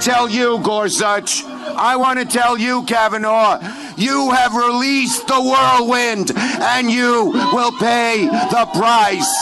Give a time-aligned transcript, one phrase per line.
[0.00, 3.60] Tell you, Gorsuch, I want to tell you, Kavanaugh,
[3.96, 9.34] you have released the whirlwind and you will pay the price.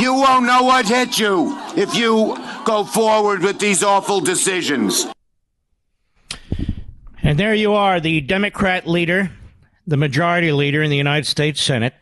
[0.00, 5.06] You won't know what hit you if you go forward with these awful decisions.
[7.22, 9.30] And there you are, the Democrat leader,
[9.86, 11.94] the majority leader in the United States Senate.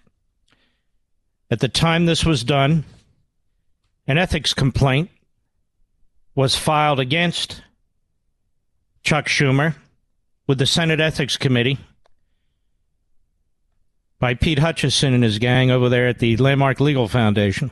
[1.50, 2.84] At the time this was done,
[4.12, 5.08] an ethics complaint
[6.34, 7.62] was filed against
[9.02, 9.74] Chuck Schumer
[10.46, 11.78] with the Senate Ethics Committee
[14.18, 17.70] by Pete Hutchison and his gang over there at the Landmark Legal Foundation.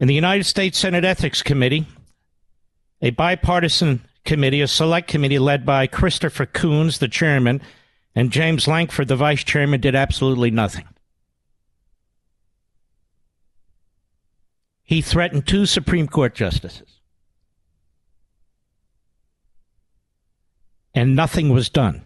[0.00, 1.86] In the United States Senate Ethics Committee,
[3.02, 7.60] a bipartisan committee, a select committee led by Christopher Coons, the chairman,
[8.14, 10.88] and James Lankford, the vice chairman, did absolutely nothing.
[14.90, 16.98] He threatened two Supreme Court justices.
[20.92, 22.02] And nothing was done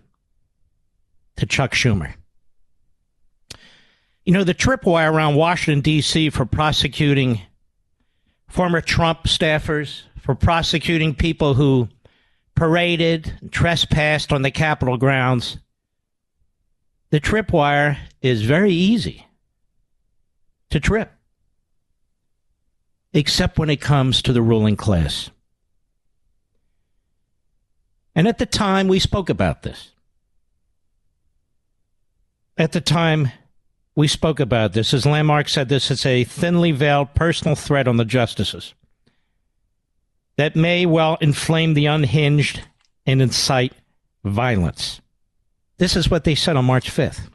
[1.36, 2.12] to Chuck Schumer.
[4.26, 6.28] You know, the tripwire around Washington, D.C.
[6.28, 7.40] for prosecuting
[8.48, 11.88] former Trump staffers, for prosecuting people who
[12.54, 15.56] paraded, and trespassed on the Capitol grounds.
[17.08, 19.26] The tripwire is very easy
[20.68, 21.13] to trip
[23.14, 25.30] except when it comes to the ruling class.
[28.14, 29.92] And at the time, we spoke about this.
[32.58, 33.30] At the time,
[33.96, 34.92] we spoke about this.
[34.92, 38.74] As Landmark said, this is a thinly veiled personal threat on the justices
[40.36, 42.60] that may well inflame the unhinged
[43.06, 43.72] and incite
[44.24, 45.00] violence.
[45.78, 47.28] This is what they said on March 5th.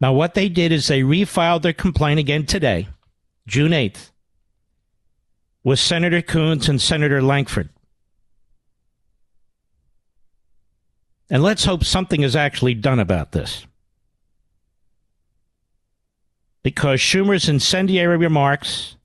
[0.00, 2.88] Now, what they did is they refiled their complaint again today,
[3.46, 4.10] June 8th,
[5.64, 7.70] with Senator Coons and Senator Lankford.
[11.30, 13.66] And let's hope something is actually done about this.
[16.62, 18.96] Because Schumer's incendiary remarks,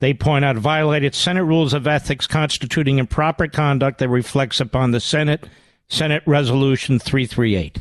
[0.00, 5.00] they point out, violated Senate rules of ethics constituting improper conduct that reflects upon the
[5.00, 5.48] Senate,
[5.88, 7.78] Senate Resolution 338.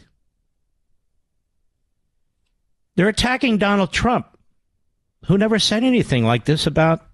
[2.95, 4.27] They're attacking Donald Trump,
[5.25, 7.05] who never said anything like this about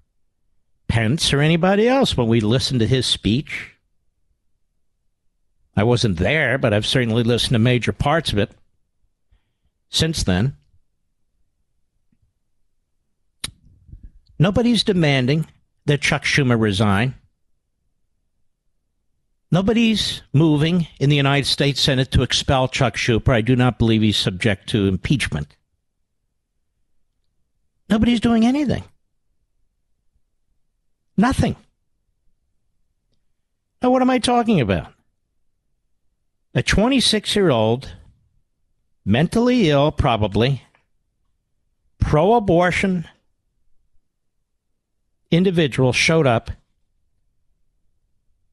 [0.88, 3.76] Pence or anybody else when we listened to his speech.
[5.78, 8.52] I wasn't there, but I've certainly listened to major parts of it
[9.90, 10.58] since then.
[14.38, 15.46] Nobody's demanding
[15.86, 17.16] that Chuck Schumer resign.
[19.52, 23.34] Nobody's moving in the United States Senate to expel Chuck Schumer.
[23.34, 25.56] I do not believe he's subject to impeachment.
[27.90, 28.84] Nobody's doing anything.
[31.18, 31.56] Nothing.
[33.82, 34.94] Now, what am I talking about?
[36.54, 37.94] A 26 year old
[39.06, 40.64] mentally ill, probably,
[42.00, 43.08] pro abortion
[45.32, 46.52] individual showed up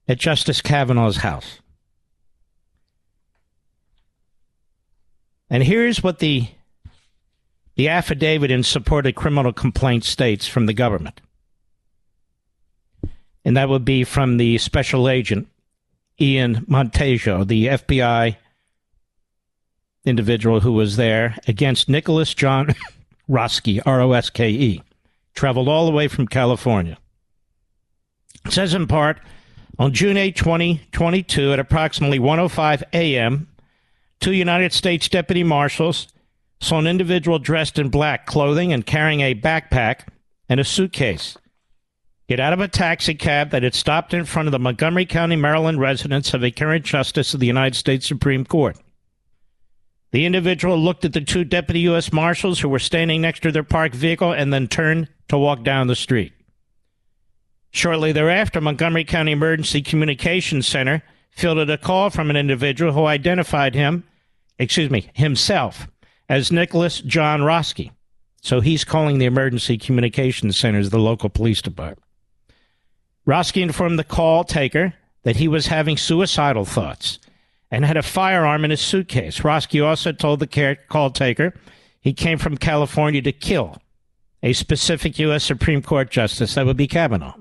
[0.09, 1.61] at Justice Kavanaugh's house.
[5.49, 6.49] And here's what the
[7.77, 11.21] the affidavit in support of criminal complaint states from the government.
[13.45, 15.47] And that would be from the special agent,
[16.21, 18.37] Ian Montejo, the FBI
[20.05, 22.75] individual who was there against Nicholas John
[23.29, 24.83] Roske, R O S K E,
[25.35, 26.97] traveled all the way from California.
[28.45, 29.21] It says in part,
[29.79, 33.49] on June 8, 2022, at approximately 1:05 a.m.,
[34.21, 36.09] two United States deputy marshals
[36.61, 40.09] saw an individual dressed in black clothing and carrying a backpack
[40.49, 41.37] and a suitcase
[42.29, 45.37] get out of a taxi cab that had stopped in front of the Montgomery County,
[45.37, 48.77] Maryland residence of a current justice of the United States Supreme Court.
[50.13, 52.13] The individual looked at the two deputy U.S.
[52.13, 55.87] Marshals who were standing next to their parked vehicle and then turned to walk down
[55.87, 56.33] the street.
[57.71, 63.75] Shortly thereafter, Montgomery County Emergency Communications Center fielded a call from an individual who identified
[63.75, 64.05] him,
[64.59, 65.87] excuse me, himself
[66.29, 67.91] as Nicholas John Roske.
[68.43, 72.03] So he's calling the Emergency Communications Centers, the local police department.
[73.25, 74.95] Roske informed the call taker
[75.25, 77.19] that he was having suicidal thoughts
[77.71, 79.43] and had a firearm in his suitcase.
[79.43, 81.53] Roske also told the call taker
[82.01, 83.77] he came from California to kill
[84.43, 85.43] a specific U.S.
[85.43, 86.55] Supreme Court justice.
[86.55, 87.35] That would be Kavanaugh.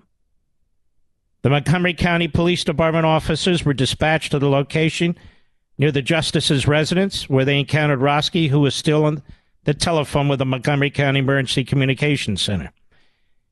[1.43, 5.15] The Montgomery County Police Department officers were dispatched to the location
[5.77, 9.21] near the justice's residence where they encountered Roske, who was still on
[9.63, 12.71] the telephone with the Montgomery County Emergency Communications Center.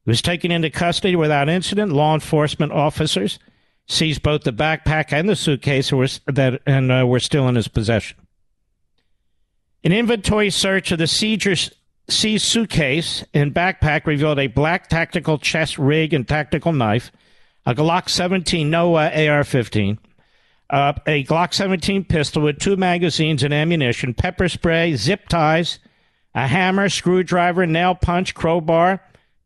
[0.06, 1.92] He was taken into custody without incident.
[1.92, 3.40] Law enforcement officers
[3.88, 5.92] seized both the backpack and the suitcase
[6.28, 8.18] that, and uh, were still in his possession.
[9.84, 11.72] An inventory search of the seizures,
[12.08, 17.12] seized suitcase and backpack revealed a black tactical chest rig and tactical knife–
[17.66, 19.98] a Glock 17, no uh, AR 15,
[20.70, 25.80] uh, a Glock 17 pistol with two magazines and ammunition, pepper spray, zip ties,
[26.34, 29.02] a hammer, screwdriver, nail punch, crowbar,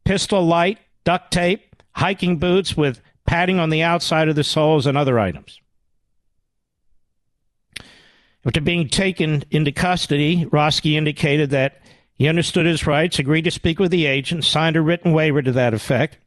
[0.05, 4.97] pistol light, duct tape, hiking boots with padding on the outside of the soles, and
[4.97, 5.59] other items.
[8.45, 11.81] After being taken into custody, Roske indicated that
[12.15, 15.51] he understood his rights, agreed to speak with the agent, signed a written waiver to
[15.51, 16.17] that effect.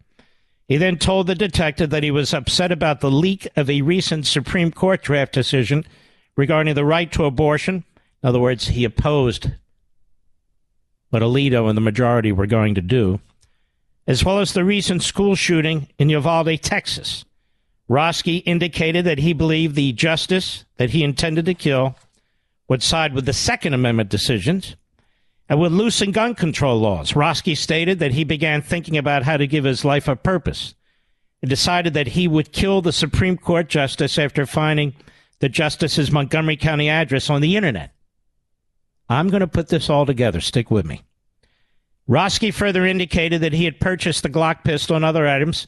[0.70, 4.25] He then told the detective that he was upset about the leak of a recent
[4.25, 5.84] Supreme Court draft decision
[6.37, 7.82] regarding the right to abortion.
[8.22, 9.50] In other words, he opposed
[11.08, 13.19] what Alito and the majority were going to do,
[14.06, 17.25] as well as the recent school shooting in Uvalde, Texas.
[17.88, 21.96] Roske indicated that he believed the justice that he intended to kill
[22.69, 24.76] would side with the Second Amendment decisions
[25.50, 27.17] and would loosen gun control laws.
[27.17, 30.76] Roske stated that he began thinking about how to give his life a purpose
[31.43, 34.94] and decided that he would kill the Supreme Court justice after finding
[35.41, 37.93] the justice's Montgomery County address on the internet.
[39.08, 40.41] I'm going to put this all together.
[40.41, 41.02] Stick with me.
[42.06, 45.67] Roske further indicated that he had purchased the Glock pistol and other items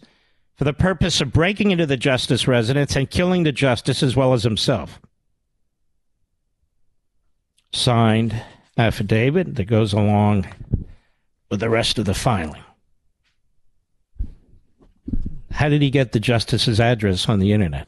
[0.55, 4.32] for the purpose of breaking into the justice residence and killing the justice as well
[4.32, 5.00] as himself.
[7.73, 8.40] Signed,
[8.77, 10.47] affidavit that goes along
[11.50, 12.62] with the rest of the filing.
[15.50, 17.87] How did he get the justice's address on the internet?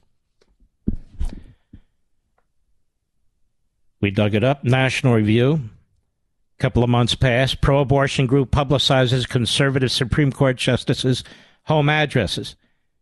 [4.00, 4.64] We dug it up.
[4.64, 5.60] National Review.
[6.58, 7.62] A couple of months passed.
[7.62, 11.24] Pro abortion group publicizes conservative Supreme Court justices'
[11.62, 12.54] home addresses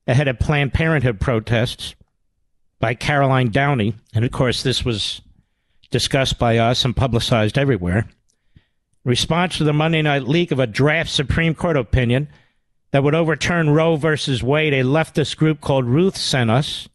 [0.06, 1.96] ahead of Planned Parenthood protests
[2.78, 3.94] by Caroline Downey.
[4.14, 5.22] And of course, this was
[5.92, 8.08] discussed by us and publicized everywhere.
[9.04, 12.28] Response to the Monday night leak of a draft Supreme Court opinion
[12.90, 16.88] that would overturn Roe versus Wade, a leftist group called Ruth sent us.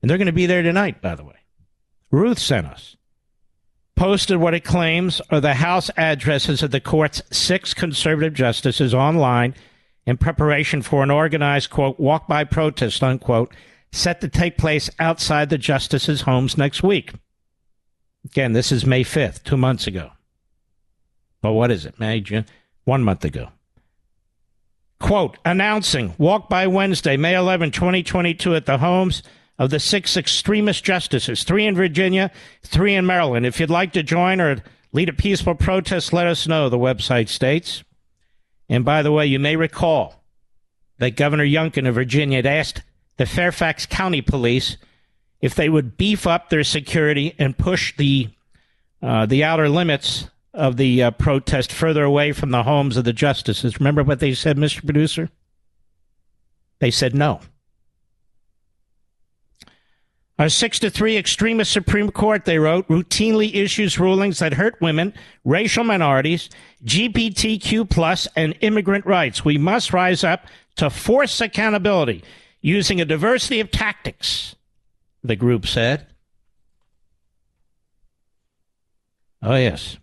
[0.00, 1.36] And they're going to be there tonight, by the way.
[2.10, 2.96] Ruth sent us.
[3.96, 9.54] Posted what it claims are the House addresses of the court's six conservative justices online
[10.06, 13.52] in preparation for an organized, quote, walk by protest, unquote,
[13.92, 17.12] set to take place outside the justices' homes next week.
[18.26, 20.10] Again, this is May 5th, two months ago.
[21.42, 22.00] But what is it?
[22.00, 22.44] May, June?
[22.84, 23.50] One month ago.
[24.98, 29.22] Quote, announcing Walk by Wednesday, May 11, 2022, at the homes
[29.60, 32.32] of the six extremist justices, three in Virginia,
[32.64, 33.46] three in Maryland.
[33.46, 34.56] If you'd like to join or
[34.92, 37.84] lead a peaceful protest, let us know, the website states.
[38.68, 40.24] And by the way, you may recall
[40.98, 42.82] that Governor Youngkin of Virginia had asked
[43.18, 44.78] the Fairfax County Police
[45.46, 48.28] if they would beef up their security and push the
[49.00, 53.12] uh, the outer limits of the uh, protest further away from the homes of the
[53.12, 53.78] justices.
[53.78, 54.84] Remember what they said, Mr.
[54.84, 55.30] Producer?
[56.80, 57.40] They said no.
[60.38, 65.14] A six to three extremist Supreme Court, they wrote, routinely issues rulings that hurt women,
[65.44, 66.50] racial minorities,
[66.84, 69.44] GBTQ plus, and immigrant rights.
[69.44, 72.24] We must rise up to force accountability
[72.60, 74.55] using a diversity of tactics,
[75.28, 76.06] the group said.
[79.42, 79.98] Oh, yes.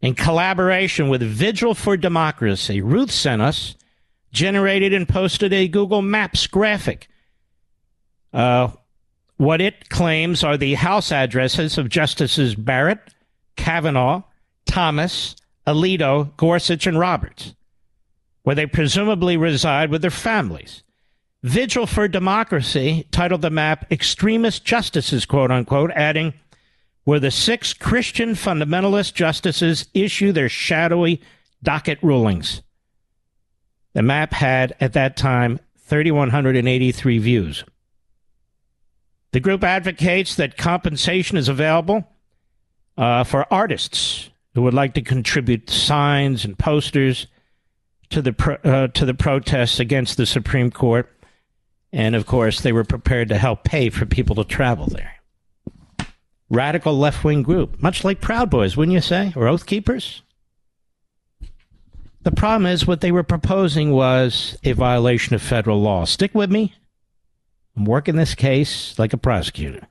[0.00, 3.76] In collaboration with Vigil for Democracy, Ruth sent us,
[4.32, 7.08] generated and posted a Google Maps graphic
[8.32, 8.70] uh,
[9.36, 13.00] what it claims are the house addresses of Justices Barrett,
[13.56, 14.22] Kavanaugh,
[14.66, 17.54] Thomas, Alito, Gorsuch, and Roberts,
[18.42, 20.81] where they presumably reside with their families.
[21.42, 26.34] Vigil for Democracy titled the map Extremist Justices, quote unquote, adding,
[27.04, 31.20] where the six Christian fundamentalist justices issue their shadowy
[31.62, 32.62] docket rulings.
[33.94, 37.64] The map had, at that time, 3,183 views.
[39.32, 42.06] The group advocates that compensation is available
[42.96, 47.26] uh, for artists who would like to contribute signs and posters
[48.10, 51.10] to the pro- uh, to the protests against the Supreme Court,
[51.92, 55.14] and of course, they were prepared to help pay for people to travel there.
[56.48, 60.22] Radical left wing group, much like Proud Boys, wouldn't you say, or Oath Keepers?
[62.22, 66.04] The problem is what they were proposing was a violation of federal law.
[66.04, 66.74] Stick with me.
[67.76, 69.88] I'm working this case like a prosecutor.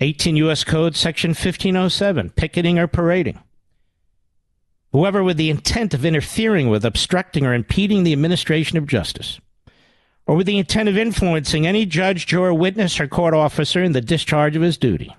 [0.00, 0.62] 18 U.S.
[0.62, 3.40] Code, Section 1507, picketing or parading.
[4.96, 9.38] Whoever with the intent of interfering with, obstructing, or impeding the administration of justice,
[10.26, 14.00] or with the intent of influencing any judge, juror, witness, or court officer in the
[14.00, 15.14] discharge of his duty.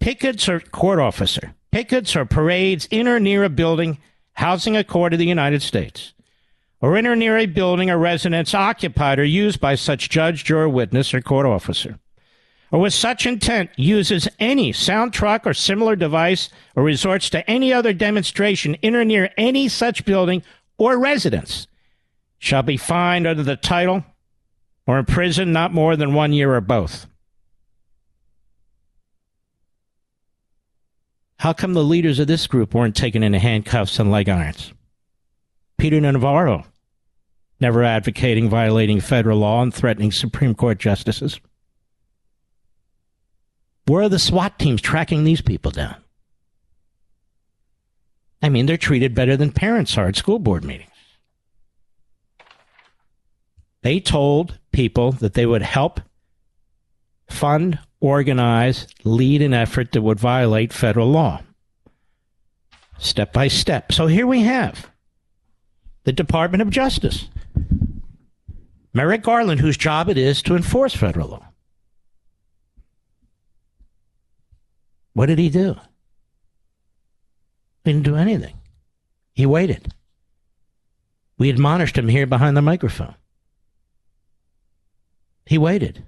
[0.00, 1.52] Pickets or court officer.
[1.70, 3.98] Pickets or parades in or near a building
[4.32, 6.14] housing a court of the United States
[6.80, 10.70] or in or near a building or residence occupied or used by such judge, juror,
[10.70, 11.98] witness, or court officer,
[12.72, 17.72] or with such intent uses any sound truck or similar device or resorts to any
[17.72, 20.42] other demonstration in or near any such building
[20.78, 21.66] or residence,
[22.38, 24.04] shall be fined under the title
[24.86, 27.06] or imprisoned not more than one year or both.
[31.38, 34.72] How come the leaders of this group weren't taken into handcuffs and leg irons?
[35.76, 36.64] Peter Navarro,
[37.60, 41.38] never advocating violating federal law and threatening Supreme Court justices.
[43.86, 45.96] Where are the SWAT teams tracking these people down?
[48.42, 50.90] I mean, they're treated better than parents are at school board meetings.
[53.82, 56.00] They told people that they would help
[57.28, 61.42] fund, organize, lead an effort that would violate federal law.
[62.98, 63.92] Step by step.
[63.92, 64.90] So here we have
[66.04, 67.28] the Department of Justice.
[68.92, 71.46] Merrick Garland, whose job it is to enforce federal law.
[75.16, 75.76] What did he do?
[77.84, 78.54] He didn't do anything.
[79.32, 79.94] He waited.
[81.38, 83.14] We admonished him here behind the microphone.
[85.46, 86.02] He waited.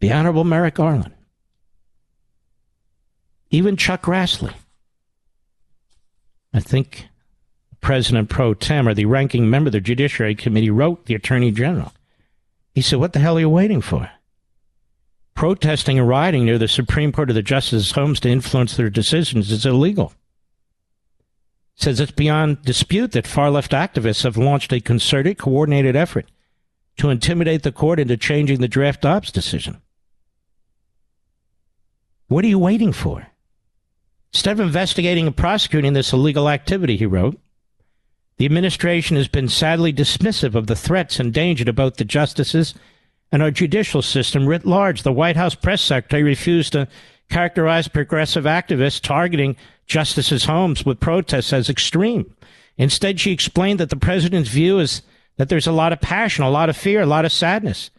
[0.00, 1.12] The Honorable Merrick Garland.
[3.50, 4.54] Even Chuck Grassley
[6.54, 7.08] I think
[7.82, 11.92] President Pro Tem or the ranking member of the Judiciary Committee wrote the Attorney General.
[12.74, 14.10] He said, What the hell are you waiting for?
[15.38, 19.52] Protesting and rioting near the Supreme Court of the Justices' homes to influence their decisions
[19.52, 20.12] is illegal.
[21.76, 26.28] Says it's beyond dispute that far left activists have launched a concerted, coordinated effort
[26.96, 29.80] to intimidate the court into changing the draft Dobbs decision.
[32.26, 33.28] What are you waiting for?
[34.32, 37.38] Instead of investigating and prosecuting this illegal activity, he wrote,
[38.38, 42.74] the administration has been sadly dismissive of the threats and danger to both the justices
[43.30, 45.02] and our judicial system writ large.
[45.02, 46.88] The White House press secretary refused to
[47.28, 49.56] characterize progressive activists targeting
[49.86, 52.34] justices' homes with protests as extreme.
[52.76, 55.02] Instead, she explained that the president's view is
[55.36, 57.90] that there's a lot of passion, a lot of fear, a lot of sadness.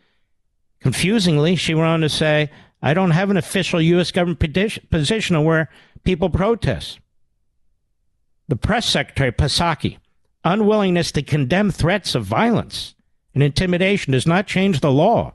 [0.80, 2.50] Confusingly, she went on to say,
[2.82, 4.12] I don't have an official U.S.
[4.12, 4.40] government
[4.90, 5.70] position on where
[6.04, 7.00] people protest.
[8.48, 9.98] The press secretary, Psaki,
[10.44, 12.96] unwillingness to condemn threats of violence
[13.40, 15.32] and intimidation does not change the law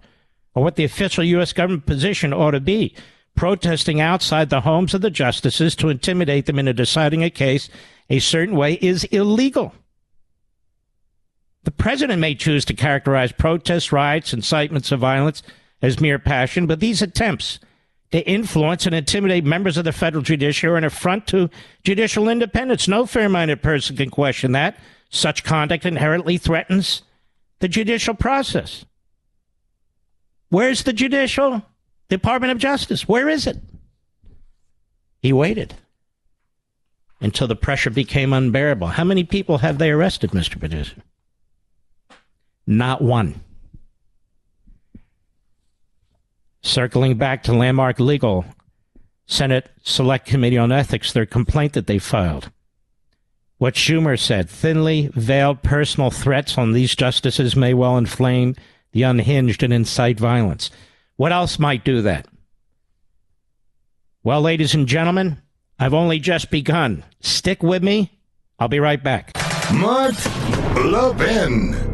[0.55, 1.55] or what the official U.S.
[1.55, 2.95] government position ought to be.
[3.35, 7.71] Protesting outside the homes of the justices to intimidate them into deciding a case
[8.11, 9.73] a certain way is illegal.
[11.63, 15.43] The president may choose to characterize protests, riots, incitements of violence
[15.81, 17.59] as mere passion, but these attempts
[18.11, 21.49] to influence and intimidate members of the federal judiciary are an affront to
[21.85, 22.87] judicial independence.
[22.87, 24.79] No fair minded person can question that.
[25.09, 27.01] Such conduct inherently threatens
[27.65, 28.85] the judicial process.
[30.51, 31.63] Where's the judicial
[32.11, 33.09] Department of Justice?
[33.09, 33.57] Where is it?
[35.23, 35.73] He waited
[37.23, 38.89] until the pressure became unbearable.
[38.89, 40.61] How many people have they arrested, Mr.
[40.61, 40.97] Producer?
[42.67, 43.41] Not one.
[46.61, 48.45] Circling back to Landmark Legal,
[49.25, 52.51] Senate Select Committee on Ethics, their complaint that they filed.
[53.59, 58.57] What Schumer said thinly veiled personal threats on these justices may well inflame
[58.93, 60.71] the unhinged and incite violence.
[61.17, 62.27] What else might do that?
[64.23, 65.41] Well, ladies and gentlemen,
[65.79, 67.05] I've only just begun.
[67.21, 68.19] Stick with me.
[68.59, 69.33] I'll be right back.
[69.73, 70.15] Mark
[70.77, 71.94] Levin.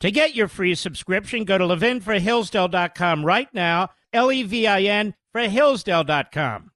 [0.00, 5.14] To get your free subscription, go to levinforhillsdale.com right now, L E V I N
[5.32, 6.70] for Hillsdale.com.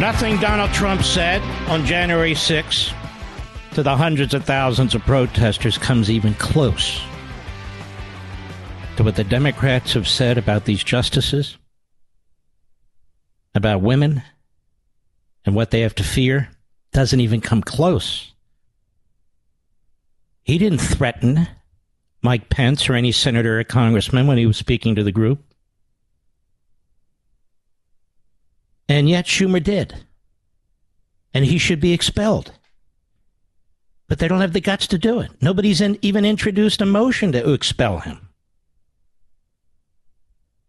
[0.00, 2.92] Nothing Donald Trump said on January 6
[3.72, 7.00] to the hundreds of thousands of protesters comes even close
[8.96, 11.56] to what the Democrats have said about these justices,
[13.54, 14.22] about women,
[15.44, 16.50] and what they have to fear.
[16.96, 18.32] Doesn't even come close.
[20.44, 21.46] He didn't threaten
[22.22, 25.44] Mike Pence or any senator or congressman when he was speaking to the group.
[28.88, 30.06] And yet Schumer did.
[31.34, 32.52] And he should be expelled.
[34.08, 35.30] But they don't have the guts to do it.
[35.42, 38.30] Nobody's in, even introduced a motion to expel him.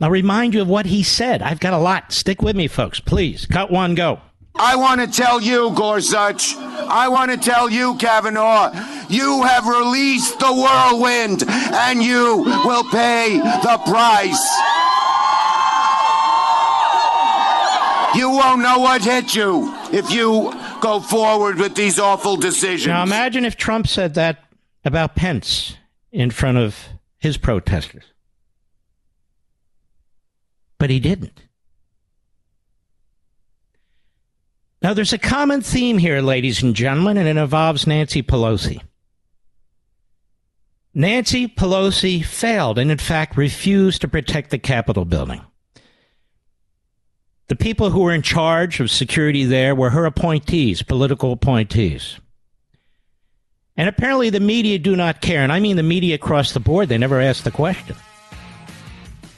[0.02, 1.42] I'll remind you of what he said.
[1.42, 2.12] I've got a lot.
[2.12, 3.00] Stick with me, folks.
[3.00, 3.46] Please.
[3.46, 4.20] Cut one, go.
[4.60, 8.72] I want to tell you, Gorsuch, I want to tell you, Kavanaugh,
[9.10, 14.48] you have released the whirlwind and you will pay the price.
[18.18, 22.88] You won't know what hit you if you go forward with these awful decisions.
[22.88, 24.44] Now imagine if Trump said that
[24.84, 25.76] about Pence
[26.12, 26.76] in front of
[27.18, 28.06] his protesters.
[30.80, 31.47] But he didn't.
[34.88, 38.82] Now, there's a common theme here, ladies and gentlemen, and it involves Nancy Pelosi.
[40.94, 45.42] Nancy Pelosi failed and, in fact, refused to protect the Capitol building.
[47.50, 52.22] The people who were in charge of security there were her appointees, political appointees.
[53.76, 55.42] And apparently the media do not care.
[55.42, 57.98] And I mean the media across the board, they never ask the question.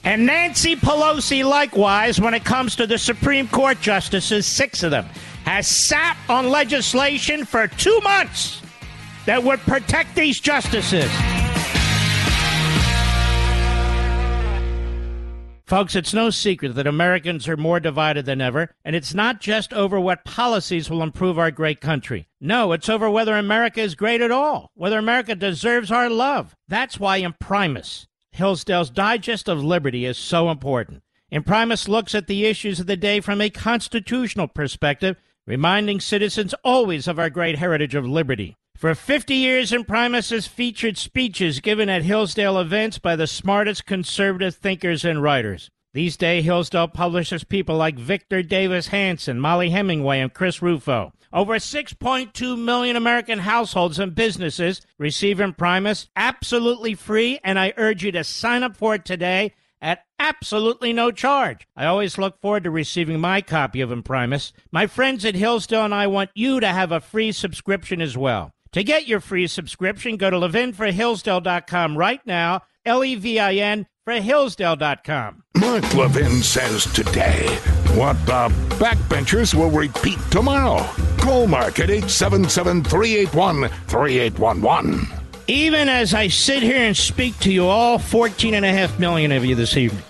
[0.03, 5.09] And Nancy Pelosi, likewise, when it comes to the Supreme Court justices, six of them,
[5.49, 8.61] has sat on legislation for two months
[9.25, 11.09] that would protect these justices.
[15.65, 19.73] Folks, it's no secret that Americans are more divided than ever, and it's not just
[19.73, 22.27] over what policies will improve our great country.
[22.39, 26.55] No, it's over whether America is great at all, whether America deserves our love.
[26.67, 31.01] That's why Imprimis, Hillsdale's Digest of Liberty, is so important.
[31.31, 35.17] Imprimis looks at the issues of the day from a constitutional perspective,
[35.49, 38.55] reminding citizens always of our great heritage of liberty.
[38.77, 44.55] For 50 years, Imprimis has featured speeches given at Hillsdale events by the smartest conservative
[44.55, 45.71] thinkers and writers.
[45.91, 51.11] These days, Hillsdale publishes people like Victor Davis Hanson, Mollie Hemingway, and Chris Rufo.
[51.33, 58.11] Over 6.2 million American households and businesses receive Imprimis absolutely free, and I urge you
[58.11, 61.67] to sign up for it today at absolutely no charge.
[61.75, 64.51] I always look forward to receiving my copy of Imprimis.
[64.71, 68.51] My friends at Hillsdale and I want you to have a free subscription as well.
[68.73, 73.87] To get your free subscription, go to levinforhillsdale.com right now, L E V I N
[74.05, 75.43] for Hillsdale.com.
[75.55, 77.47] Mark Levin says today
[77.95, 80.83] what the backbenchers will repeat tomorrow.
[81.17, 85.18] Call Mark at 877 381 3811.
[85.49, 89.31] Even as I sit here and speak to you, all 14 and a half million
[89.31, 90.03] of you this evening,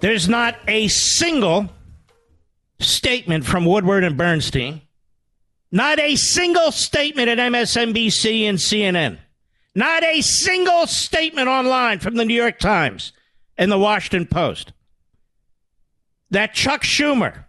[0.00, 1.70] there's not a single
[2.80, 4.82] statement from Woodward and Bernstein,
[5.72, 9.16] not a single statement at MSNBC and CNN,
[9.74, 13.14] not a single statement online from the New York Times
[13.56, 14.74] and the Washington Post.
[16.30, 17.44] That Chuck Schumer,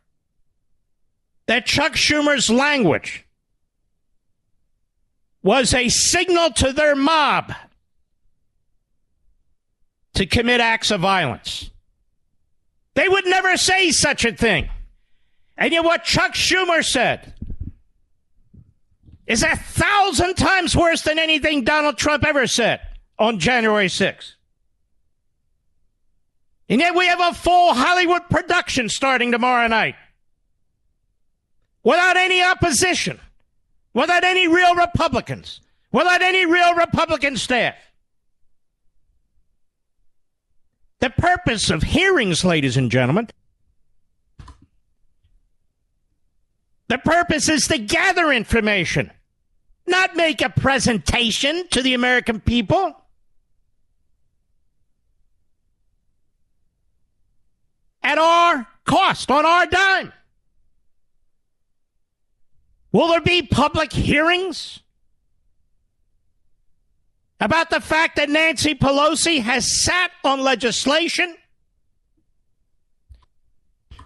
[1.47, 3.26] that Chuck Schumer's language
[5.43, 7.53] was a signal to their mob
[10.13, 11.69] to commit acts of violence.
[12.95, 14.69] They would never say such a thing.
[15.57, 17.35] And yet, what Chuck Schumer said
[19.27, 22.79] is a thousand times worse than anything Donald Trump ever said
[23.19, 24.33] on January 6th.
[26.69, 29.95] And yet, we have a full Hollywood production starting tomorrow night
[31.83, 33.19] without any opposition
[33.97, 35.59] without any real Republicans,
[35.91, 37.73] without any real Republican staff.
[40.99, 43.27] The purpose of hearings, ladies and gentlemen,
[46.87, 49.09] the purpose is to gather information,
[49.87, 52.95] not make a presentation to the American people.
[58.03, 60.13] At our cost, on our dime.
[62.91, 64.79] Will there be public hearings
[67.39, 71.35] about the fact that Nancy Pelosi has sat on legislation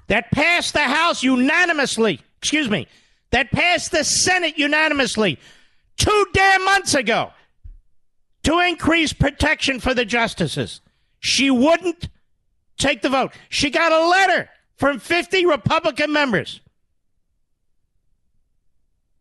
[0.07, 2.87] that passed the House unanimously, excuse me,
[3.29, 5.39] that passed the Senate unanimously
[5.97, 7.31] two damn months ago
[8.43, 10.81] to increase protection for the justices?
[11.19, 12.09] She wouldn't
[12.77, 13.31] take the vote.
[13.49, 16.59] She got a letter from 50 Republican members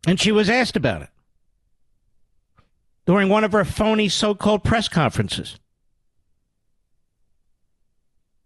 [0.06, 1.08] and she was asked about it
[3.06, 5.58] during one of her phony so called press conferences.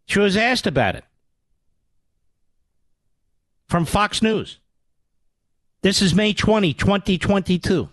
[0.07, 1.05] She was asked about it
[3.69, 4.59] from Fox News.
[5.83, 7.89] This is May 20, 2022.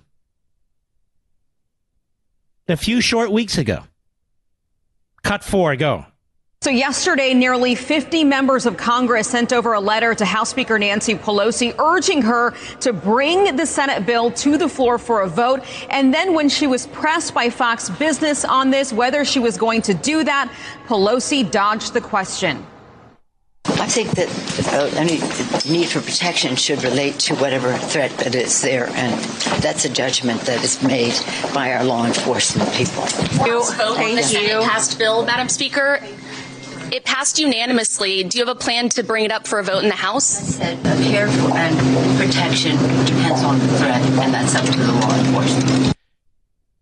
[2.68, 3.84] A few short weeks ago.
[5.24, 6.06] Cut four, go.
[6.64, 11.16] So yesterday, nearly 50 members of Congress sent over a letter to House Speaker Nancy
[11.16, 15.64] Pelosi urging her to bring the Senate bill to the floor for a vote.
[15.90, 19.82] And then when she was pressed by Fox Business on this, whether she was going
[19.82, 20.54] to do that,
[20.86, 22.64] Pelosi dodged the question.
[23.66, 24.30] I think that
[24.72, 25.18] uh, any
[25.68, 29.20] need for protection should relate to whatever threat that is there, and
[29.64, 31.16] that's a judgment that is made
[31.56, 33.02] by our law enforcement people.
[33.06, 36.00] Thank the Senate passed bill, Madam Speaker.
[36.92, 38.22] It passed unanimously.
[38.26, 40.60] Do you have a plan to bring it up for a vote in the House?
[40.60, 42.76] I said care and protection
[43.06, 45.96] depends on the threat, and that's up to the law enforcement.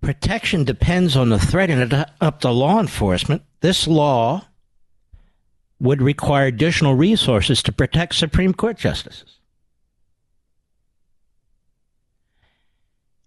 [0.01, 3.43] Protection depends on the threat, and it's up to law enforcement.
[3.61, 4.47] This law
[5.79, 9.37] would require additional resources to protect Supreme Court justices.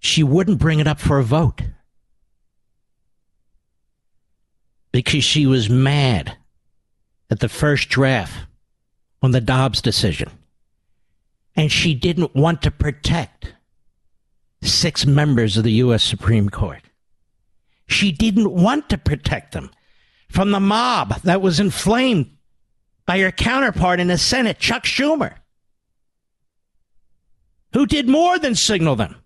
[0.00, 1.62] She wouldn't bring it up for a vote
[4.90, 6.36] because she was mad
[7.32, 8.46] at the first draft
[9.22, 10.30] on the Dobbs decision.
[11.56, 13.54] And she didn't want to protect
[14.62, 16.04] six members of the U.S.
[16.04, 16.82] Supreme Court.
[17.88, 19.70] She didn't want to protect them
[20.28, 22.36] from the mob that was inflamed
[23.06, 25.36] by her counterpart in the Senate, Chuck Schumer,
[27.72, 29.16] who did more than signal them.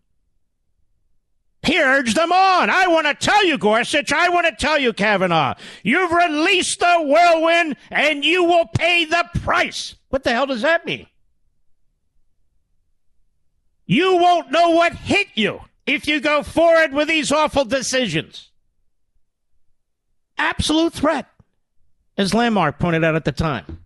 [1.67, 2.71] He urged them on.
[2.71, 7.03] I want to tell you, Gorsuch, I want to tell you, Kavanaugh, you've released the
[7.03, 9.97] whirlwind and you will pay the price.
[10.09, 11.09] What the hell does that mean?
[13.85, 18.51] You won't know what hit you if you go forward with these awful decisions.
[20.39, 21.27] Absolute threat,
[22.17, 23.85] as Landmark pointed out at the time.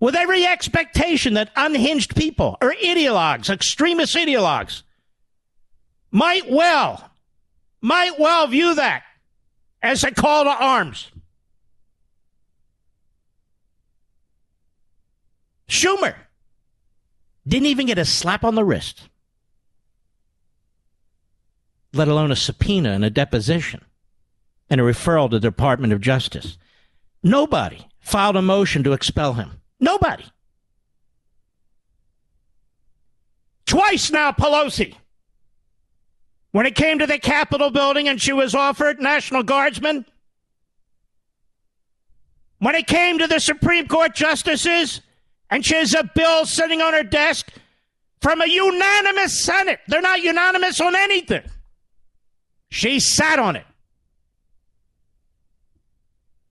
[0.00, 4.82] With every expectation that unhinged people or ideologues, extremist ideologues,
[6.16, 7.10] might well,
[7.82, 9.02] might well view that
[9.82, 11.10] as a call to arms.
[15.68, 16.14] Schumer
[17.46, 19.10] didn't even get a slap on the wrist,
[21.92, 23.82] let alone a subpoena and a deposition.
[24.70, 26.58] and a referral to the Department of Justice.
[27.22, 29.60] Nobody filed a motion to expel him.
[29.78, 30.24] Nobody.
[33.66, 34.94] Twice now, Pelosi.
[36.52, 40.06] When it came to the Capitol building and she was offered National Guardsmen.
[42.58, 45.02] When it came to the Supreme Court justices
[45.50, 47.52] and she has a bill sitting on her desk
[48.20, 49.80] from a unanimous Senate.
[49.86, 51.42] They're not unanimous on anything.
[52.70, 53.66] She sat on it.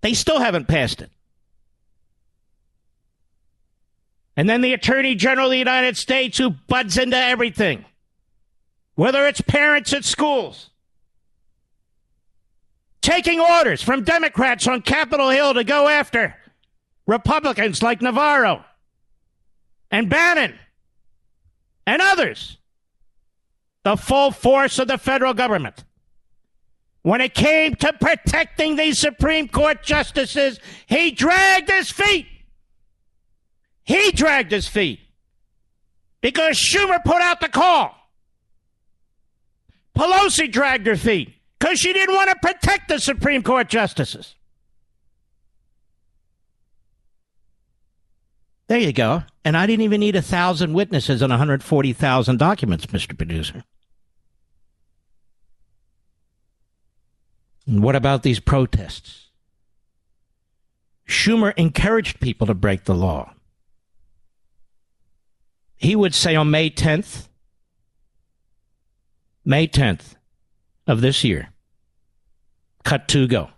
[0.02, 1.10] They still haven't passed it.
[4.38, 7.86] And then the Attorney General of the United States who buds into everything,
[8.96, 10.70] whether it's parents at schools,
[13.02, 16.36] taking orders from Democrats on Capitol Hill to go after
[17.06, 18.66] Republicans like Navarro
[19.92, 20.58] and Bannon
[21.86, 22.58] and others.
[23.84, 25.84] The full force of the federal government.
[27.04, 32.26] When it came to protecting these Supreme Court justices, he dragged his feet.
[33.84, 35.02] He dragged his feet
[36.22, 37.96] because Schumer put out the call.
[39.96, 44.36] Pelosi dragged her feet because she didn't want to protect the Supreme Court justices.
[48.68, 49.24] There you go.
[49.44, 53.16] And I didn't even need a thousand witnesses and 140,000 documents, Mr.
[53.16, 53.64] Producer.
[57.68, 59.30] And what about these protests?
[61.08, 63.36] Schumer encouraged people to break the law
[65.78, 67.28] he would say on May 10th,
[69.46, 70.16] May 10th
[70.88, 71.50] of this year,
[72.84, 73.50] cut to go.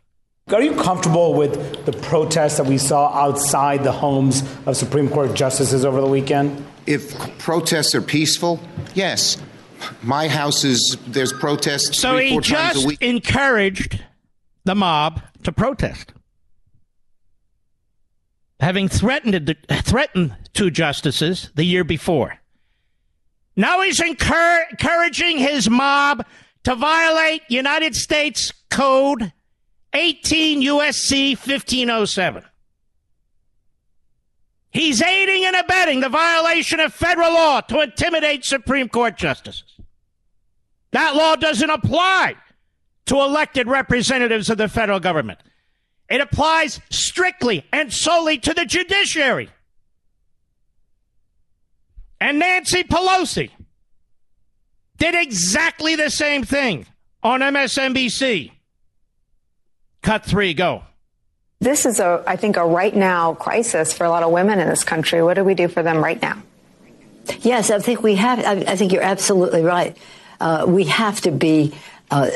[0.53, 5.33] Are you comfortable with the protests that we saw outside the homes of Supreme Court
[5.33, 6.65] justices over the weekend?
[6.85, 8.59] If protests are peaceful,
[8.93, 9.37] yes.
[10.01, 11.99] My house is there's protests.
[11.99, 14.03] So three, he just encouraged
[14.63, 16.13] the mob to protest
[18.59, 22.39] having threatened threatened two justices the year before.
[23.57, 26.25] Now he's incur- encouraging his mob
[26.63, 29.33] to violate United States Code
[29.93, 32.43] 18 USC 1507.
[34.69, 39.79] He's aiding and abetting the violation of federal law to intimidate Supreme Court justices.
[40.91, 42.35] That law doesn't apply
[43.07, 45.39] to elected representatives of the federal government.
[46.09, 49.49] It applies strictly and solely to the judiciary.
[52.19, 53.51] And Nancy Pelosi
[54.97, 56.85] did exactly the same thing
[57.23, 58.51] on MSNBC.
[60.01, 60.83] Cut three, go.
[61.59, 64.67] This is a, I think, a right now crisis for a lot of women in
[64.67, 65.23] this country.
[65.23, 66.41] What do we do for them right now?
[67.41, 68.39] Yes, I think we have.
[68.39, 69.97] I, I think you're absolutely right.
[70.39, 71.73] Uh, we have to be
[72.11, 72.29] uh,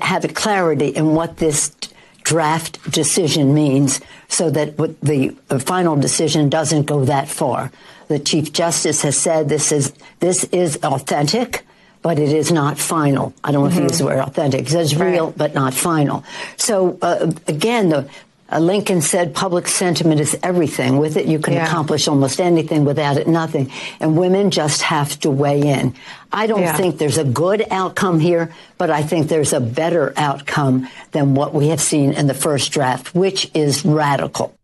[0.00, 1.74] have a clarity in what this
[2.22, 7.70] draft decision means so that the final decision doesn't go that far.
[8.08, 11.64] The Chief Justice has said this is this is authentic,
[12.02, 13.34] but it is not final.
[13.42, 13.78] I don't know mm-hmm.
[13.78, 14.60] if he used the word authentic.
[14.62, 15.12] He says right.
[15.12, 16.24] real, but not final.
[16.56, 18.08] So uh, again, the
[18.50, 20.98] uh, Lincoln said public sentiment is everything.
[20.98, 21.66] With it, you can yeah.
[21.66, 22.84] accomplish almost anything.
[22.84, 23.72] Without it, nothing.
[23.98, 25.94] And women just have to weigh in.
[26.32, 26.76] I don't yeah.
[26.76, 31.54] think there's a good outcome here, but I think there's a better outcome than what
[31.54, 34.56] we have seen in the first draft, which is radical.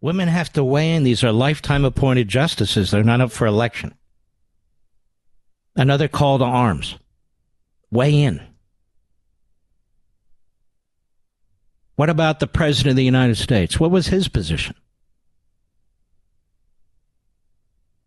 [0.00, 1.02] Women have to weigh in.
[1.02, 2.90] These are lifetime appointed justices.
[2.90, 3.94] They're not up for election.
[5.74, 6.96] Another call to arms.
[7.90, 8.40] Weigh in.
[11.96, 13.80] What about the President of the United States?
[13.80, 14.76] What was his position?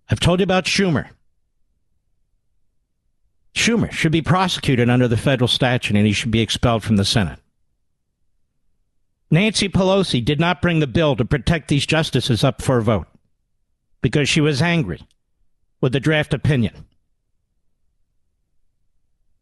[0.10, 1.10] I've told you about Schumer.
[3.54, 7.04] Schumer should be prosecuted under the federal statute and he should be expelled from the
[7.04, 7.40] Senate.
[9.32, 13.08] Nancy Pelosi did not bring the bill to protect these justices up for a vote
[14.02, 15.02] because she was angry
[15.80, 16.86] with the draft opinion.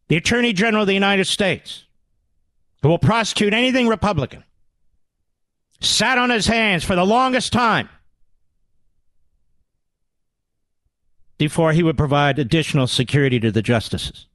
[0.08, 1.84] The Attorney General of the United States
[2.82, 4.44] who will prosecute anything Republican,
[5.80, 7.88] sat on his hands for the longest time
[11.38, 14.26] before he would provide additional security to the justices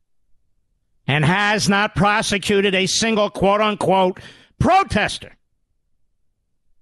[1.07, 4.19] and has not prosecuted a single quote unquote
[4.59, 5.31] protester.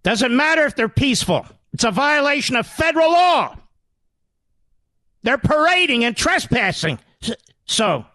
[0.03, 3.57] Doesn't matter if they're peaceful, it's a violation of federal law.
[5.23, 6.99] They're parading and trespassing.
[7.65, 8.05] So,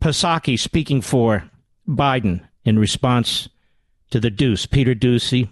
[0.00, 1.44] Psaki speaking for
[1.86, 3.48] Biden in response
[4.10, 5.48] to the Deuce, Peter Doocy,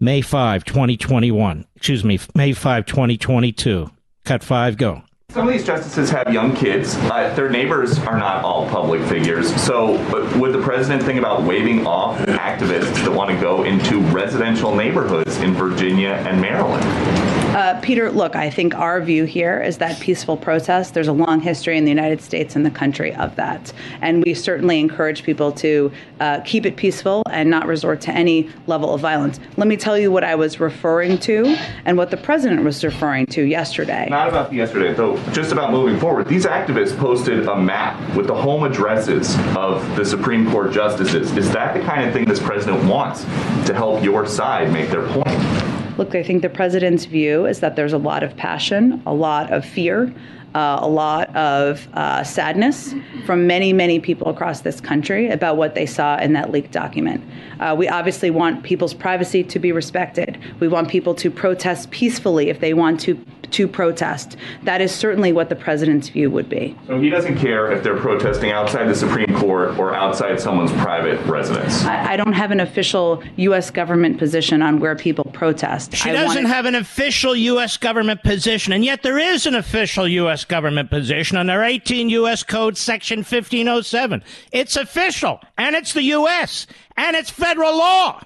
[0.00, 1.66] May 5, 2021.
[1.76, 3.90] Excuse me, May 5, 2022.
[4.24, 5.02] Cut 5, go.
[5.32, 6.96] Some of these justices have young kids.
[6.96, 9.54] Uh, their neighbors are not all public figures.
[9.62, 9.92] So,
[10.40, 15.36] would the president think about waving off activists that want to go into residential neighborhoods
[15.38, 17.39] in Virginia and Maryland?
[17.50, 21.40] Uh, Peter, look, I think our view here is that peaceful protest, there's a long
[21.40, 23.72] history in the United States and the country of that.
[24.00, 28.48] And we certainly encourage people to uh, keep it peaceful and not resort to any
[28.68, 29.40] level of violence.
[29.56, 31.44] Let me tell you what I was referring to
[31.86, 34.06] and what the president was referring to yesterday.
[34.08, 36.28] Not about yesterday, though, just about moving forward.
[36.28, 41.36] These activists posted a map with the home addresses of the Supreme Court justices.
[41.36, 43.24] Is that the kind of thing this president wants
[43.66, 45.59] to help your side make their point?
[46.00, 49.52] Look, I think the president's view is that there's a lot of passion, a lot
[49.52, 50.10] of fear,
[50.54, 55.74] uh, a lot of uh, sadness from many, many people across this country about what
[55.74, 57.22] they saw in that leaked document.
[57.60, 60.38] Uh, we obviously want people's privacy to be respected.
[60.60, 64.36] We want people to protest peacefully if they want to to protest.
[64.62, 66.76] That is certainly what the president's view would be.
[66.86, 71.18] So he doesn't care if they're protesting outside the Supreme Court or outside someone's private
[71.26, 71.82] residence.
[71.84, 73.72] I, I don't have an official U.S.
[73.72, 75.96] government position on where people protest.
[75.96, 77.76] She I doesn't wanted- have an official U.S.
[77.76, 80.39] government position, and yet there is an official U.S.
[80.44, 82.42] government position under 18 U.S.
[82.42, 84.22] Code Section 1507.
[84.52, 88.20] It's official, and it's the U.S., and it's federal law.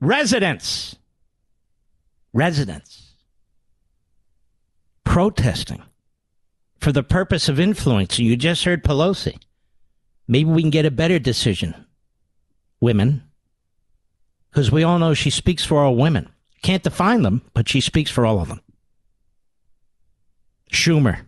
[0.00, 0.96] Residents,
[2.32, 3.14] residents
[5.04, 5.82] protesting
[6.80, 8.26] for the purpose of influencing.
[8.26, 9.38] You just heard Pelosi.
[10.26, 11.74] Maybe we can get a better decision.
[12.80, 13.22] Women.
[14.50, 16.28] Because we all know she speaks for all women.
[16.64, 18.62] Can't define them, but she speaks for all of them.
[20.72, 21.26] Schumer,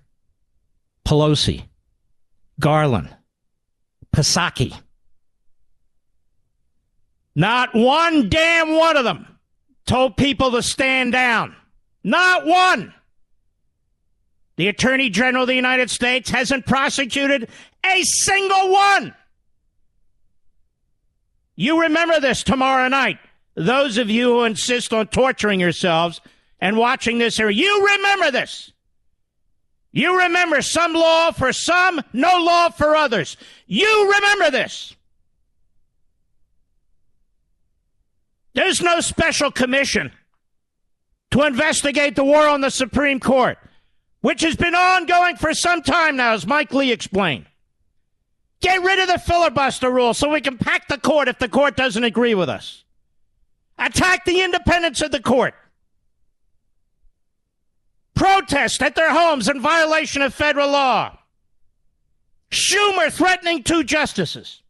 [1.05, 1.65] Pelosi,
[2.59, 3.15] Garland,
[4.15, 4.75] Psaki.
[7.35, 9.27] Not one damn one of them
[9.85, 11.55] told people to stand down.
[12.03, 12.95] Not one.
[14.57, 17.51] The Attorney General of the United States hasn't prosecuted
[17.85, 19.15] a single one.
[21.57, 23.19] You remember this tomorrow night.
[23.57, 26.21] Those of you who insist on torturing yourselves
[26.61, 28.71] and watching this here, you remember this.
[29.93, 33.39] You remember some law for some, no law for others.
[33.67, 34.95] You remember this.
[38.53, 40.13] There's no special commission
[41.31, 43.57] to investigate the war on the Supreme Court,
[44.21, 47.47] which has been ongoing for some time now, as Mike Lee explained.
[48.61, 51.75] Get rid of the filibuster rule so we can pack the court if the court
[51.77, 52.85] doesn't agree with us.
[53.79, 55.55] Attack the independence of the court.
[58.15, 61.19] Protest at their homes in violation of federal law.
[62.51, 64.63] Schumer threatening two justices.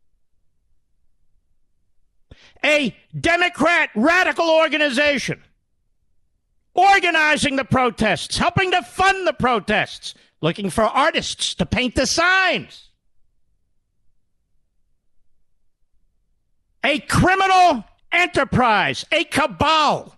[2.65, 5.43] A Democrat radical organization
[6.75, 12.91] organizing the protests, helping to fund the protests, looking for artists to paint the signs.
[16.85, 20.17] A criminal enterprise, a cabal.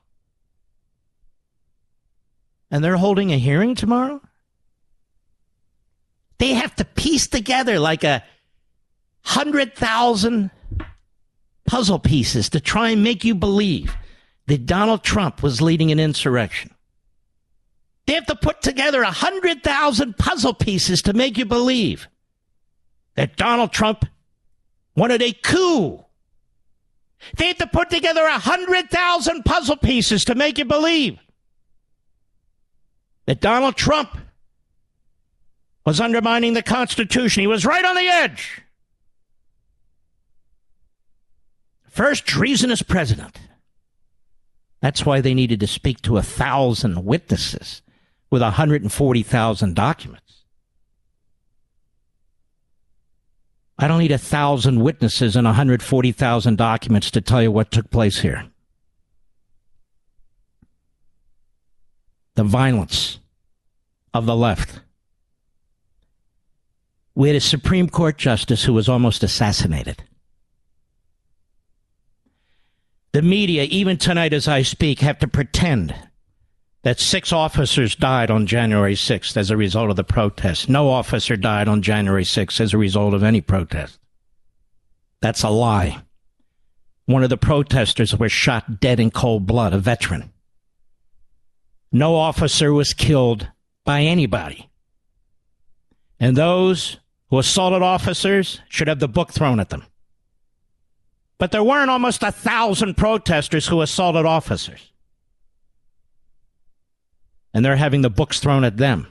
[2.70, 4.20] And they're holding a hearing tomorrow?
[6.38, 8.22] They have to piece together like a
[9.22, 10.50] hundred thousand
[11.66, 13.96] puzzle pieces to try and make you believe
[14.46, 16.74] that Donald Trump was leading an insurrection.
[18.06, 22.08] They have to put together a hundred thousand puzzle pieces to make you believe
[23.16, 24.06] that Donald Trump
[24.96, 26.04] wanted a coup.
[27.36, 31.18] They have to put together a hundred thousand puzzle pieces to make you believe
[33.26, 34.16] that Donald Trump
[35.84, 37.40] was undermining the Constitution.
[37.40, 38.62] He was right on the edge.
[41.88, 43.38] First treasonous president.
[44.80, 47.82] That's why they needed to speak to a thousand witnesses
[48.30, 50.37] with 140,000 documents.
[53.78, 58.20] I don't need a thousand witnesses and 140,000 documents to tell you what took place
[58.20, 58.44] here.
[62.34, 63.20] The violence
[64.12, 64.80] of the left.
[67.14, 70.02] We had a Supreme Court justice who was almost assassinated.
[73.12, 75.94] The media, even tonight as I speak, have to pretend
[76.82, 80.68] that six officers died on January 6th as a result of the protest.
[80.68, 83.98] No officer died on January 6th as a result of any protest.
[85.20, 86.02] That's a lie.
[87.06, 90.32] One of the protesters was shot dead in cold blood, a veteran.
[91.90, 93.48] No officer was killed
[93.84, 94.68] by anybody.
[96.20, 96.98] And those
[97.30, 99.84] who assaulted officers should have the book thrown at them.
[101.38, 104.92] But there weren't almost a thousand protesters who assaulted officers.
[107.52, 109.06] And they're having the books thrown at them.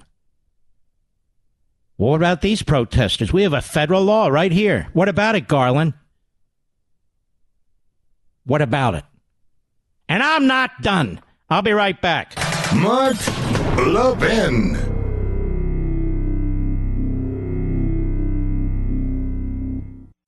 [1.98, 3.34] What about these protesters?
[3.34, 4.88] We have a federal law right here.
[4.94, 5.94] What about it, Garland?
[8.46, 9.04] What about it?
[10.08, 11.20] And I'm not done.
[11.50, 12.36] I'll be right back.
[12.76, 13.18] Mark
[13.78, 14.87] Levin.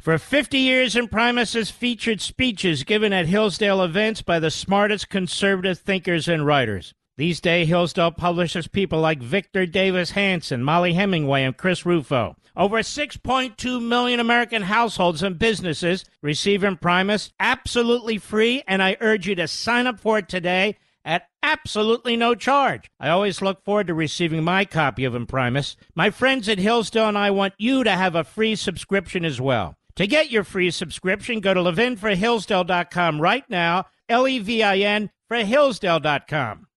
[0.00, 5.80] For 50 years, Imprimis has featured speeches given at Hillsdale events by the smartest conservative
[5.80, 6.94] thinkers and writers.
[7.16, 12.36] These days, Hillsdale publishes people like Victor Davis Hanson, Mollie Hemingway, and Chris Rufo.
[12.56, 19.34] Over 6.2 million American households and businesses receive Imprimis absolutely free, and I urge you
[19.34, 22.88] to sign up for it today at absolutely no charge.
[23.00, 25.74] I always look forward to receiving my copy of Imprimis.
[25.96, 29.74] My friends at Hillsdale and I want you to have a free subscription as well.
[29.98, 35.10] To get your free subscription, go to levinforhillsdale.com right now, L E V I N
[35.26, 36.68] for Hillsdale.com.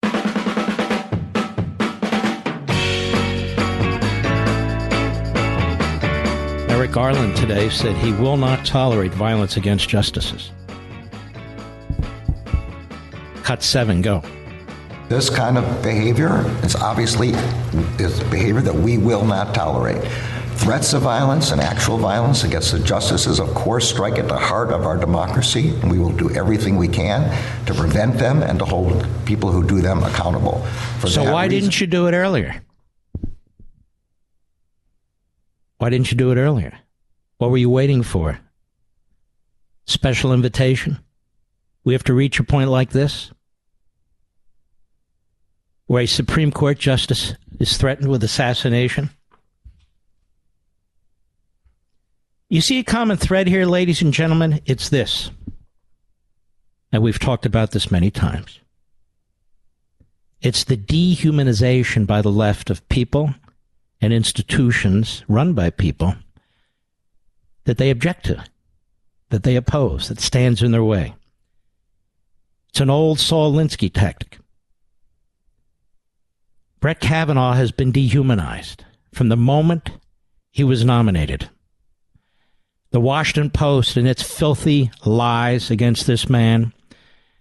[6.67, 10.51] Merrick Garland today said he will not tolerate violence against justices.
[13.43, 14.23] Cut seven, go.
[15.11, 17.33] This kind of behavior is obviously
[17.99, 20.03] is behavior that we will not tolerate.
[20.61, 24.71] Threats of violence and actual violence against the justices, of course, strike at the heart
[24.71, 27.35] of our democracy, and we will do everything we can
[27.67, 30.63] to prevent them and to hold people who do them accountable.
[31.01, 32.63] For so, why reason, didn't you do it earlier?
[35.79, 36.79] Why didn't you do it earlier?
[37.39, 38.39] What were you waiting for?
[39.87, 40.99] Special invitation?
[41.85, 43.31] We have to reach a point like this?
[45.91, 49.11] where a Supreme Court justice is threatened with assassination?
[52.53, 54.61] You see a common thread here, ladies and gentlemen?
[54.67, 55.31] It's this.
[56.91, 58.59] And we've talked about this many times.
[60.43, 63.33] It's the dehumanization by the left of people
[64.01, 66.17] and institutions run by people
[67.67, 68.45] that they object to,
[69.29, 71.15] that they oppose, that stands in their way.
[72.71, 74.39] It's an old Saul Alinsky tactic.
[76.81, 79.91] Brett Kavanaugh has been dehumanized from the moment
[80.51, 81.49] he was nominated.
[82.93, 86.73] The Washington Post and its filthy lies against this man,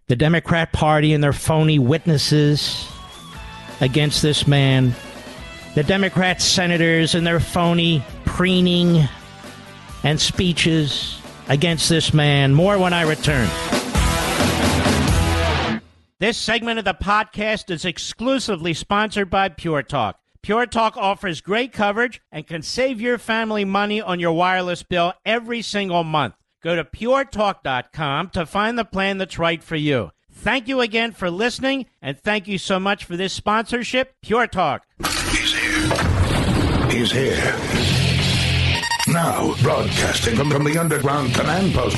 [0.06, 2.88] the Democrat Party and their phony witnesses
[3.82, 4.94] against this man,
[5.74, 9.08] the Democrat senators and their phony preening
[10.04, 12.54] and speeches against this man.
[12.54, 13.50] More when I return.
[16.20, 20.20] This segment of the podcast is exclusively sponsored by Pure Talk.
[20.42, 25.14] Pure Talk offers great coverage and can save your family money on your wireless bill
[25.26, 26.36] every single month.
[26.62, 30.12] Go to puretalk.com to find the plan that's right for you.
[30.32, 34.84] Thank you again for listening, and thank you so much for this sponsorship, Pure Talk.
[35.32, 36.90] He's here.
[36.90, 37.90] He's here
[39.12, 41.98] now, broadcasting from, from the underground command post,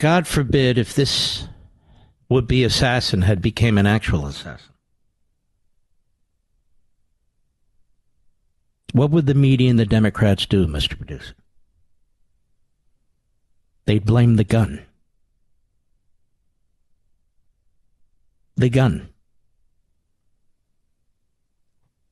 [0.00, 1.46] God forbid if this
[2.30, 4.72] would be assassin had became an actual assassin.
[8.94, 10.96] What would the media and the Democrats do, Mr.
[10.96, 11.34] Producer?
[13.84, 14.86] They'd blame the gun.
[18.56, 19.10] The gun.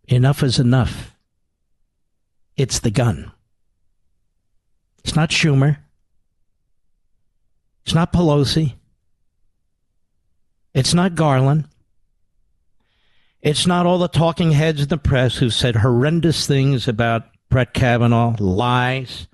[0.09, 1.17] Enough is enough.
[2.55, 3.33] It's the gun.
[4.99, 5.79] It's not Schumer.
[7.89, 8.75] It's not Pelosi.
[10.75, 11.69] It's not Garland.
[13.41, 17.73] It's not all the talking heads in the press who said horrendous things about Brett
[17.73, 19.27] Kavanaugh, lies.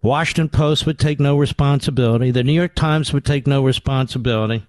[0.00, 2.30] Washington Post would take no responsibility.
[2.30, 4.64] The New York Times would take no responsibility.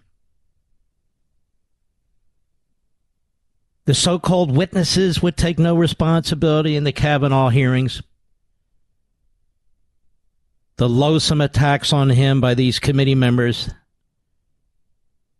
[3.86, 8.02] The so called witnesses would take no responsibility in the Kavanaugh hearings.
[10.78, 13.70] The loathsome attacks on him by these committee members,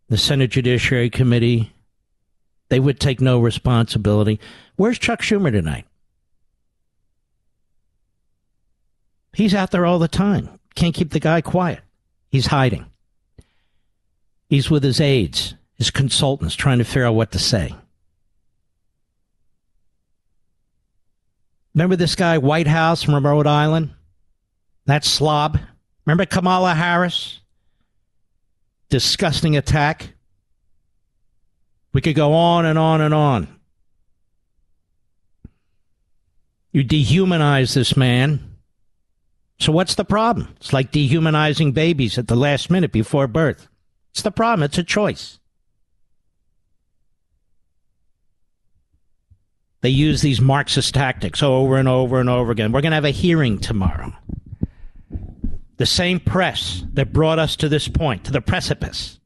[0.08, 1.72] the Senate Judiciary Committee,
[2.68, 4.40] they would take no responsibility.
[4.76, 5.86] Where's Chuck Schumer tonight?
[9.32, 10.60] He's out there all the time.
[10.76, 11.80] Can't keep the guy quiet.
[12.30, 12.86] He's hiding.
[14.48, 17.74] He's with his aides, his consultants, trying to figure out what to say.
[21.74, 23.90] Remember this guy, Whitehouse from Rhode Island?
[24.86, 25.58] That slob.
[26.06, 27.40] Remember Kamala Harris?
[28.90, 30.12] Disgusting attack.
[31.92, 33.48] We could go on and on and on.
[36.72, 38.56] You dehumanize this man.
[39.60, 40.52] So what's the problem?
[40.56, 43.68] It's like dehumanizing babies at the last minute before birth.
[44.10, 44.64] It's the problem.
[44.64, 45.38] It's a choice.
[49.82, 52.72] They use these Marxist tactics over and over and over again.
[52.72, 54.12] We're going to have a hearing tomorrow.
[55.76, 59.18] The same press that brought us to this point, to the precipice.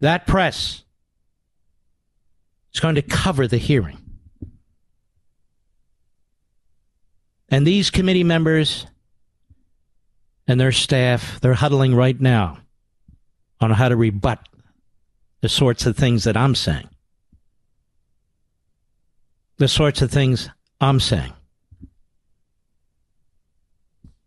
[0.00, 0.84] That press
[2.72, 3.98] is going to cover the hearing.
[7.48, 8.86] And these committee members
[10.46, 12.58] and their staff, they're huddling right now
[13.60, 14.48] on how to rebut
[15.40, 16.88] the sorts of things that I'm saying
[19.58, 20.50] the sorts of things
[20.80, 21.32] I'm saying.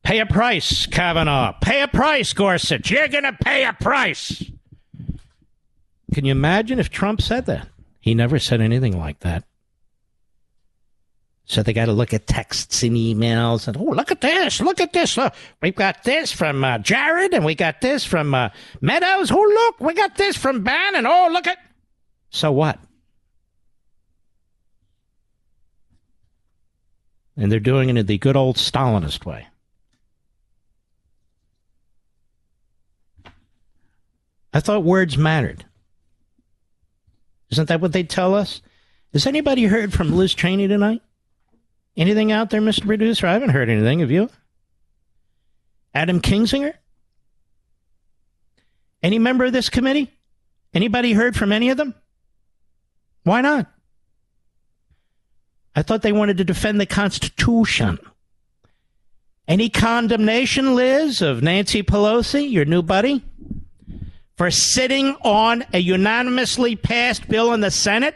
[0.04, 1.54] Pay a price, Kavanaugh.
[1.62, 2.89] Pay a price, Gorsuch.
[2.89, 4.43] You're going to pay a price.
[6.14, 7.68] Can you imagine if Trump said that?
[8.00, 9.43] He never said anything like that.
[11.45, 14.62] So they got to look at texts and emails and, oh, look at this.
[14.62, 15.18] Look at this.
[15.18, 15.34] Look,
[15.64, 18.50] we've got this from uh, Jared and we got this from uh,
[18.82, 19.32] Meadows.
[19.32, 21.08] Oh, look, we got this from Bannon.
[21.08, 21.58] Oh, look at.
[22.30, 22.80] So what?
[27.36, 29.47] And they're doing it in the good old Stalinist way.
[34.54, 35.66] I thought words mattered.
[37.52, 38.62] Isn't that what they tell us?
[39.14, 41.02] Has anybody heard from Liz Cheney tonight?
[41.97, 42.86] Anything out there, Mr.
[42.86, 43.28] Producer?
[43.28, 44.00] I haven't heard anything.
[44.00, 44.30] Have you?
[45.93, 46.74] Adam Kinzinger?
[49.02, 50.12] Any member of this committee?
[50.74, 51.95] Anybody heard from any of them?
[53.24, 53.68] Why not?
[55.76, 58.00] I thought they wanted to defend the Constitution.
[59.47, 63.24] Any condemnation, Liz, of Nancy Pelosi, your new buddy,
[64.39, 68.15] for sitting on a unanimously passed bill in the Senate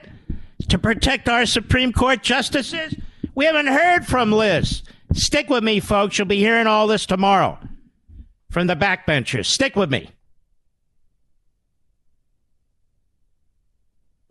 [0.69, 2.95] to protect our Supreme Court justices?
[3.35, 4.83] We haven't heard from Liz.
[5.11, 6.17] Stick with me, folks.
[6.17, 7.59] You'll be hearing all this tomorrow
[8.49, 9.47] from the backbenchers.
[9.47, 10.11] Stick with me.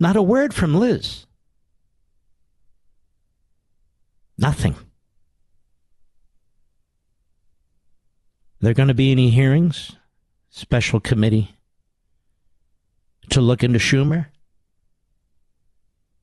[0.00, 1.26] Not a word from Liz.
[4.38, 4.72] Nothing.
[4.72, 4.78] Are
[8.62, 9.94] there going to be any hearings?
[10.48, 11.54] Special committee
[13.32, 14.26] to look into Schumer?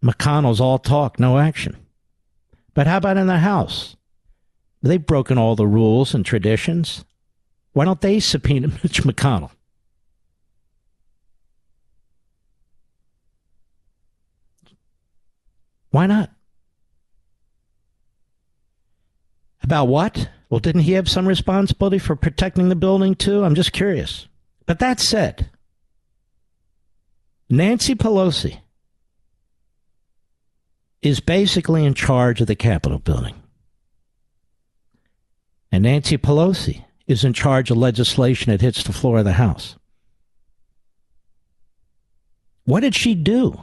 [0.04, 1.76] McConnell's all talk, no action.
[2.74, 3.96] But how about in the House?
[4.82, 7.04] They've broken all the rules and traditions.
[7.74, 9.52] Why don't they subpoena Mitch McConnell?
[15.92, 16.32] Why not?
[19.64, 20.30] About what?
[20.50, 23.44] Well, didn't he have some responsibility for protecting the building too?
[23.44, 24.28] I'm just curious.
[24.66, 25.50] But that said,
[27.50, 28.60] Nancy Pelosi
[31.02, 33.36] is basically in charge of the Capitol building.
[35.72, 39.76] And Nancy Pelosi is in charge of legislation that hits the floor of the House.
[42.66, 43.60] What did she do?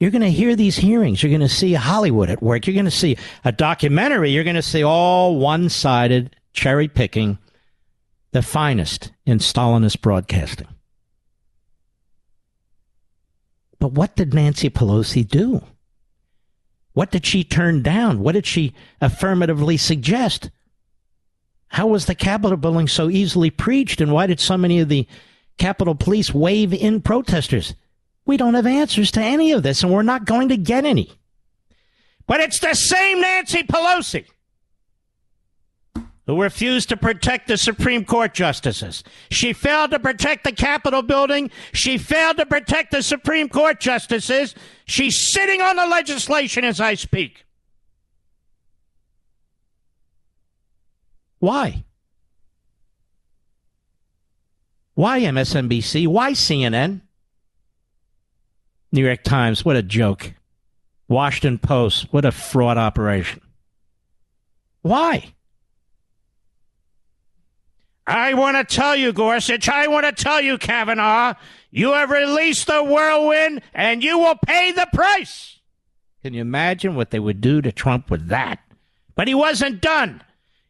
[0.00, 1.22] You're going to hear these hearings.
[1.22, 2.66] You're going to see Hollywood at work.
[2.66, 4.30] You're going to see a documentary.
[4.30, 7.38] You're going to see all one sided cherry picking,
[8.32, 10.66] the finest in Stalinist broadcasting.
[13.84, 15.62] But what did Nancy Pelosi do?
[16.94, 18.20] What did she turn down?
[18.20, 20.50] What did she affirmatively suggest?
[21.68, 25.06] How was the Capitol building so easily preached, and why did so many of the
[25.58, 27.74] Capitol Police wave in protesters?
[28.24, 31.12] We don't have answers to any of this, and we're not going to get any.
[32.26, 34.24] But it's the same Nancy Pelosi
[36.26, 39.04] who refused to protect the Supreme Court justices.
[39.30, 41.50] She failed to protect the Capitol building.
[41.72, 44.54] She failed to protect the Supreme Court justices.
[44.86, 47.44] She's sitting on the legislation as I speak.
[51.40, 51.84] Why?
[54.94, 56.06] Why MSNBC?
[56.06, 57.02] Why CNN?
[58.92, 60.32] New York Times, what a joke.
[61.08, 63.40] Washington Post, what a fraud operation.
[64.80, 65.34] Why?
[68.06, 71.34] I want to tell you, Gorsuch, I want to tell you, Kavanaugh,
[71.70, 75.60] you have released the whirlwind and you will pay the price.
[76.22, 78.58] Can you imagine what they would do to Trump with that?
[79.14, 80.22] But he wasn't done.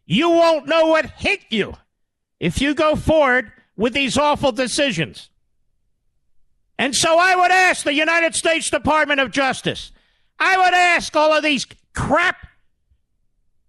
[0.06, 1.74] You won't know what hit you
[2.38, 5.30] if you go forward with these awful decisions.
[6.78, 9.92] And so I would ask the United States Department of Justice,
[10.38, 12.36] I would ask all of these crap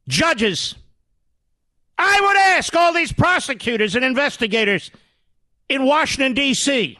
[0.07, 0.75] judges,
[1.97, 4.91] I would ask all these prosecutors and investigators
[5.69, 6.97] in Washington, D.C.,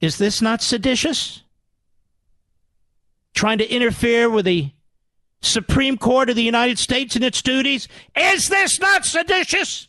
[0.00, 1.42] is this not seditious?
[3.34, 4.70] Trying to interfere with the
[5.42, 7.88] Supreme Court of the United States and its duties?
[8.16, 9.88] Is this not seditious?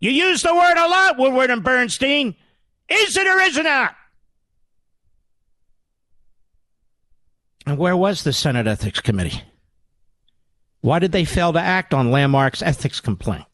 [0.00, 2.34] You use the word a lot, Woodward and Bernstein.
[2.88, 3.94] Is it or is it not?
[7.66, 9.42] And where was the Senate Ethics Committee?
[10.80, 13.44] Why did they fail to act on Landmark's ethics complaint?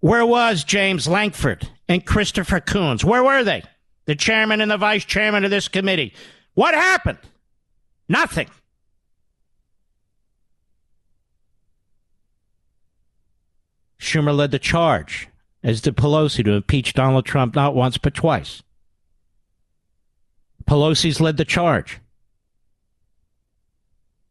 [0.00, 3.04] Where was James Lankford and Christopher Coons?
[3.04, 3.62] Where were they?
[4.06, 6.12] The chairman and the vice chairman of this committee.
[6.54, 7.18] What happened?
[8.08, 8.48] Nothing.
[13.98, 15.28] Schumer led the charge,
[15.62, 18.62] as did Pelosi, to impeach Donald Trump not once but twice.
[20.66, 22.00] Pelosi's led the charge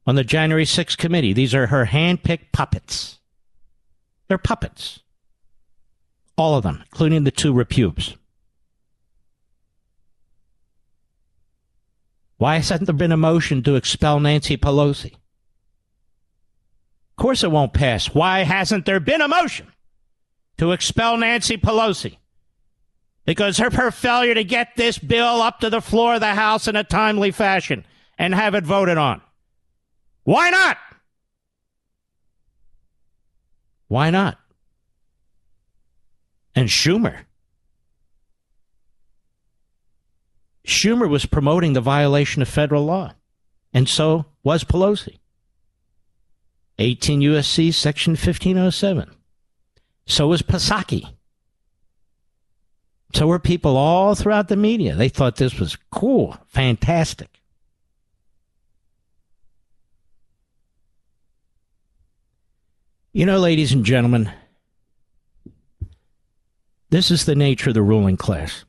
[0.05, 1.33] on the January 6th committee.
[1.33, 3.19] These are her hand-picked puppets.
[4.27, 4.99] They're puppets.
[6.37, 8.17] All of them, including the two repubes.
[12.37, 15.13] Why hasn't there been a motion to expel Nancy Pelosi?
[15.13, 18.07] Of course it won't pass.
[18.07, 19.67] Why hasn't there been a motion
[20.57, 22.17] to expel Nancy Pelosi?
[23.25, 26.67] Because of her failure to get this bill up to the floor of the House
[26.67, 27.85] in a timely fashion
[28.17, 29.21] and have it voted on.
[30.23, 30.77] Why not?
[33.87, 34.37] Why not?
[36.55, 37.25] And Schumer.
[40.65, 43.13] Schumer was promoting the violation of federal law,
[43.73, 45.19] and so was Pelosi.
[46.79, 47.71] 18 U.S.C.
[47.71, 49.11] Section 1507.
[50.05, 51.13] So was Psaki.
[53.13, 54.95] So were people all throughout the media.
[54.95, 57.42] They thought this was cool, fantastic.
[63.15, 64.31] You know, ladies and gentlemen,
[66.89, 68.65] this is the nature of the ruling class.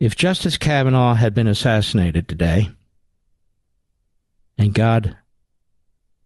[0.00, 2.70] If Justice Kavanaugh had been assassinated today,
[4.58, 5.16] and God,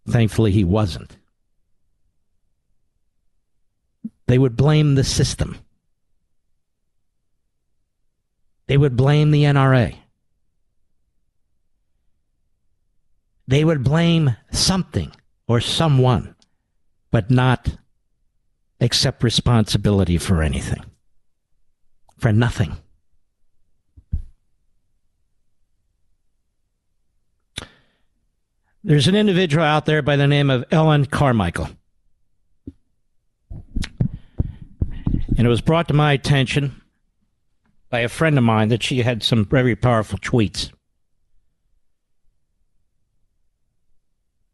[0.09, 1.15] thankfully, he wasn't,
[4.25, 5.59] they would blame the system.
[8.65, 9.95] They would blame the NRA.
[13.47, 15.11] They would blame something
[15.47, 16.35] or someone,
[17.11, 17.77] but not
[18.79, 20.83] accept responsibility for anything,
[22.17, 22.77] for nothing.
[28.85, 31.69] There's an individual out there by the name of Ellen Carmichael.
[35.37, 36.81] And it was brought to my attention
[37.89, 40.71] by a friend of mine that she had some very powerful tweets.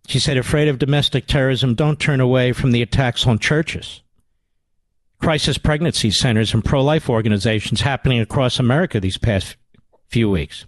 [0.09, 4.01] She said, afraid of domestic terrorism, don't turn away from the attacks on churches.
[5.21, 9.55] Crisis pregnancy centers and pro life organizations happening across America these past
[10.07, 10.65] few weeks.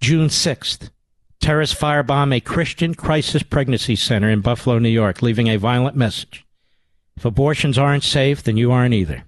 [0.00, 0.90] June 6th,
[1.40, 6.46] terrorists firebomb a Christian crisis pregnancy center in Buffalo, New York, leaving a violent message.
[7.16, 9.24] If abortions aren't safe, then you aren't either.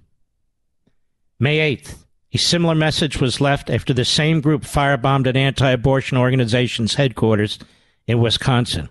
[1.37, 6.17] May 8th, a similar message was left after the same group firebombed an anti abortion
[6.17, 7.59] organization's headquarters
[8.07, 8.87] in Wisconsin.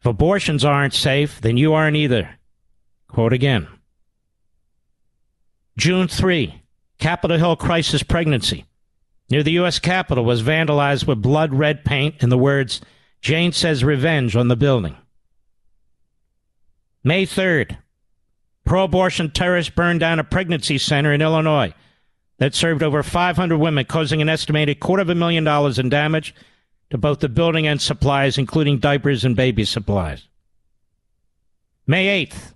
[0.00, 2.38] If abortions aren't safe, then you aren't either.
[3.08, 3.68] Quote again.
[5.76, 6.62] June 3,
[6.98, 8.64] Capitol Hill crisis pregnancy.
[9.28, 9.78] Near the U.S.
[9.78, 12.80] Capitol was vandalized with blood red paint and the words,
[13.20, 14.96] Jane's Revenge on the building.
[17.04, 17.78] May 3rd,
[18.64, 21.72] pro abortion terrorists burned down a pregnancy center in Illinois
[22.38, 26.34] that served over 500 women, causing an estimated quarter of a million dollars in damage
[26.90, 30.28] to both the building and supplies, including diapers and baby supplies.
[31.86, 32.54] May 8th,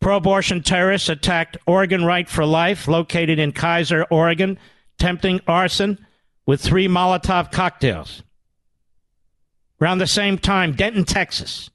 [0.00, 4.58] pro abortion terrorists attacked Oregon Right for Life, located in Keizer, Oregon,
[4.98, 6.04] tempting arson
[6.44, 8.22] with three Molotov cocktails.
[9.80, 11.70] Around the same time, Denton, Texas.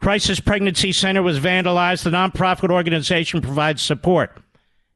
[0.00, 2.02] Crisis Pregnancy Center was vandalized.
[2.02, 4.36] The nonprofit organization provides support,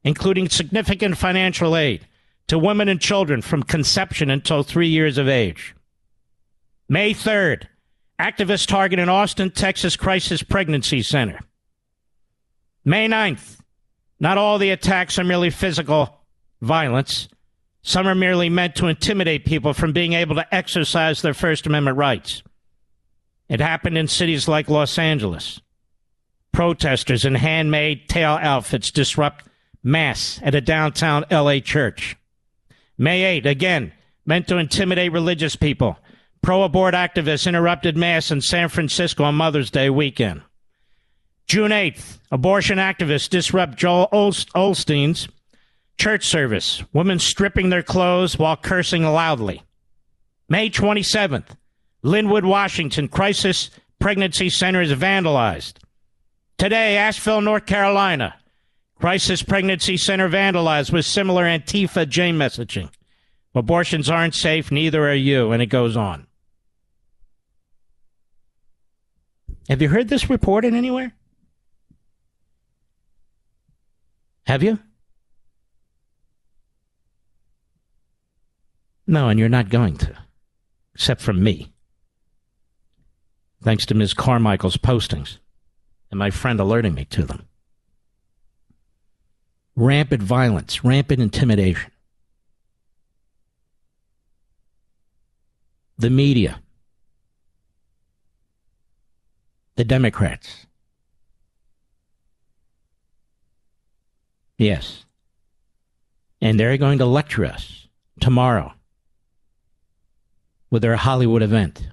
[0.03, 2.07] including significant financial aid
[2.49, 5.76] to women and children from conception until three years of age.
[6.89, 7.67] May 3rd,
[8.21, 11.41] Activist target in Austin, Texas Crisis Pregnancy Center.
[12.85, 13.59] May 9th.
[14.21, 16.21] Not all the attacks are merely physical
[16.63, 17.29] violence.
[17.83, 21.99] Some are merely meant to intimidate people from being able to exercise their First Amendment
[21.99, 22.43] rights.
[23.49, 25.61] It happened in cities like Los Angeles.
[26.53, 29.47] Protesters in handmade tail outfits disrupt
[29.83, 32.17] Mass at a downtown LA church.
[32.97, 33.93] May 8, again,
[34.25, 35.99] meant to intimidate religious people.
[36.47, 40.43] Pro abort activists interrupted Mass in San Francisco on Mother's Day weekend.
[41.49, 45.27] June 8th, abortion activists disrupt Joel Osteen's
[45.99, 46.85] church service.
[46.93, 49.65] Women stripping their clothes while cursing loudly.
[50.49, 51.49] May 27th,
[52.05, 55.79] Lynnwood, Washington, crisis pregnancy center is vandalized.
[56.59, 58.37] Today, Asheville, North Carolina,
[59.01, 62.89] Crisis Pregnancy Center vandalized with similar Antifa J messaging.
[63.53, 66.26] Abortions aren't safe, neither are you, and it goes on.
[69.69, 71.13] Have you heard this reported anywhere?
[74.47, 74.79] Have you?
[79.07, 80.17] No, and you're not going to,
[80.95, 81.73] except from me.
[83.63, 84.15] Thanks to Ms.
[84.15, 85.39] Carmichael's postings
[86.11, 87.49] and my friend alerting me to them
[89.77, 91.93] rampant violence, rampant intimidation.
[95.99, 96.61] The media,
[99.77, 100.67] the Democrats.
[104.59, 105.05] Yes.
[106.41, 107.89] And they're going to lecture us
[108.21, 108.73] tomorrow
[110.71, 111.89] with their Hollywood event,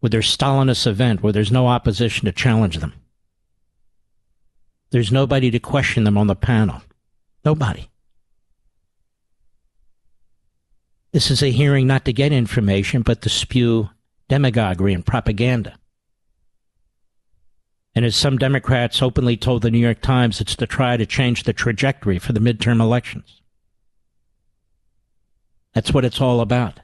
[0.00, 2.92] with their Stalinist event where there's no opposition to challenge them.
[4.90, 6.82] There's nobody to question them on the panel.
[7.44, 7.88] Nobody.
[11.12, 13.90] This is a hearing not to get information, but to spew
[14.30, 15.74] demagoguery and propaganda.
[17.96, 21.42] And as some Democrats openly told the New York Times, it's to try to change
[21.42, 23.42] the trajectory for the midterm elections.
[25.74, 26.78] That's what it's all about.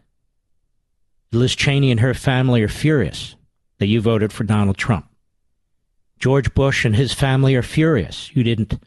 [1.30, 3.36] Liz Cheney and her family are furious
[3.78, 5.08] that you voted for Donald Trump.
[6.18, 8.82] George Bush and his family are furious you didn't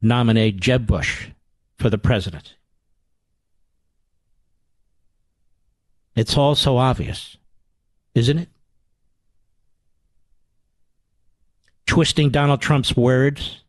[0.00, 1.30] nominate Jeb Bush
[1.78, 2.54] for the president.
[6.14, 7.38] It's all so obvious,
[8.14, 8.48] isn't it?
[11.86, 13.62] Twisting Donald Trump's words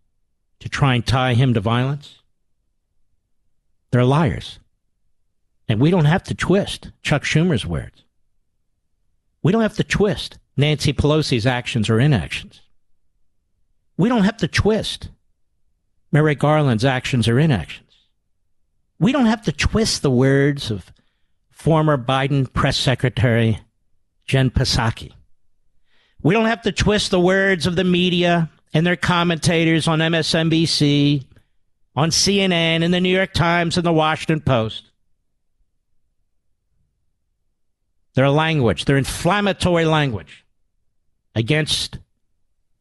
[0.60, 2.22] to try and tie him to violence.
[3.92, 4.60] They're liars.
[5.68, 8.04] And we don't have to twist Chuck Schumer's words.
[9.42, 12.62] We don't have to twist Nancy Pelosi's actions or inactions.
[13.98, 15.10] We don't have to twist
[16.12, 17.82] Merrick Garland's actions or inactions.
[19.00, 20.92] We don't have to twist the words of
[21.52, 23.60] former Biden press secretary
[24.26, 25.12] Jen Psaki.
[26.22, 31.24] We don't have to twist the words of the media and their commentators on MSNBC,
[31.96, 34.92] on CNN, and the New York Times and the Washington Post.
[38.16, 40.46] Their language, their inflammatory language
[41.36, 42.00] against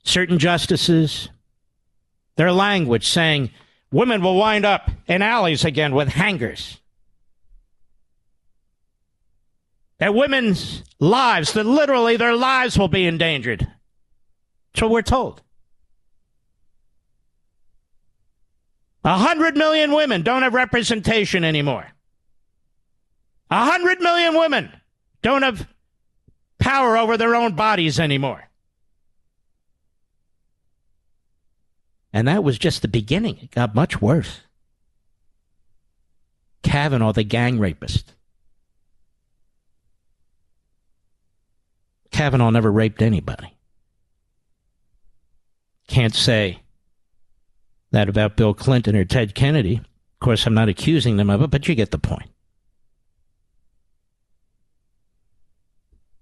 [0.04, 1.28] certain justices,
[2.36, 3.50] their language saying
[3.90, 6.80] women will wind up in alleys again with hangers.
[10.04, 13.66] That women's lives, that literally their lives will be endangered.
[14.78, 15.40] What we're told.
[19.02, 21.86] A hundred million women don't have representation anymore.
[23.50, 24.70] A hundred million women
[25.22, 25.66] don't have
[26.58, 28.50] power over their own bodies anymore.
[32.12, 33.38] And that was just the beginning.
[33.38, 34.42] It got much worse.
[36.62, 38.12] Kavanaugh, the gang rapist.
[42.14, 43.56] Kavanaugh never raped anybody.
[45.88, 46.60] Can't say
[47.90, 49.78] that about Bill Clinton or Ted Kennedy.
[49.78, 52.30] Of course, I'm not accusing them of it, but you get the point.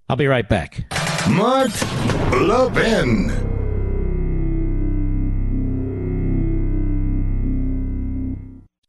[0.08, 0.86] I'll be right back.
[1.28, 1.70] Mark
[2.32, 3.51] Levin.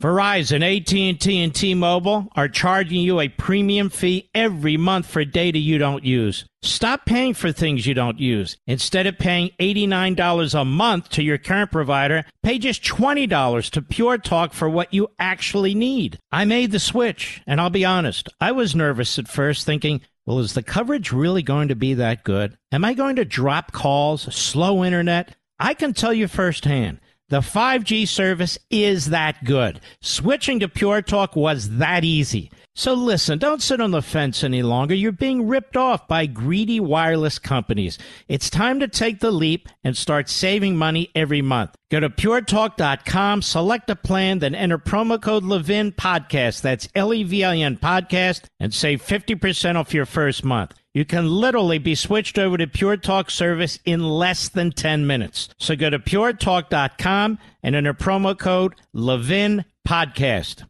[0.04, 5.78] Verizon, AT&T, and T-Mobile are charging you a premium fee every month for data you
[5.78, 6.43] don't use.
[6.62, 8.58] Stop paying for things you don't use.
[8.68, 14.18] Instead of paying $89 a month to your current provider, pay just $20 to Pure
[14.18, 16.20] Talk for what you actually need.
[16.34, 20.39] I made the switch, and I'll be honest, I was nervous at first thinking, well,
[20.39, 22.58] is the coverage really going to be that good?
[22.74, 25.34] Am I going to drop calls, slow internet?
[25.62, 26.99] I can tell you firsthand.
[27.34, 29.81] The 5G service is that good.
[30.01, 32.51] Switching to Pure Talk was that easy.
[32.75, 34.93] So listen, don't sit on the fence any longer.
[34.93, 37.97] You're being ripped off by greedy wireless companies.
[38.27, 41.75] It's time to take the leap and start saving money every month.
[41.89, 46.61] Go to puretalk.com, select a plan, then enter promo code Levin podcast.
[46.61, 50.75] That's L E V I N podcast and save 50% off your first month.
[50.94, 55.50] You can literally be switched over to Pure Talk service in less than 10 minutes.
[55.58, 60.68] So go to puretalk.com and enter promo code Levin podcast.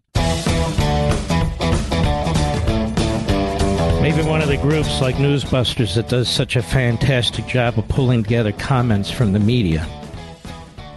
[4.02, 8.24] Maybe one of the groups like Newsbusters that does such a fantastic job of pulling
[8.24, 9.86] together comments from the media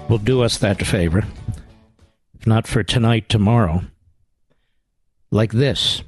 [0.08, 1.24] will do us that favor.
[2.38, 3.82] If not for tonight, tomorrow.
[5.32, 6.04] Like this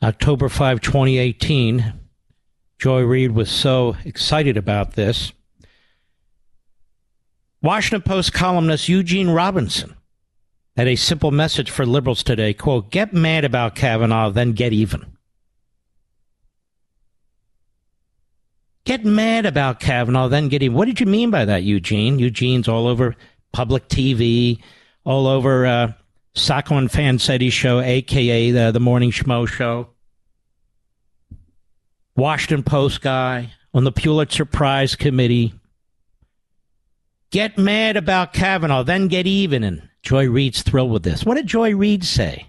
[0.00, 2.03] October 5, 2018.
[2.84, 5.32] Joy Reid was so excited about this.
[7.62, 9.96] Washington Post columnist Eugene Robinson
[10.76, 15.16] had a simple message for liberals today quote, get mad about Kavanaugh, then get even.
[18.84, 20.74] Get mad about Kavanaugh, then get him.
[20.74, 22.18] What did you mean by that, Eugene?
[22.18, 23.16] Eugene's all over
[23.54, 24.60] public TV,
[25.06, 25.92] all over uh,
[26.34, 29.88] Sacco and Vanzetti show, aka the, the Morning Schmo show.
[32.16, 35.54] Washington Post guy on the Pulitzer Prize committee.
[37.30, 39.64] Get mad about Kavanaugh, then get even.
[39.64, 41.24] And Joy Reid's thrilled with this.
[41.24, 42.46] What did Joy Reid say?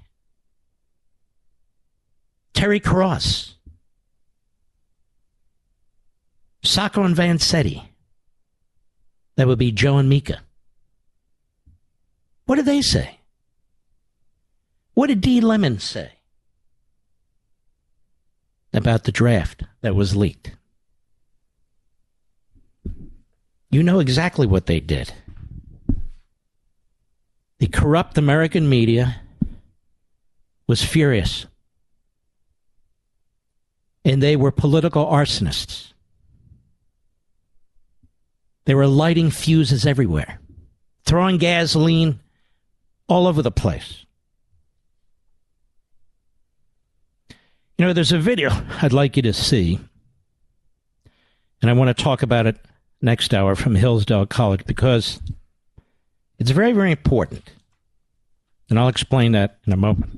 [2.53, 3.55] Terry Cross
[6.63, 7.83] Sacco and Vanzetti.
[9.35, 10.41] That would be Joe and Mika.
[12.45, 13.19] What did they say?
[14.93, 15.41] What did D.
[15.41, 16.14] Lemon say
[18.75, 20.51] about the draft that was leaked?
[23.71, 25.11] You know exactly what they did.
[27.59, 29.21] The corrupt American media
[30.67, 31.45] was furious.
[34.03, 35.93] And they were political arsonists.
[38.65, 40.39] They were lighting fuses everywhere,
[41.05, 42.19] throwing gasoline
[43.07, 44.04] all over the place.
[47.77, 48.51] You know, there's a video
[48.81, 49.79] I'd like you to see,
[51.61, 52.57] and I want to talk about it
[53.01, 55.19] next hour from Hillsdale College because
[56.39, 57.51] it's very, very important.
[58.69, 60.17] And I'll explain that in a moment.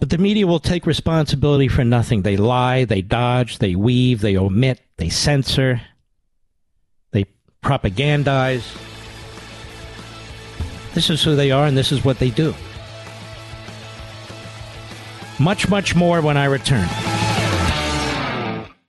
[0.00, 2.22] But the media will take responsibility for nothing.
[2.22, 5.80] They lie, they dodge, they weave, they omit, they censor,
[7.12, 7.26] they
[7.62, 8.64] propagandize.
[10.94, 12.54] This is who they are, and this is what they do.
[15.40, 16.88] Much, much more when I return.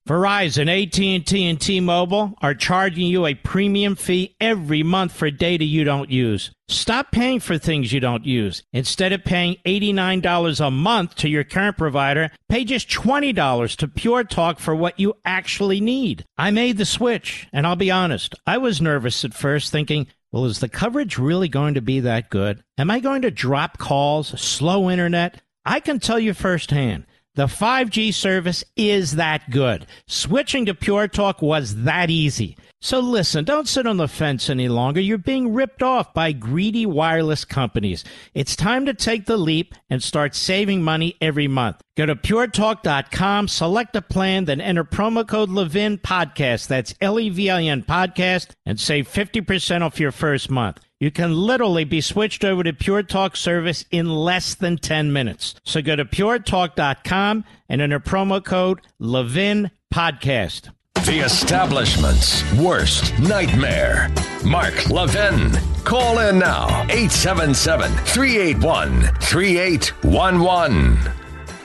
[0.09, 5.83] Verizon, AT&T, and T-Mobile are charging you a premium fee every month for data you
[5.83, 6.49] don't use.
[6.67, 8.63] Stop paying for things you don't use.
[8.73, 14.23] Instead of paying $89 a month to your current provider, pay just $20 to Pure
[14.23, 16.25] Talk for what you actually need.
[16.39, 20.45] I made the switch, and I'll be honest, I was nervous at first thinking, well,
[20.45, 22.63] is the coverage really going to be that good?
[22.79, 25.39] Am I going to drop calls, slow internet?
[25.65, 27.05] I can tell you firsthand.
[27.35, 29.85] The 5G service is that good.
[30.07, 32.57] Switching to Pure Talk was that easy.
[32.81, 34.99] So listen, don't sit on the fence any longer.
[34.99, 38.03] You're being ripped off by greedy wireless companies.
[38.33, 41.81] It's time to take the leap and start saving money every month.
[41.95, 46.67] Go to puretalk.com, select a plan, then enter promo code Levin podcast.
[46.67, 50.79] That's L E V I N podcast and save 50% off your first month.
[51.01, 55.55] You can literally be switched over to Pure Talk service in less than 10 minutes.
[55.63, 60.71] So go to puretalk.com and enter promo code Levin Podcast.
[60.95, 64.09] The establishment's worst nightmare.
[64.43, 65.51] Mark Levin.
[65.85, 70.97] Call in now 877 381 3811.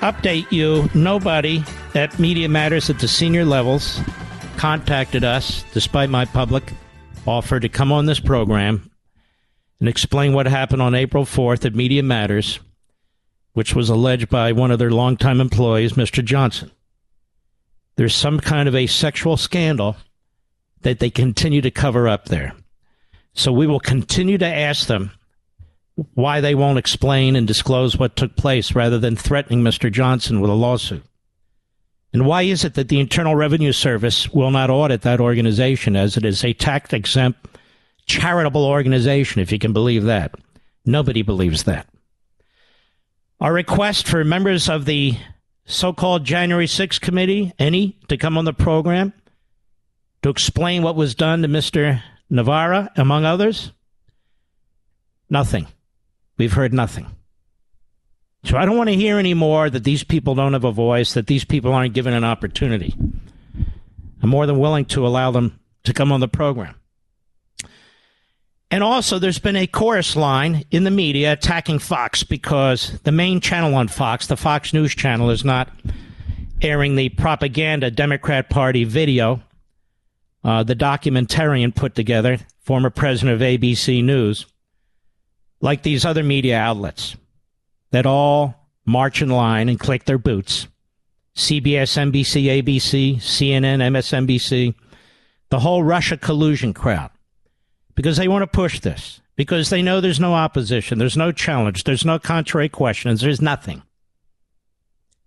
[0.01, 1.65] Update you nobody
[1.97, 4.01] at Media Matters at the senior levels
[4.57, 6.73] contacted us, despite my public
[7.27, 8.89] offer to come on this program
[9.85, 12.59] and explain what happened on April 4th at Media Matters,
[13.53, 16.25] which was alleged by one of their longtime employees, Mr.
[16.25, 16.71] Johnson.
[17.97, 19.97] There's some kind of a sexual scandal
[20.81, 22.55] that they continue to cover up there.
[23.35, 25.11] So we will continue to ask them
[26.15, 29.93] why they won't explain and disclose what took place rather than threatening Mr.
[29.93, 31.05] Johnson with a lawsuit.
[32.15, 36.17] And why is it that the Internal Revenue Service will not audit that organization as
[36.17, 37.54] it is a tax exempt
[38.07, 40.35] charitable organization, if you can believe that.
[40.85, 41.89] Nobody believes that.
[43.41, 45.17] Our request for members of the
[45.67, 49.13] so called January 6th committee, any, to come on the program
[50.23, 52.03] to explain what was done to Mr.
[52.31, 53.73] Navarro, among others?
[55.29, 55.67] Nothing.
[56.39, 57.07] We've heard nothing.
[58.45, 61.27] So I don't want to hear anymore that these people don't have a voice, that
[61.27, 62.95] these people aren't given an opportunity.
[64.23, 66.75] I'm more than willing to allow them to come on the program.
[68.75, 73.39] And also, there's been a chorus line in the media attacking Fox because the main
[73.39, 75.71] channel on Fox, the Fox News channel, is not
[76.61, 79.41] airing the propaganda Democrat Party video
[80.43, 84.45] uh, the documentarian put together, former president of ABC News,
[85.61, 87.15] like these other media outlets
[87.93, 90.67] that all march in line and click their boots.
[91.37, 94.75] CBS, NBC, ABC, CNN, MSNBC,
[95.51, 97.13] the whole Russia collusion crowd
[97.95, 101.85] because they want to push this, because they know there's no opposition, there's no challenge,
[101.85, 103.83] there's no contrary questions, there's nothing.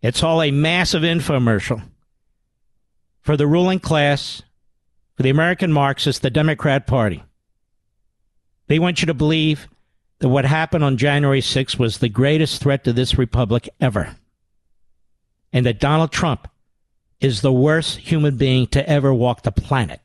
[0.01, 1.81] It's all a massive infomercial
[3.21, 4.41] for the ruling class,
[5.15, 7.23] for the American Marxists, the Democrat Party.
[8.67, 9.67] They want you to believe
[10.19, 14.15] that what happened on January 6th was the greatest threat to this republic ever.
[15.53, 16.47] And that Donald Trump
[17.19, 20.01] is the worst human being to ever walk the planet.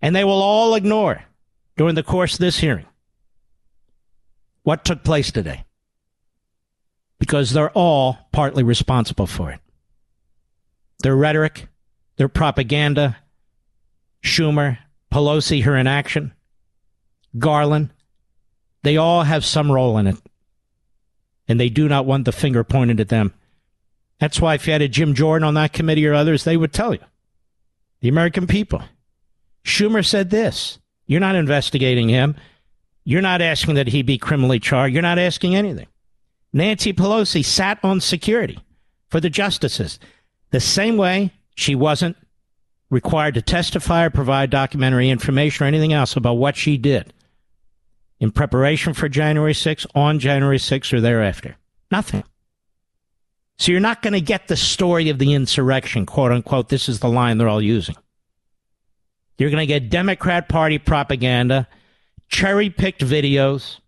[0.00, 1.24] And they will all ignore
[1.76, 2.86] during the course of this hearing
[4.62, 5.64] what took place today
[7.18, 9.60] because they're all partly responsible for it.
[11.02, 11.68] Their rhetoric,
[12.16, 13.16] their propaganda,
[14.22, 14.78] Schumer,
[15.12, 16.34] Pelosi, her inaction,
[17.38, 17.90] Garland,
[18.82, 20.16] they all have some role in it.
[21.48, 23.32] And they do not want the finger pointed at them.
[24.20, 26.72] That's why if you had a Jim Jordan on that committee or others, they would
[26.72, 27.00] tell you.
[28.00, 28.82] The American people
[29.68, 32.34] Schumer said this You're not investigating him.
[33.04, 34.92] You're not asking that he be criminally charged.
[34.92, 35.86] You're not asking anything.
[36.52, 38.58] Nancy Pelosi sat on security
[39.08, 39.98] for the justices
[40.50, 42.16] the same way she wasn't
[42.90, 47.12] required to testify or provide documentary information or anything else about what she did
[48.18, 51.56] in preparation for January 6th, on January 6th, or thereafter.
[51.90, 52.24] Nothing.
[53.58, 56.68] So you're not going to get the story of the insurrection, quote unquote.
[56.68, 57.96] This is the line they're all using.
[59.38, 61.68] You're going to get Democrat Party propaganda,
[62.28, 63.78] cherry picked videos.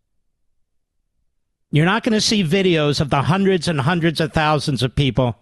[1.73, 5.37] You're not going to see videos of the hundreds and hundreds of thousands of people,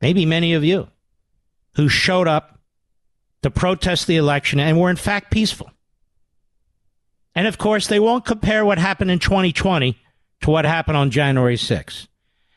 [0.00, 0.88] maybe many of you,
[1.76, 2.58] who showed up
[3.42, 5.70] to protest the election and were in fact peaceful.
[7.34, 9.98] And of course, they won't compare what happened in 2020
[10.42, 12.06] to what happened on January 6th.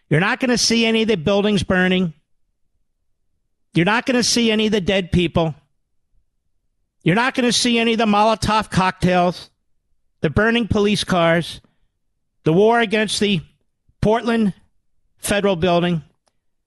[0.09, 2.13] You're not going to see any of the buildings burning.
[3.73, 5.55] You're not going to see any of the dead people.
[7.05, 9.51] You're not going to see any of the Molotov cocktails,
[10.21, 11.61] the burning police cars,
[12.45, 13.41] the war against the
[14.01, 14.55] Portland
[15.19, 16.01] federal building,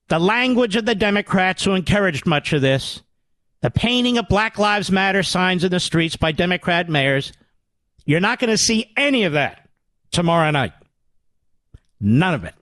[0.07, 3.01] the language of the Democrats who encouraged much of this,
[3.61, 7.33] the painting of Black Lives Matter signs in the streets by Democrat mayors.
[8.05, 9.67] You're not going to see any of that
[10.11, 10.71] tomorrow night.
[11.99, 12.55] None of it.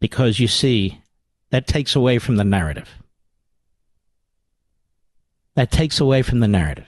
[0.00, 1.02] Because you see,
[1.50, 2.88] that takes away from the narrative
[5.54, 6.86] that takes away from the narrative.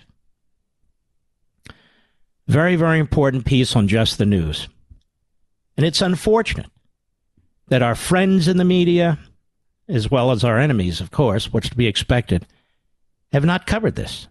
[2.46, 4.68] Very, very important piece on just the news.
[5.76, 6.70] And it's unfortunate
[7.68, 9.18] that our friends in the media,
[9.88, 12.46] as well as our enemies, of course, what's to be expected,
[13.32, 14.28] have not covered this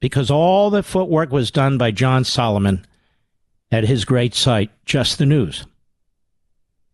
[0.00, 2.86] because all the footwork was done by John Solomon
[3.70, 5.66] at his great site, Just the News.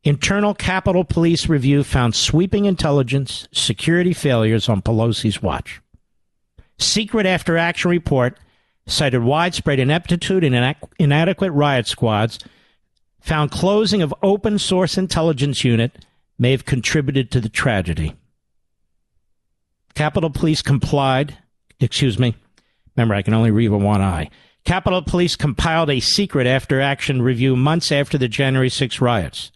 [0.05, 5.81] Internal Capitol Police review found sweeping intelligence security failures on Pelosi's watch.
[6.79, 8.39] Secret After Action report
[8.87, 12.39] cited widespread ineptitude and inadequate riot squads,
[13.21, 16.05] found closing of open source intelligence unit
[16.39, 18.15] may have contributed to the tragedy.
[19.95, 21.37] Capitol Police complied,
[21.81, 22.37] excuse me,
[22.95, 24.31] remember I can only read with one eye.
[24.65, 29.51] Capitol Police compiled a secret after action review months after the January 6 riots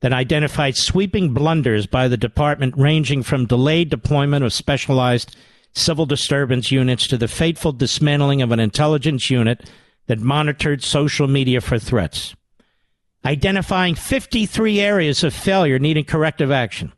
[0.00, 5.36] that identified sweeping blunders by the department ranging from delayed deployment of specialized
[5.72, 9.68] civil disturbance units to the fateful dismantling of an intelligence unit
[10.06, 12.34] that monitored social media for threats,
[13.24, 16.92] identifying 53 areas of failure needing corrective action.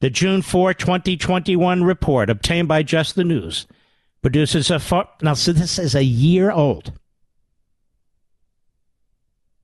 [0.00, 3.66] The June 4, 2021 report obtained by Just the News
[4.22, 6.92] produces a far- now so this is a year old.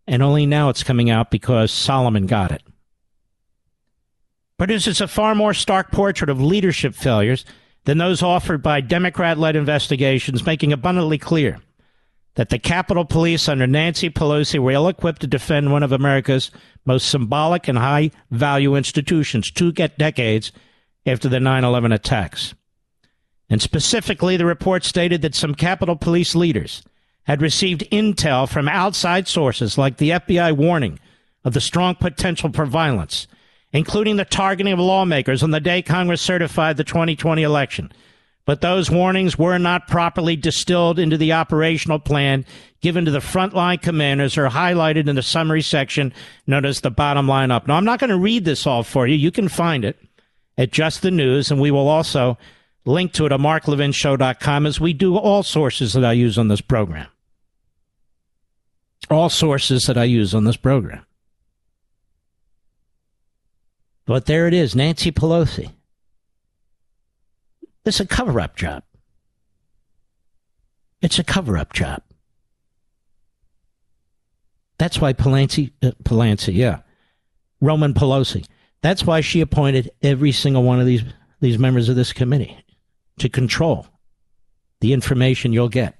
[0.07, 2.63] And only now it's coming out because Solomon got it.
[4.59, 7.45] Produces a far more stark portrait of leadership failures
[7.85, 11.59] than those offered by Democrat led investigations, making abundantly clear
[12.35, 16.51] that the Capitol Police under Nancy Pelosi were ill equipped to defend one of America's
[16.85, 20.53] most symbolic and high value institutions two decades
[21.05, 22.55] after the 9 11 attacks.
[23.51, 26.83] And specifically, the report stated that some Capitol Police leaders
[27.25, 30.99] had received intel from outside sources like the FBI warning
[31.45, 33.27] of the strong potential for violence,
[33.73, 37.93] including the targeting of lawmakers on the day Congress certified the 2020 election.
[38.45, 42.45] But those warnings were not properly distilled into the operational plan
[42.81, 46.13] given to the frontline commanders or highlighted in the summary section
[46.47, 47.69] known as the bottom line up.
[47.69, 49.15] Now, I'm not going to read this all for you.
[49.15, 49.97] You can find it
[50.59, 52.37] at Just the News, and we will also
[52.85, 56.61] link to it at marklevinshow.com as we do all sources that I use on this
[56.61, 57.07] program.
[59.09, 61.05] All sources that I use on this program.
[64.07, 65.71] But there it is, Nancy Pelosi.
[67.85, 68.83] It's a cover up job.
[71.01, 72.03] It's a cover up job.
[74.79, 76.81] That's why Pelosi, uh, Pelosi, yeah,
[77.61, 78.45] Roman Pelosi.
[78.83, 81.03] That's why she appointed every single one of these
[81.41, 82.57] these members of this committee
[83.19, 83.87] to control
[84.81, 85.99] the information you'll get.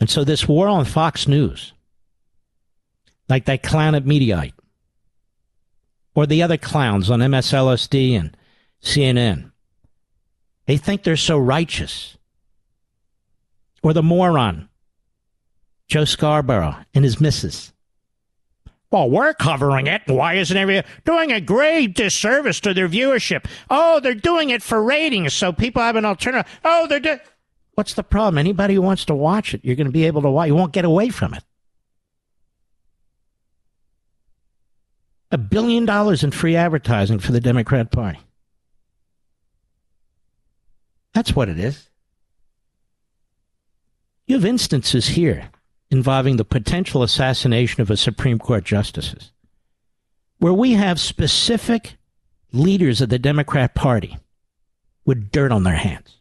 [0.00, 1.72] And so this war on Fox News,
[3.28, 4.52] like that clown at Mediaite,
[6.18, 8.36] or the other clowns on MSLSD and
[8.82, 9.52] CNN,
[10.66, 12.16] they think they're so righteous.
[13.84, 14.68] Or the moron,
[15.86, 17.72] Joe Scarborough and his missus.
[18.90, 20.02] Well, we're covering it.
[20.06, 23.48] Why isn't everyone doing a great disservice to their viewership?
[23.70, 26.50] Oh, they're doing it for ratings, so people have an alternative.
[26.64, 27.20] Oh, they're doing.
[27.76, 28.38] What's the problem?
[28.38, 30.48] Anybody who wants to watch it, you're going to be able to watch.
[30.48, 31.44] You won't get away from it.
[35.30, 38.20] A billion dollars in free advertising for the Democrat Party.
[41.12, 41.88] That's what it is.
[44.26, 45.50] You have instances here
[45.90, 49.32] involving the potential assassination of a Supreme Court justices,
[50.38, 51.96] where we have specific
[52.52, 54.18] leaders of the Democrat Party
[55.04, 56.16] with dirt on their hands.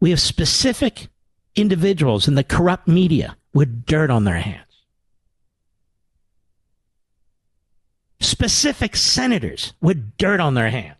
[0.00, 1.08] We have specific
[1.54, 4.69] individuals in the corrupt media with dirt on their hands.
[8.20, 10.96] Specific senators with dirt on their hands.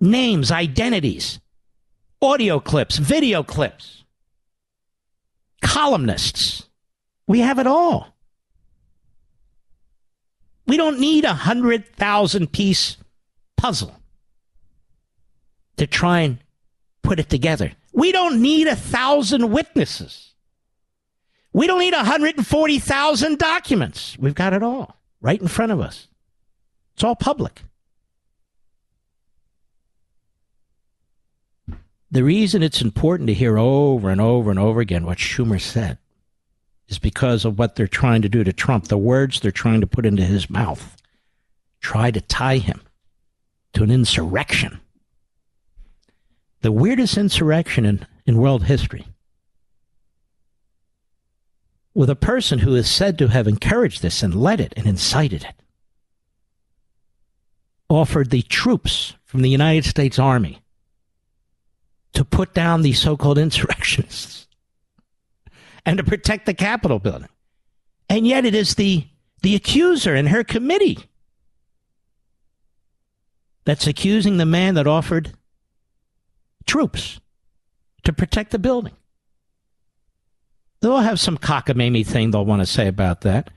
[0.00, 1.40] Names, identities,
[2.22, 4.04] audio clips, video clips,
[5.60, 6.68] columnists.
[7.26, 8.14] We have it all.
[10.66, 12.96] We don't need a hundred thousand piece
[13.56, 13.94] puzzle
[15.76, 16.38] to try and
[17.02, 17.72] put it together.
[17.92, 20.29] We don't need a thousand witnesses.
[21.52, 24.16] We don't need 140,000 documents.
[24.18, 26.08] We've got it all right in front of us.
[26.94, 27.62] It's all public.
[32.10, 35.98] The reason it's important to hear over and over and over again what Schumer said
[36.88, 39.86] is because of what they're trying to do to Trump, the words they're trying to
[39.86, 40.96] put into his mouth.
[41.80, 42.82] Try to tie him
[43.74, 44.80] to an insurrection.
[46.62, 49.06] The weirdest insurrection in, in world history.
[51.94, 55.44] With a person who is said to have encouraged this and led it and incited
[55.44, 55.54] it.
[57.88, 60.62] Offered the troops from the United States Army
[62.12, 64.46] to put down the so called insurrectionists
[65.86, 67.28] and to protect the Capitol building.
[68.08, 69.06] And yet it is the,
[69.42, 70.98] the accuser and her committee
[73.64, 75.32] that's accusing the man that offered
[76.66, 77.20] troops
[78.04, 78.94] to protect the building.
[80.80, 83.50] They'll have some cockamamie thing they'll want to say about that.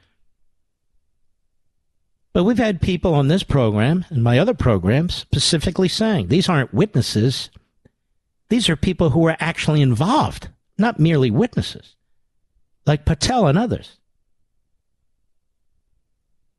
[2.34, 6.74] But we've had people on this program and my other programs specifically saying these aren't
[6.74, 7.50] witnesses
[8.54, 11.96] these are people who were actually involved, not merely witnesses,
[12.86, 13.98] like Patel and others.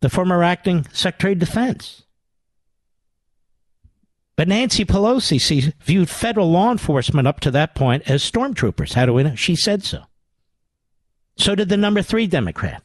[0.00, 2.02] The former acting Secretary of Defense.
[4.34, 8.94] But Nancy Pelosi viewed federal law enforcement up to that point as stormtroopers.
[8.94, 9.36] How do we know?
[9.36, 10.02] She said so.
[11.36, 12.82] So did the number three Democrat,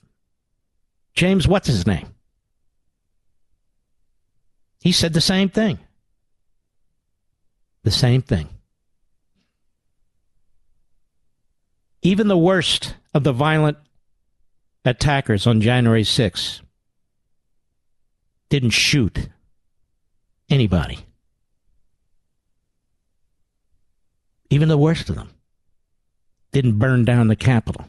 [1.13, 2.07] James, what's his name?
[4.81, 5.80] He said the same thing.
[7.84, 8.49] The same thing.
[12.01, 13.77] even the worst of the violent
[14.85, 16.61] attackers on January 6th
[18.49, 19.30] didn't shoot
[20.49, 20.99] anybody.
[24.49, 25.30] Even the worst of them
[26.51, 27.85] didn't burn down the Capitol.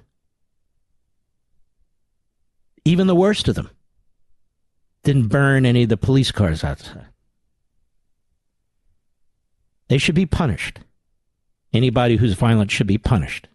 [2.85, 3.70] Even the worst of them
[5.02, 7.07] didn't burn any of the police cars outside.
[9.89, 10.81] They should be punished.
[11.73, 13.48] Anybody who's violent should be punished.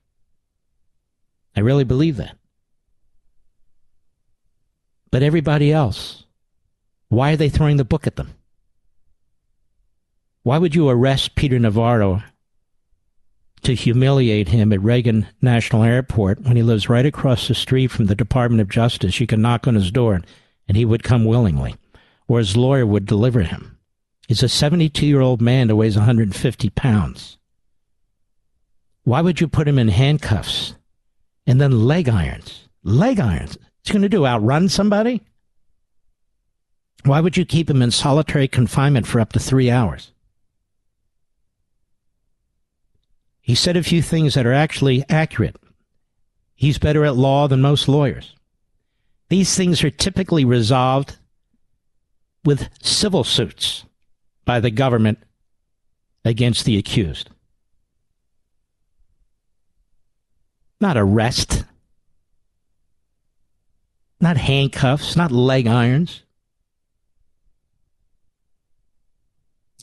[1.55, 2.37] I really believe that.
[5.11, 6.25] But everybody else,
[7.07, 8.35] why are they throwing the book at them?
[10.43, 12.21] Why would you arrest Peter Navarro
[13.63, 18.05] to humiliate him at Reagan National Airport when he lives right across the street from
[18.05, 19.19] the Department of Justice?
[19.19, 20.21] You can knock on his door
[20.67, 21.75] and he would come willingly,
[22.27, 23.77] or his lawyer would deliver him.
[24.27, 27.37] He's a 72 year old man that weighs 150 pounds.
[29.03, 30.75] Why would you put him in handcuffs
[31.45, 32.67] and then leg irons?
[32.83, 33.57] Leg irons.
[33.83, 34.25] He going to do?
[34.25, 35.21] Outrun somebody?
[37.03, 40.11] Why would you keep him in solitary confinement for up to three hours?
[43.45, 45.55] He said a few things that are actually accurate.
[46.55, 48.35] He's better at law than most lawyers.
[49.29, 51.17] These things are typically resolved
[52.43, 53.85] with civil suits
[54.45, 55.19] by the government
[56.23, 57.29] against the accused.
[60.81, 61.65] Not arrest,
[64.19, 66.23] not handcuffs, not leg irons.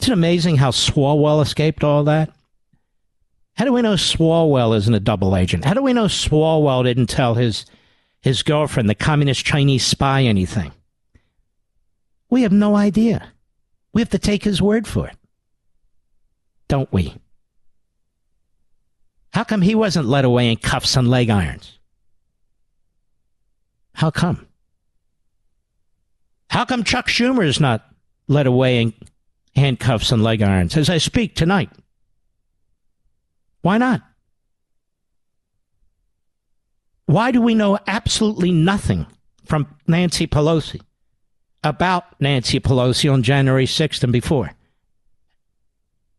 [0.01, 2.35] Isn't it amazing how Swalwell escaped all that?
[3.55, 5.65] How do we know Swalwell isn't a double agent?
[5.65, 7.67] How do we know Swalwell didn't tell his
[8.21, 10.73] his girlfriend, the communist Chinese spy, anything?
[12.31, 13.33] We have no idea.
[13.93, 15.17] We have to take his word for it.
[16.69, 17.15] Don't we?
[19.33, 21.79] How come he wasn't led away in cuffs and leg irons?
[23.95, 24.47] How come?
[26.49, 27.85] How come Chuck Schumer is not
[28.29, 28.95] led away in
[29.57, 31.71] handcuffs and leg irons as I speak tonight?
[33.63, 34.03] Why not?
[37.07, 39.07] Why do we know absolutely nothing
[39.45, 40.81] from Nancy Pelosi
[41.65, 44.53] about Nancy Pelosi on January 6th and before?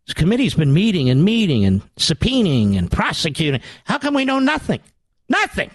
[0.05, 3.61] This committee's been meeting and meeting and subpoenaing and prosecuting.
[3.85, 4.81] How come we know nothing?
[5.29, 5.71] Nothing.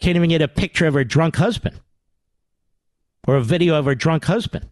[0.00, 1.80] Can't even get a picture of her drunk husband
[3.26, 4.68] or a video of her drunk husband.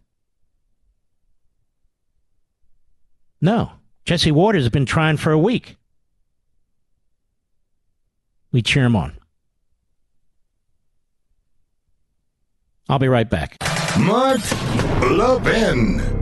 [3.41, 3.71] No.
[4.05, 5.75] Jesse Watters has been trying for a week.
[8.51, 9.17] We cheer him on.
[12.89, 13.57] I'll be right back.
[13.99, 14.39] Mark
[15.11, 16.16] Levin.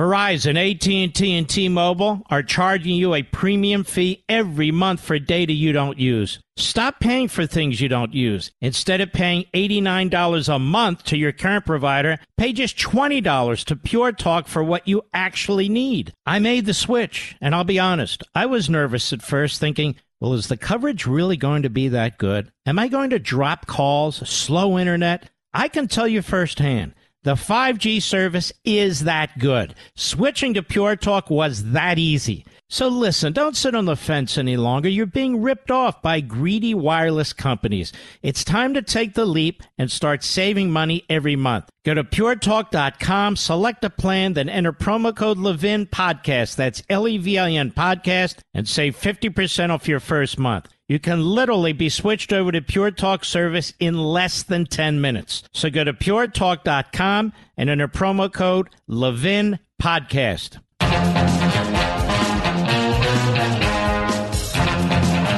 [0.00, 5.74] Verizon, AT&T, and T-Mobile are charging you a premium fee every month for data you
[5.74, 6.38] don't use.
[6.56, 8.50] Stop paying for things you don't use.
[8.62, 14.12] Instead of paying $89 a month to your current provider, pay just $20 to Pure
[14.12, 16.14] Talk for what you actually need.
[16.24, 20.32] I made the switch, and I'll be honest, I was nervous at first thinking, well,
[20.32, 22.50] is the coverage really going to be that good?
[22.64, 25.28] Am I going to drop calls, slow internet?
[25.52, 26.94] I can tell you firsthand.
[27.22, 29.74] The 5G service is that good.
[29.94, 32.46] Switching to Pure Talk was that easy.
[32.72, 34.88] So listen, don't sit on the fence any longer.
[34.88, 37.92] You're being ripped off by greedy wireless companies.
[38.22, 41.68] It's time to take the leap and start saving money every month.
[41.84, 46.56] Go to puretalk.com, select a plan, then enter promo code Levin Podcast.
[46.56, 50.68] That's L E V I N Podcast and save 50% off your first month.
[50.90, 55.44] You can literally be switched over to Pure Talk service in less than 10 minutes.
[55.52, 60.58] So go to puretalk.com and enter promo code Levin Podcast.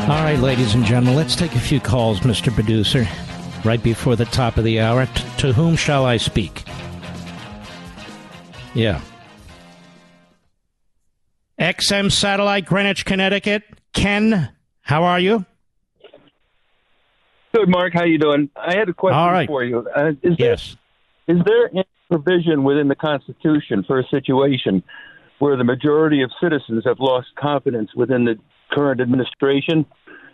[0.09, 2.51] All right, ladies and gentlemen, let's take a few calls, Mr.
[2.51, 3.07] Producer,
[3.63, 5.05] right before the top of the hour.
[5.05, 6.65] T- to whom shall I speak?
[8.73, 9.03] Yeah.
[11.61, 13.65] XM Satellite, Greenwich, Connecticut.
[13.93, 14.51] Ken,
[14.83, 15.45] how are you?
[17.55, 17.93] Good, Mark.
[17.93, 18.51] How you doing?
[18.57, 19.47] I had a question All right.
[19.47, 19.87] for you.
[19.95, 20.77] Uh, is yes.
[21.27, 24.83] There, is there any provision within the Constitution for a situation
[25.39, 28.37] where the majority of citizens have lost confidence within the
[28.71, 29.85] current administration?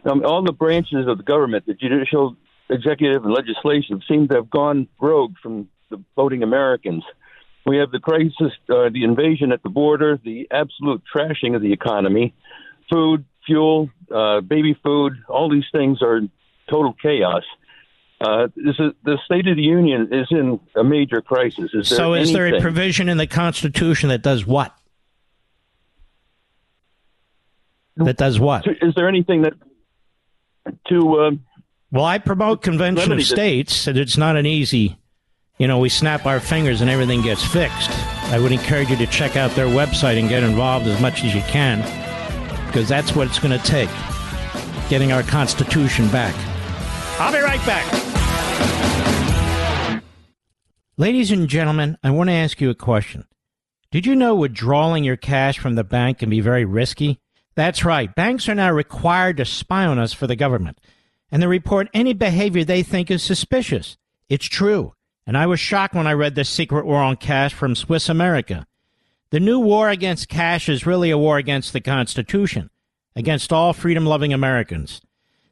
[0.05, 2.37] Um, all the branches of the government, the judicial,
[2.71, 7.03] executive, and legislative, seem to have gone rogue from the voting Americans.
[7.67, 11.73] We have the crisis, uh, the invasion at the border, the absolute trashing of the
[11.73, 12.35] economy,
[12.91, 16.31] food, fuel, uh, baby food, all these things are in
[16.71, 17.43] total chaos.
[18.21, 21.71] Uh, is, the State of the Union is in a major crisis.
[21.73, 24.75] Is so, is there a provision in the Constitution that does what?
[27.97, 28.67] That does what?
[28.67, 29.55] Is there anything that
[30.89, 31.19] to?
[31.19, 31.31] Uh,
[31.91, 34.99] well, I promote convention of states, and it's not an easy.
[35.59, 37.91] You know, we snap our fingers and everything gets fixed.
[38.31, 41.35] I would encourage you to check out their website and get involved as much as
[41.35, 41.81] you can,
[42.69, 43.91] because that's what it's going to take.
[44.89, 46.35] Getting our Constitution back.
[47.21, 47.85] I'll be right back.
[50.97, 53.25] Ladies and gentlemen, I want to ask you a question.
[53.91, 57.19] Did you know withdrawing your cash from the bank can be very risky?
[57.55, 58.15] That's right.
[58.15, 60.79] Banks are now required to spy on us for the government.
[61.31, 63.97] and they report any behavior they think is suspicious.
[64.29, 64.95] It's true.
[65.27, 68.67] And I was shocked when I read The Secret War on Cash from Swiss America.
[69.31, 72.71] The new war against cash is really a war against the Constitution,
[73.15, 75.03] against all freedom loving Americans.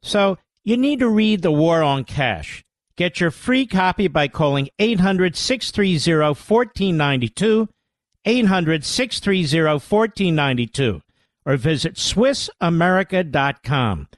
[0.01, 2.65] So you need to read The War on Cash.
[2.97, 7.69] Get your free copy by calling 800 630 1492,
[8.24, 11.03] 800 630 1492,
[11.44, 14.09] or visit SwissAmerica.com.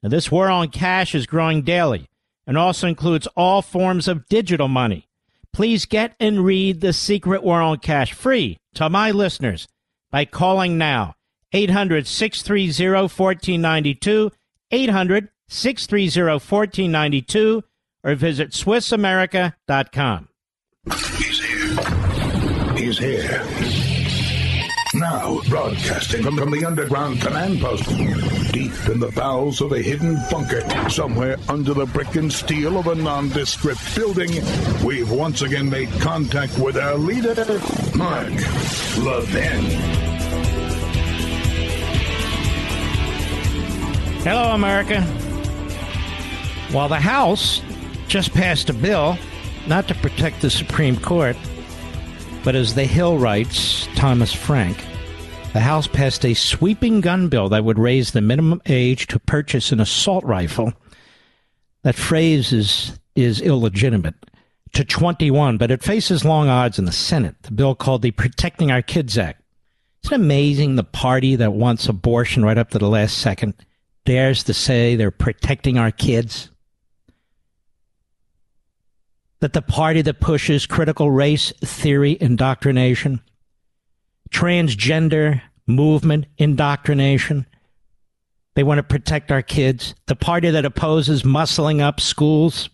[0.00, 2.08] Now, this war on cash is growing daily
[2.46, 5.07] and also includes all forms of digital money.
[5.52, 9.66] Please get and read The Secret on Cash free to my listeners
[10.10, 11.14] by calling now
[11.52, 14.30] 800 630 1492,
[14.70, 17.64] 800 630 1492,
[18.04, 20.28] or visit SwissAmerica.com.
[21.16, 22.76] He's here.
[22.76, 23.87] He's here.
[24.94, 27.86] Now, broadcasting from, from the underground command post,
[28.52, 32.86] deep in the bowels of a hidden bunker, somewhere under the brick and steel of
[32.86, 34.30] a nondescript building,
[34.82, 37.34] we've once again made contact with our leader,
[37.94, 38.32] Mark
[38.96, 39.64] Levin.
[44.24, 45.02] Hello, America.
[46.72, 47.60] While the House
[48.08, 49.18] just passed a bill
[49.66, 51.36] not to protect the Supreme Court,
[52.48, 54.82] but as the Hill writes, Thomas Frank,
[55.52, 59.70] the House passed a sweeping gun bill that would raise the minimum age to purchase
[59.70, 60.72] an assault rifle.
[61.82, 64.14] That phrase is, is illegitimate
[64.72, 67.34] to 21, but it faces long odds in the Senate.
[67.42, 69.42] The bill called the Protecting Our Kids Act.
[70.04, 73.52] Isn't it amazing the party that wants abortion right up to the last second
[74.06, 76.48] dares to say they're protecting our kids?
[79.40, 83.20] That the party that pushes critical race theory indoctrination,
[84.30, 87.46] transgender movement indoctrination,
[88.54, 92.68] they want to protect our kids, the party that opposes muscling up schools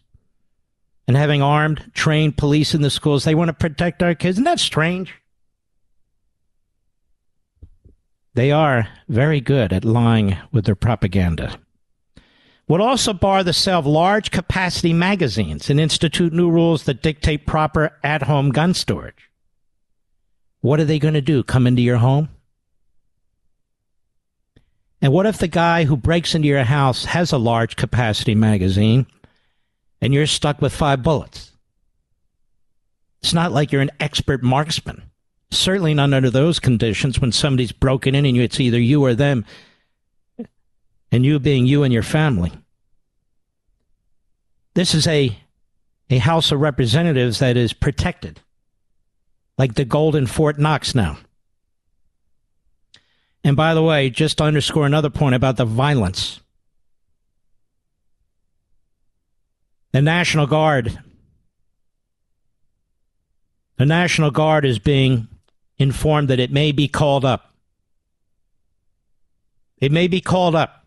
[1.06, 4.36] and having armed, trained police in the schools, they want to protect our kids.
[4.36, 5.14] Isn't that strange?
[8.32, 11.58] They are very good at lying with their propaganda
[12.66, 17.46] would also bar the sale of large capacity magazines and institute new rules that dictate
[17.46, 19.30] proper at home gun storage.
[20.60, 21.42] What are they going to do?
[21.42, 22.30] Come into your home?
[25.02, 29.06] And what if the guy who breaks into your house has a large capacity magazine
[30.00, 31.52] and you're stuck with five bullets?
[33.22, 35.02] It's not like you're an expert marksman.
[35.50, 39.44] Certainly not under those conditions when somebody's broken in and it's either you or them
[41.14, 42.50] and you being you and your family.
[44.74, 45.38] This is a
[46.10, 48.40] a House of Representatives that is protected,
[49.56, 51.18] like the Golden Fort Knox now.
[53.44, 56.40] And by the way, just to underscore another point about the violence,
[59.92, 60.98] the National Guard,
[63.76, 65.28] the National Guard is being
[65.78, 67.54] informed that it may be called up.
[69.78, 70.83] It may be called up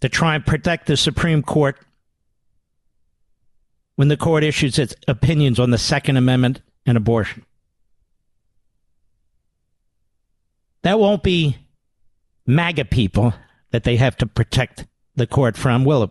[0.00, 1.76] to try and protect the Supreme Court
[3.96, 7.44] when the court issues its opinions on the Second Amendment and abortion.
[10.82, 11.56] That won't be
[12.46, 13.34] MAGA people
[13.72, 16.10] that they have to protect the court from, will it?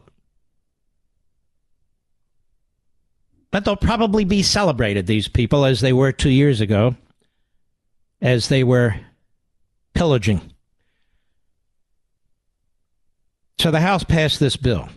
[3.50, 6.96] But they'll probably be celebrated, these people, as they were two years ago,
[8.22, 8.96] as they were
[9.94, 10.54] pillaging
[13.60, 14.90] so the House passed this bill,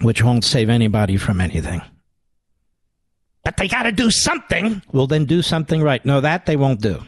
[0.00, 1.82] which won't save anybody from anything.
[3.44, 4.82] But they got to do something.
[4.92, 6.04] Well, then do something right.
[6.04, 7.02] No, that they won't do.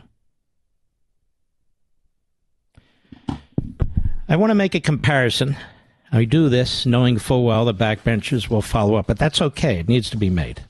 [4.29, 5.57] I want to make a comparison.
[6.13, 9.79] I do this knowing full well the backbenchers will follow up, but that's okay.
[9.79, 10.63] It needs to be made.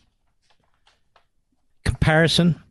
[1.84, 2.62] Comparison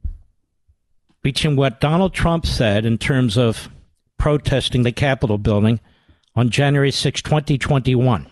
[1.21, 3.69] between what Donald Trump said in terms of
[4.25, 5.79] protesting the Capitol building
[6.35, 8.25] on January 6, 2021,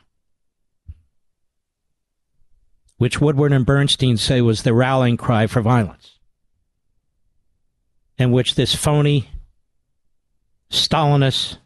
[2.98, 6.18] which Woodward and Bernstein say was the rallying cry for violence,
[8.18, 9.30] and which this phony
[10.72, 11.57] Stalinist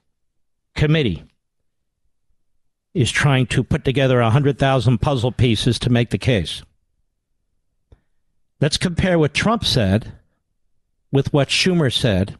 [0.75, 1.23] committee
[2.93, 6.63] is trying to put together 100,000 puzzle pieces to make the case.
[8.59, 10.11] Let's compare what Trump said
[11.13, 12.37] with what Schumer said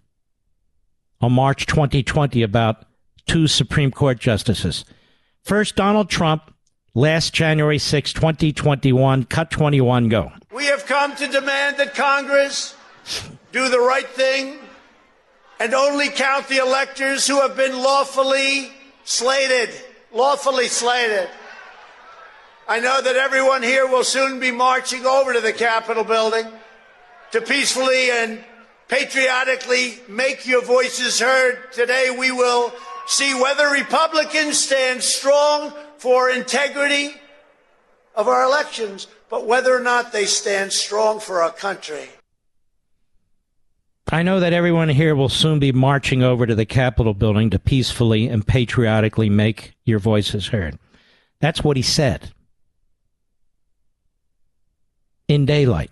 [1.21, 2.85] on March 2020 about
[3.25, 4.85] two Supreme Court justices.
[5.43, 6.53] First, Donald Trump,
[6.93, 10.31] last January 6, 2021, cut 21, go.
[10.51, 12.75] We have come to demand that Congress
[13.51, 14.59] do the right thing
[15.59, 18.71] and only count the electors who have been lawfully
[19.03, 19.69] slated.
[20.13, 21.29] Lawfully slated.
[22.67, 26.45] I know that everyone here will soon be marching over to the Capitol building
[27.31, 28.43] to peacefully and
[28.87, 31.71] patriotically make your voices heard.
[31.71, 32.73] Today we will
[33.07, 37.13] see whether Republicans stand strong for integrity
[38.15, 42.09] of our elections, but whether or not they stand strong for our country.
[44.09, 47.59] I know that everyone here will soon be marching over to the Capitol building to
[47.59, 50.79] peacefully and patriotically make your voices heard.
[51.41, 52.31] That's what he said.
[55.27, 55.91] In daylight,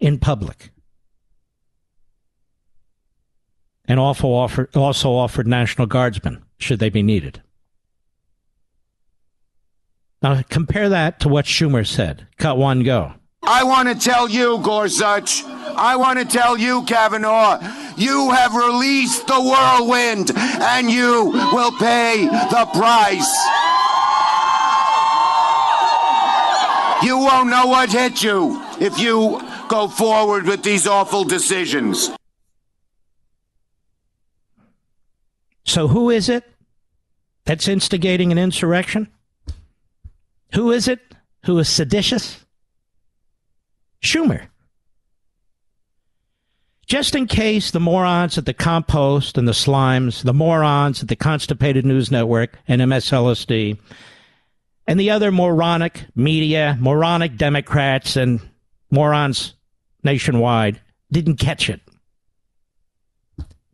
[0.00, 0.71] in public.
[3.86, 7.42] And also offered, also offered National Guardsmen, should they be needed.
[10.22, 12.28] Now compare that to what Schumer said.
[12.38, 13.14] Cut one, go.
[13.42, 17.58] I want to tell you, Gorsuch, I want to tell you, Kavanaugh,
[17.96, 23.36] you have released the whirlwind and you will pay the price.
[27.02, 32.10] You won't know what hit you if you go forward with these awful decisions.
[35.64, 36.44] So, who is it
[37.44, 39.08] that's instigating an insurrection?
[40.54, 41.00] Who is it
[41.44, 42.44] who is seditious?
[44.02, 44.48] Schumer.
[46.86, 51.16] Just in case the morons at the compost and the slimes, the morons at the
[51.16, 53.78] Constipated News Network and MSLSD,
[54.86, 58.40] and the other moronic media, moronic Democrats, and
[58.90, 59.54] morons
[60.02, 60.80] nationwide
[61.10, 61.80] didn't catch it.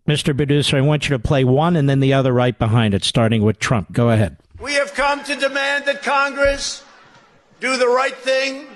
[0.08, 0.34] Mr.
[0.34, 3.42] Producer, I want you to play one and then the other right behind it, starting
[3.42, 3.92] with Trump.
[3.92, 4.38] Go ahead.
[4.58, 6.82] We have come to demand that Congress
[7.60, 8.66] do the right thing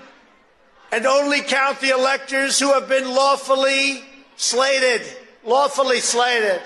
[0.93, 4.05] and only count the electors who have been lawfully
[4.37, 5.01] slated.
[5.43, 6.61] Lawfully slated.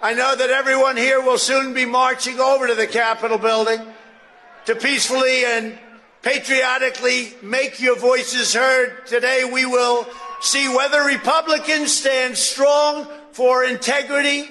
[0.00, 3.80] I know that everyone here will soon be marching over to the Capitol building
[4.66, 5.76] to peacefully and
[6.22, 9.08] patriotically make your voices heard.
[9.08, 10.06] Today we will
[10.40, 14.48] see whether Republicans stand strong for integrity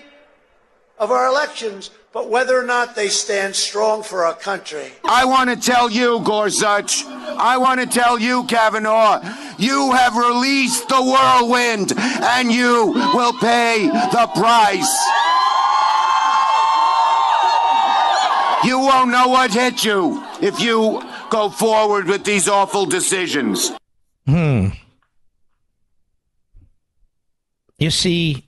[0.99, 4.91] of our elections, but whether or not they stand strong for our country.
[5.05, 9.21] I want to tell you, Gorsuch, I want to tell you, Kavanaugh,
[9.57, 14.93] you have released the whirlwind and you will pay the price.
[18.65, 23.71] You won't know what hit you if you go forward with these awful decisions.
[24.25, 24.69] Hmm.
[27.79, 28.45] You see,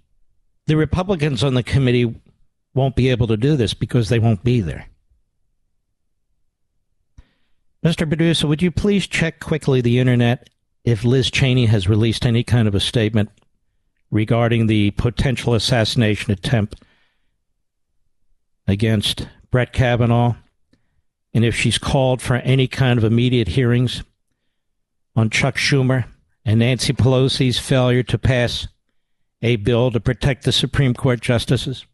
[0.68, 2.16] the Republicans on the committee
[2.74, 4.88] won't be able to do this because they won't be there.
[7.84, 8.08] Mr.
[8.08, 10.50] Producer, would you please check quickly the internet
[10.84, 13.30] if Liz Cheney has released any kind of a statement
[14.10, 16.82] regarding the potential assassination attempt
[18.68, 20.36] against Brett Kavanaugh
[21.34, 24.04] and if she's called for any kind of immediate hearings
[25.16, 26.06] on Chuck Schumer
[26.44, 28.68] and Nancy Pelosi's failure to pass
[29.46, 31.86] a bill to protect the Supreme Court justices?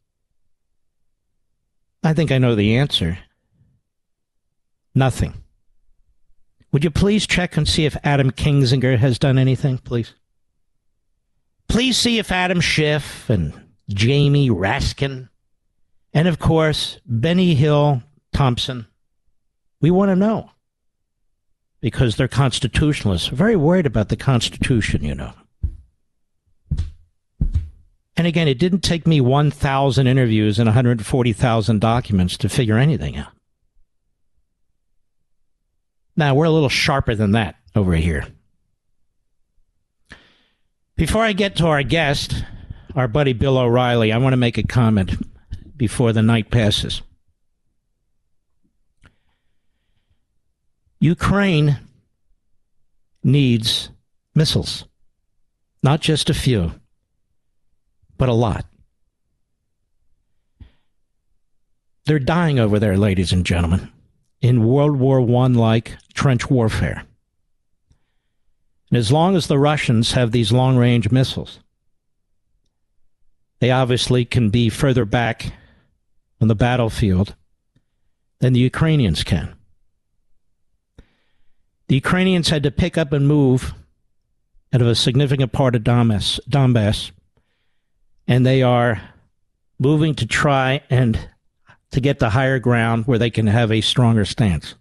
[2.02, 3.19] I think I know the answer.
[4.95, 5.34] Nothing.
[6.72, 10.15] Would you please check and see if Adam Kinzinger has done anything, please?
[11.68, 13.53] Please see if Adam Schiff and
[13.90, 15.28] Jamie Raskin,
[16.14, 18.02] and of course, Benny Hill
[18.32, 18.88] Thompson,
[19.82, 20.52] we want to know.
[21.82, 23.28] Because they're constitutionalists.
[23.28, 25.34] Very worried about the Constitution, you know.
[28.22, 33.34] And again, it didn't take me 1,000 interviews and 140,000 documents to figure anything out.
[36.15, 38.27] Now, we're a little sharper than that over here.
[40.95, 42.45] Before I get to our guest,
[42.95, 45.15] our buddy Bill O'Reilly, I want to make a comment
[45.76, 47.02] before the night passes.
[50.99, 51.80] Ukraine
[53.23, 53.89] needs
[54.35, 54.85] missiles,
[55.81, 56.73] not just a few
[58.22, 58.68] but a lot.
[62.06, 63.91] They're dying over there, ladies and gentlemen,
[64.41, 67.03] in World War I like trench warfare.
[68.91, 71.61] And as long as the Russians have these long range missiles,
[73.57, 75.53] they obviously can be further back
[76.39, 77.34] on the battlefield
[78.38, 79.56] than the Ukrainians can.
[81.88, 83.73] The Ukrainians had to pick up and move
[84.72, 87.10] out of a significant part of Donbass, Donbass
[88.27, 89.02] and they are
[89.80, 91.30] moving to try and
[91.91, 94.76] to get the higher ground where they can have a stronger stance.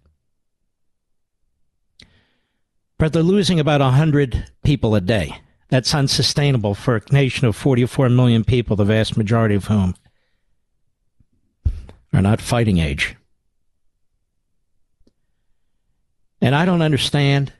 [2.97, 5.39] But they're losing about 100 people a day.
[5.69, 9.95] That's unsustainable for a nation of 44 million people, the vast majority of whom
[12.13, 13.15] are not fighting age.
[16.41, 17.53] And I don't understand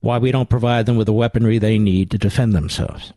[0.00, 3.12] why we don't provide them with the weaponry they need to defend themselves.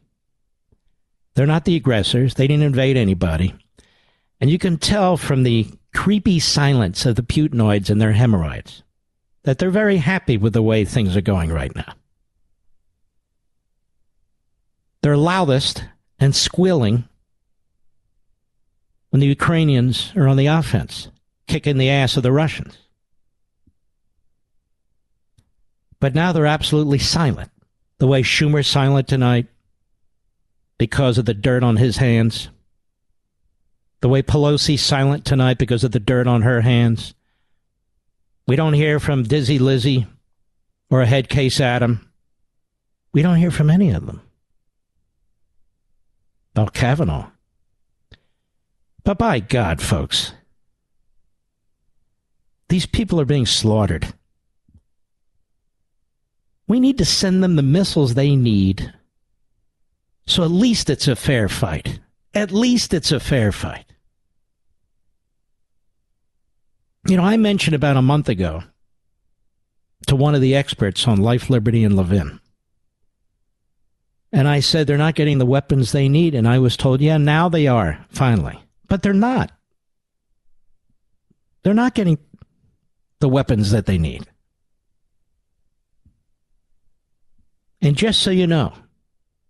[1.38, 3.54] They're not the aggressors, they didn't invade anybody.
[4.42, 8.82] And you can tell from the creepy silence of the Putinoids and their hemorrhoids
[9.44, 11.94] that they're very happy with the way things are going right now.
[15.04, 15.84] They're loudest
[16.18, 17.08] and squealing
[19.12, 21.10] when the Ukrainians are on the offense,
[21.46, 22.80] kicking the ass of the Russians.
[26.00, 27.52] But now they're absolutely silent.
[28.00, 29.46] The way Schumer's silent tonight
[30.78, 32.50] because of the dirt on his hands.
[34.02, 37.14] The way Pelosi's silent tonight because of the dirt on her hands.
[38.48, 40.06] We don't hear from Dizzy Lizzie
[40.90, 42.10] or a head case Adam.
[43.12, 44.22] We don't hear from any of them.
[46.54, 47.32] About Kavanaugh.
[49.04, 50.34] But by God, folks,
[52.70, 54.14] these people are being slaughtered.
[56.68, 58.94] We need to send them the missiles they need.
[60.28, 62.00] So at least it's a fair fight.
[62.34, 63.86] At least it's a fair fight.
[67.08, 68.64] You know, I mentioned about a month ago
[70.08, 72.40] to one of the experts on life, liberty, and Levin.
[74.34, 76.36] And I said they're not getting the weapons they need.
[76.36, 78.62] And I was told, yeah, now they are, finally.
[78.88, 79.52] But they're not.
[81.64, 82.18] They're not getting
[83.20, 84.26] the weapons that they need.
[87.82, 88.74] And just so you know,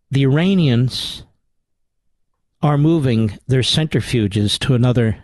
[0.10, 1.24] the Iranians
[2.62, 5.18] are moving their centrifuges to another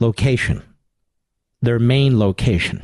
[0.00, 0.62] location,
[1.62, 2.82] their main location,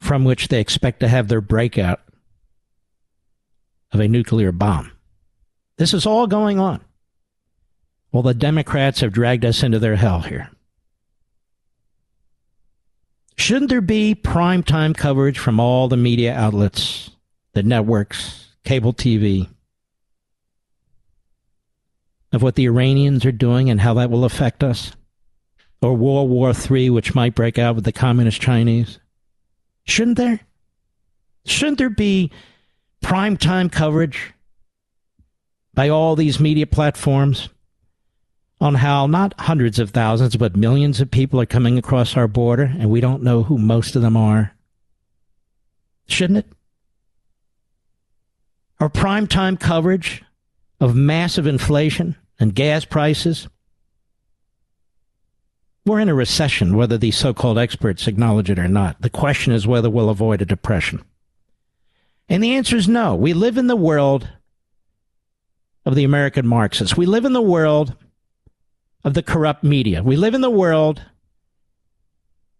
[0.00, 2.00] from which they expect to have their breakout
[3.92, 4.90] of a nuclear bomb.
[5.76, 6.80] This is all going on.
[8.10, 10.50] Well, the Democrats have dragged us into their hell here.
[13.36, 17.10] Shouldn't there be primetime coverage from all the media outlets,
[17.52, 19.48] the networks, cable TV,
[22.32, 24.92] of what the Iranians are doing and how that will affect us?
[25.80, 29.00] Or World War III, which might break out with the communist Chinese?
[29.84, 30.40] Shouldn't there?
[31.44, 32.30] Shouldn't there be
[33.02, 34.32] primetime coverage
[35.74, 37.48] by all these media platforms
[38.60, 42.72] on how not hundreds of thousands, but millions of people are coming across our border
[42.78, 44.54] and we don't know who most of them are?
[46.06, 46.46] Shouldn't it?
[48.82, 50.24] Or primetime coverage
[50.80, 53.46] of massive inflation and gas prices?
[55.86, 59.00] We're in a recession, whether these so called experts acknowledge it or not.
[59.00, 61.00] The question is whether we'll avoid a depression.
[62.28, 63.14] And the answer is no.
[63.14, 64.28] We live in the world
[65.86, 66.96] of the American Marxists.
[66.96, 67.94] We live in the world
[69.04, 70.02] of the corrupt media.
[70.02, 71.02] We live in the world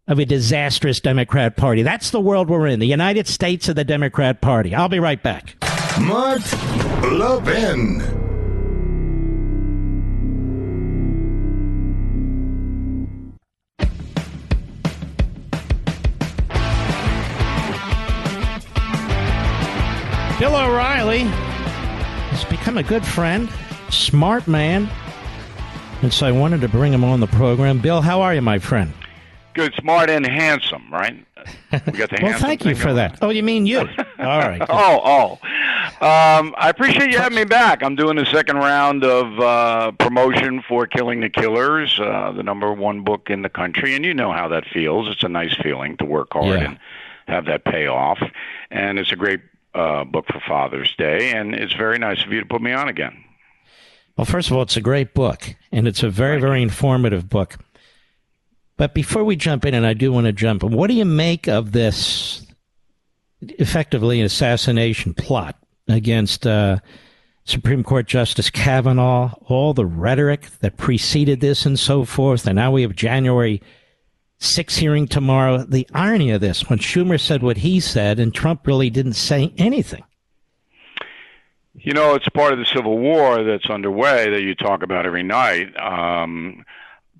[0.06, 1.82] of a disastrous Democrat Party.
[1.82, 4.72] That's the world we're in, the United States of the Democrat Party.
[4.72, 5.56] I'll be right back.
[6.01, 6.43] Mark
[7.12, 7.98] Levin.
[20.39, 23.48] Bill O'Reilly has become a good friend,
[23.90, 24.89] smart man,
[26.02, 27.78] and so I wanted to bring him on the program.
[27.78, 28.93] Bill, how are you, my friend?
[29.54, 31.24] Good, smart, and handsome, right?
[31.72, 32.96] We got the well, thank you for going.
[32.96, 33.18] that.
[33.20, 33.80] Oh, you mean you?
[34.18, 34.62] All right.
[34.68, 35.32] oh, oh.
[36.06, 37.82] Um, I appreciate you having me back.
[37.82, 42.72] I'm doing the second round of uh, promotion for Killing the Killers, uh, the number
[42.72, 45.08] one book in the country, and you know how that feels.
[45.08, 46.64] It's a nice feeling to work hard Yeah.
[46.70, 46.78] and
[47.28, 48.20] have that pay off,
[48.70, 49.40] and it's a great
[49.74, 52.88] uh, book for Father's Day, and it's very nice of you to put me on
[52.88, 53.24] again.
[54.16, 57.56] Well, first of all, it's a great book, and it's a very, very informative book.
[58.82, 61.46] But before we jump in, and I do want to jump what do you make
[61.46, 62.44] of this
[63.40, 65.56] effectively an assassination plot
[65.86, 66.78] against uh,
[67.44, 72.72] Supreme Court Justice Kavanaugh, all the rhetoric that preceded this and so forth, and now
[72.72, 73.62] we have January
[74.38, 75.59] 6 hearing tomorrow.
[75.59, 79.54] The irony of this, when Schumer said what he said, and Trump really didn't say
[79.59, 80.02] anything.
[81.74, 85.22] You know, it's part of the civil war that's underway that you talk about every
[85.22, 86.64] night um,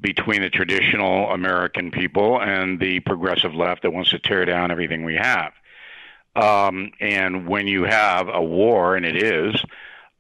[0.03, 5.05] between the traditional American people and the progressive left that wants to tear down everything
[5.05, 5.53] we have.
[6.35, 9.65] Um, and when you have a war, and it is,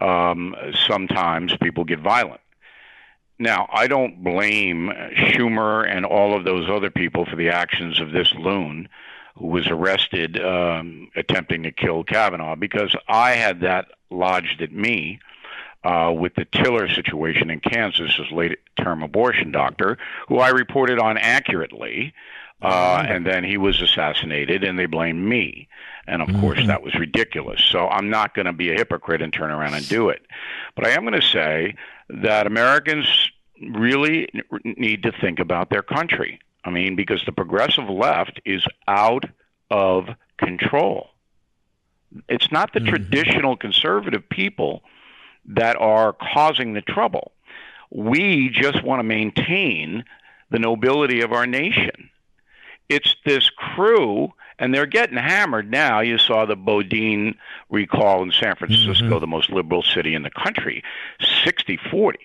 [0.01, 0.55] um,
[0.87, 2.41] sometimes people get violent.
[3.39, 8.13] Now, I don't blame Schumer and all of those other people for the actions of
[8.13, 8.89] this loon.
[9.37, 15.21] who was arrested um, attempting to kill Kavanaugh because I had that lodged at me.
[15.85, 19.99] Uh, with the Tiller situation in Kansas, his late term abortion doctor,
[20.29, 22.15] who I reported on accurately,
[22.63, 25.67] uh, and then he was assassinated, and they blamed me.
[26.07, 26.41] And of mm-hmm.
[26.41, 27.61] course, that was ridiculous.
[27.61, 30.25] So I'm not going to be a hypocrite and turn around and do it.
[30.77, 31.75] But I am going to say
[32.09, 33.31] that Americans
[33.61, 34.29] really
[34.65, 36.41] need to think about their country.
[36.65, 39.25] I mean, because the progressive left is out
[39.71, 41.11] of control.
[42.29, 42.89] It's not the mm-hmm.
[42.89, 44.83] traditional conservative people
[45.47, 47.33] that are causing the trouble.
[47.91, 50.05] We just want to maintain
[50.51, 52.11] the nobility of our nation.
[52.89, 56.01] It's this crew and they're getting hammered now.
[56.01, 57.35] You saw the Boudin
[57.71, 59.19] recall in San Francisco, mm-hmm.
[59.19, 60.85] the most liberal city in the country,
[61.45, 62.19] 60 40.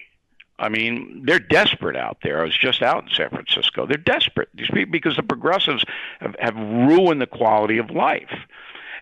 [0.59, 2.41] I mean, they're desperate out there.
[2.41, 3.85] I was just out in San Francisco.
[3.85, 5.83] They're desperate these people because the progressives
[6.19, 8.33] have, have ruined the quality of life.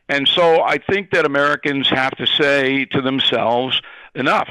[0.10, 3.82] And so I think that Americans have to say to themselves,
[4.16, 4.50] enough.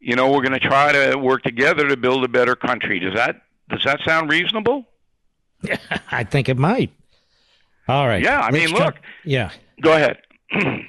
[0.00, 3.00] You know, we're going to try to work together to build a better country.
[3.00, 3.40] Does that
[3.70, 4.84] does that sound reasonable?
[6.10, 6.92] I think it might.
[7.88, 8.22] All right.
[8.22, 8.94] Yeah, I Let's mean, jump, look.
[9.24, 9.50] Yeah.
[9.80, 10.18] Go ahead.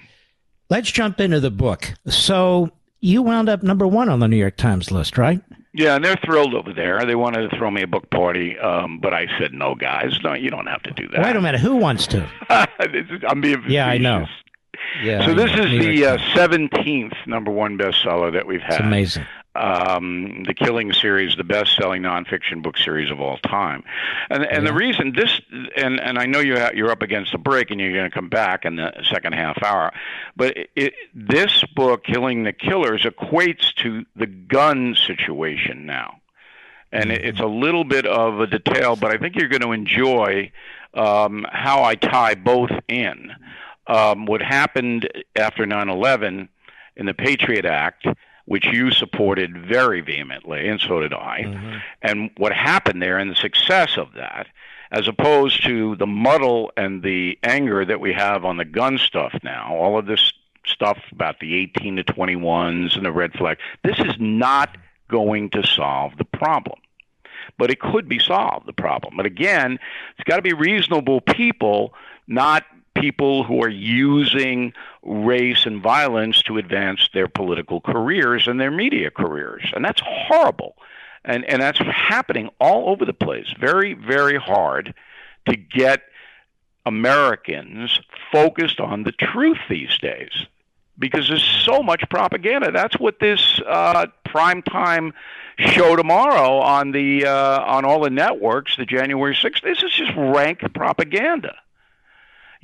[0.70, 1.94] Let's jump into the book.
[2.08, 5.42] So you wound up number one on the New York Times list, right?
[5.74, 7.06] Yeah, and they're thrilled over there.
[7.06, 10.34] They wanted to throw me a book party, um, but I said, "No, guys, no,
[10.34, 12.26] you don't have to do that." Wait a minute, who wants to?
[12.50, 13.72] I'm being facetious.
[13.72, 14.26] Yeah, I know.
[15.04, 15.26] Yeah.
[15.26, 18.80] So this is the uh, seventeenth uh, number one bestseller that we've had.
[18.80, 19.26] It's amazing
[19.56, 23.84] um, the Killing series, the best-selling nonfiction book series of all time.
[24.30, 24.72] And and yeah.
[24.72, 25.42] the reason this
[25.78, 28.14] and and I know you ha- you're up against the break and you're going to
[28.14, 29.94] come back in the second half hour,
[30.36, 36.18] but it, it, this book, Killing the Killers, equates to the gun situation now.
[36.92, 37.26] And mm-hmm.
[37.26, 40.52] it's a little bit of a detail, but I think you're going to enjoy
[40.94, 43.32] um, how I tie both in.
[43.88, 46.50] Um, what happened after 9 11
[46.96, 48.08] in the Patriot Act
[48.46, 51.44] which you supported very vehemently, and so did I.
[51.46, 51.78] Mm-hmm.
[52.02, 54.48] And what happened there and the success of that,
[54.92, 59.34] as opposed to the muddle and the anger that we have on the gun stuff
[59.44, 60.32] now, all of this
[60.66, 65.66] stuff about the 18 to 21s and the red flag, this is not going to
[65.66, 66.80] solve the problem.
[67.58, 69.16] But it could be solved, the problem.
[69.18, 69.80] But again,
[70.18, 71.94] it's got to be reasonable people,
[72.28, 72.64] not
[72.96, 74.74] people who are using
[75.04, 79.64] race and violence to advance their political careers and their media careers.
[79.76, 80.76] And that's horrible.
[81.24, 83.48] And, and that's happening all over the place.
[83.60, 84.94] Very, very hard
[85.48, 86.02] to get
[86.86, 88.00] Americans
[88.32, 90.46] focused on the truth these days
[90.98, 92.72] because there's so much propaganda.
[92.72, 95.14] That's what this uh, primetime
[95.58, 99.62] show tomorrow on the uh, on all the networks, the January 6th.
[99.62, 101.56] This is just rank propaganda.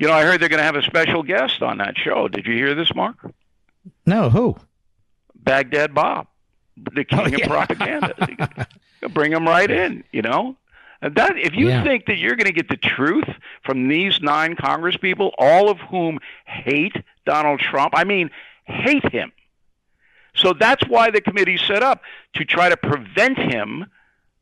[0.02, 2.28] You know, I heard they're going to have a special guest on that show.
[2.28, 3.18] Did you hear this, Mark?
[4.08, 4.56] No, who?
[5.36, 6.26] Baghdad Bob,
[6.76, 7.46] the king oh, yeah.
[7.46, 8.68] of propaganda.
[9.14, 10.58] Bring him right in, you know?
[11.04, 11.84] And that if you yeah.
[11.84, 13.28] think that you're going to get the truth
[13.64, 16.96] from these nine Congress people, all of whom hate
[17.28, 18.32] Donald Trump, I mean,
[18.66, 19.32] hate him.
[20.34, 22.02] So that's why the committee set up
[22.38, 23.86] to try to prevent him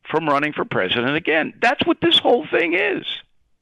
[0.04, 1.52] from running for president again.
[1.60, 3.04] That's what this whole thing is.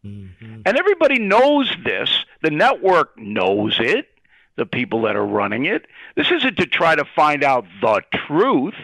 [0.08, 0.62] Mm-hmm.
[0.64, 2.24] And everybody knows this.
[2.42, 4.08] The network knows it,
[4.56, 5.86] the people that are running it.
[6.16, 8.74] This isn't to try to find out the truth.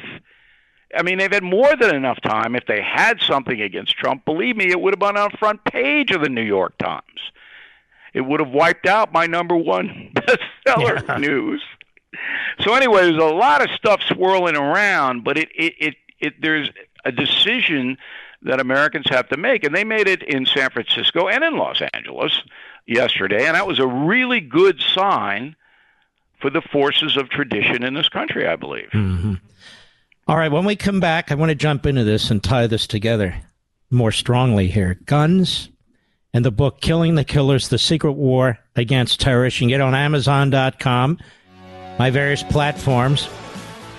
[0.96, 2.54] I mean, they've had more than enough time.
[2.54, 5.64] If they had something against Trump, believe me, it would have been on the front
[5.64, 7.32] page of the New York Times.
[8.12, 11.16] It would have wiped out my number one bestseller yeah.
[11.18, 11.62] news.
[12.60, 16.70] So anyway, there's a lot of stuff swirling around, but it, it, it, it there's
[17.04, 17.98] a decision
[18.44, 19.64] that Americans have to make.
[19.64, 22.42] And they made it in San Francisco and in Los Angeles
[22.86, 23.46] yesterday.
[23.46, 25.56] And that was a really good sign
[26.40, 28.90] for the forces of tradition in this country, I believe.
[28.92, 29.34] Mm-hmm.
[30.26, 30.52] All right.
[30.52, 33.34] When we come back, I want to jump into this and tie this together
[33.90, 34.98] more strongly here.
[35.06, 35.68] Guns
[36.32, 39.60] and the book Killing the Killers The Secret War Against Terrorists.
[39.60, 41.18] You can get on Amazon.com,
[41.98, 43.28] my various platforms.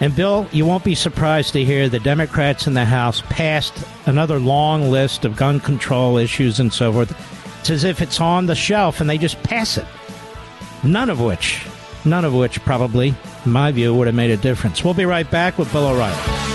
[0.02, 3.74] And Bill, you won't be surprised to hear the Democrats in the House passed
[4.06, 7.60] another long list of gun control issues and so forth.
[7.62, 9.86] It's as if it's on the shelf and they just pass it.
[10.84, 11.66] None of which,
[12.04, 13.16] none of which probably,
[13.46, 14.84] in my view, would have made a difference.
[14.84, 16.55] We'll be right back with Bill O'Reilly.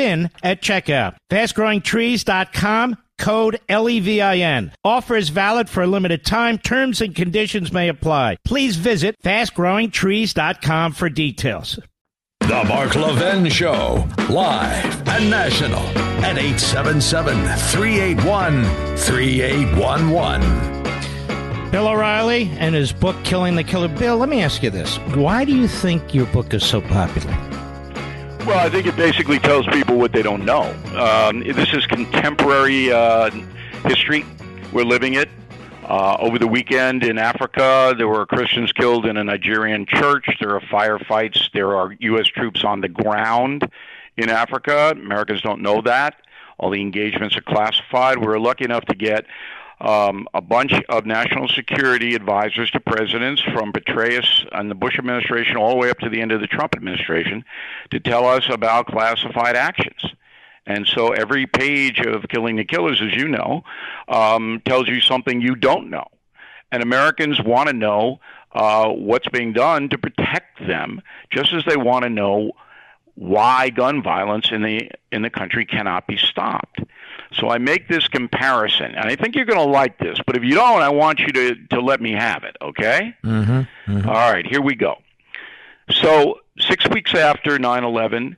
[0.00, 1.16] at checkout.
[1.30, 4.72] Fastgrowingtrees.com code LEVIN.
[4.82, 6.58] Offer is valid for a limited time.
[6.58, 8.38] Terms and conditions may apply.
[8.44, 11.78] Please visit fastgrowingtrees.com for details.
[12.40, 15.82] The Mark Levin Show, live and national
[16.24, 20.80] at 877 381 3811.
[21.70, 23.86] Bill O'Reilly and his book Killing the Killer.
[23.86, 24.96] Bill, let me ask you this.
[25.14, 27.59] Why do you think your book is so popular?
[28.46, 30.74] Well, I think it basically tells people what they don't know.
[30.96, 33.30] Um, this is contemporary uh,
[33.84, 34.24] history.
[34.72, 35.28] We're living it.
[35.84, 40.26] Uh, over the weekend in Africa, there were Christians killed in a Nigerian church.
[40.40, 41.50] There are firefights.
[41.52, 42.28] There are U.S.
[42.28, 43.68] troops on the ground
[44.16, 44.92] in Africa.
[44.96, 46.16] Americans don't know that.
[46.58, 48.18] All the engagements are classified.
[48.18, 49.26] We were lucky enough to get
[49.80, 55.56] um, a bunch of national security advisors to presidents from Petraeus and the Bush administration
[55.56, 57.44] all the way up to the end of the Trump administration
[57.90, 60.04] to tell us about classified actions.
[60.66, 63.64] And so every page of Killing the Killers, as you know,
[64.08, 66.06] um, tells you something you don't know.
[66.70, 68.20] And Americans want to know
[68.52, 71.00] uh, what's being done to protect them,
[71.30, 72.52] just as they want to know
[73.14, 76.80] why gun violence in the in the country cannot be stopped.
[77.32, 80.18] So I make this comparison, and I think you're going to like this.
[80.26, 82.56] But if you don't, I want you to to let me have it.
[82.60, 83.14] Okay?
[83.24, 84.08] Mm-hmm, mm-hmm.
[84.08, 84.46] All right.
[84.46, 84.98] Here we go.
[85.90, 88.36] So six weeks after 9/11,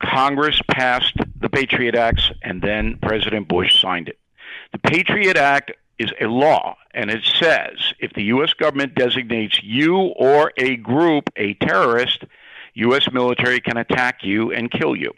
[0.00, 4.18] Congress passed the Patriot Acts, and then President Bush signed it.
[4.72, 8.52] The Patriot Act is a law, and it says if the U.S.
[8.52, 12.24] government designates you or a group a terrorist,
[12.74, 13.10] U.S.
[13.12, 15.14] military can attack you and kill you.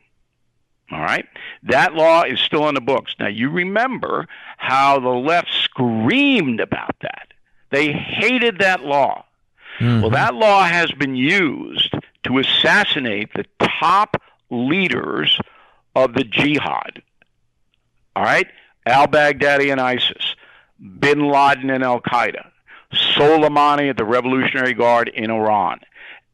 [0.90, 1.26] All right?
[1.64, 3.14] That law is still in the books.
[3.18, 4.26] Now, you remember
[4.56, 7.28] how the left screamed about that.
[7.70, 9.24] They hated that law.
[9.78, 10.00] Mm-hmm.
[10.02, 14.16] Well, that law has been used to assassinate the top
[14.50, 15.38] leaders
[15.94, 17.02] of the jihad.
[18.14, 18.46] All right?
[18.86, 20.36] Al Baghdadi and ISIS,
[21.00, 22.48] bin Laden and Al Qaeda,
[22.92, 25.80] Soleimani at the Revolutionary Guard in Iran,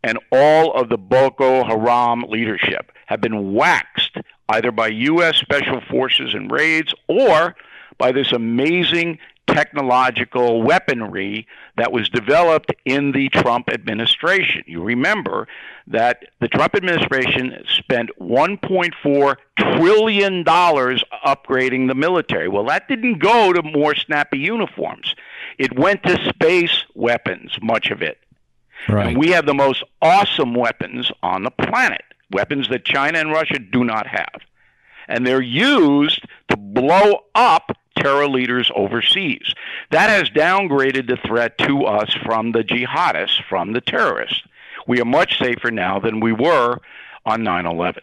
[0.03, 4.19] and all of the Boko Haram leadership have been waxed
[4.53, 5.37] either by U.S.
[5.37, 7.57] Special Forces and raids or
[7.99, 11.47] by this amazing technological weaponry
[11.77, 14.63] that was developed in the Trump administration.
[14.67, 15.49] You remember
[15.87, 22.49] that the Trump administration spent $1.4 trillion upgrading the military.
[22.49, 25.15] Well, that didn't go to more snappy uniforms,
[25.59, 28.19] it went to space weapons, much of it.
[28.89, 29.09] Right.
[29.09, 33.59] And we have the most awesome weapons on the planet, weapons that China and Russia
[33.59, 34.41] do not have.
[35.09, 39.55] And they're used to blow up terror leaders overseas.
[39.91, 44.43] That has downgraded the threat to us from the jihadists, from the terrorists.
[44.87, 46.79] We are much safer now than we were
[47.25, 48.03] on 9 11.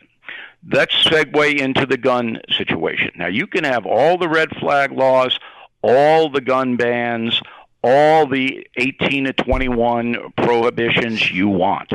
[0.71, 3.11] Let's segue into the gun situation.
[3.15, 5.39] Now, you can have all the red flag laws,
[5.81, 7.41] all the gun bans,
[7.81, 11.93] all the 18 to 21 prohibitions you want.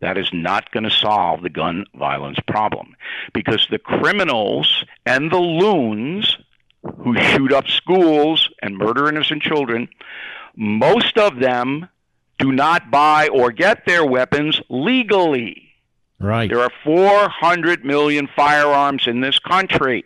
[0.00, 2.94] That is not going to solve the gun violence problem
[3.32, 6.36] because the criminals and the loons
[6.98, 9.88] who shoot up schools and murder innocent children,
[10.56, 11.88] most of them
[12.38, 15.68] do not buy or get their weapons legally.
[16.20, 16.48] Right.
[16.48, 20.04] There are 400 million firearms in this country.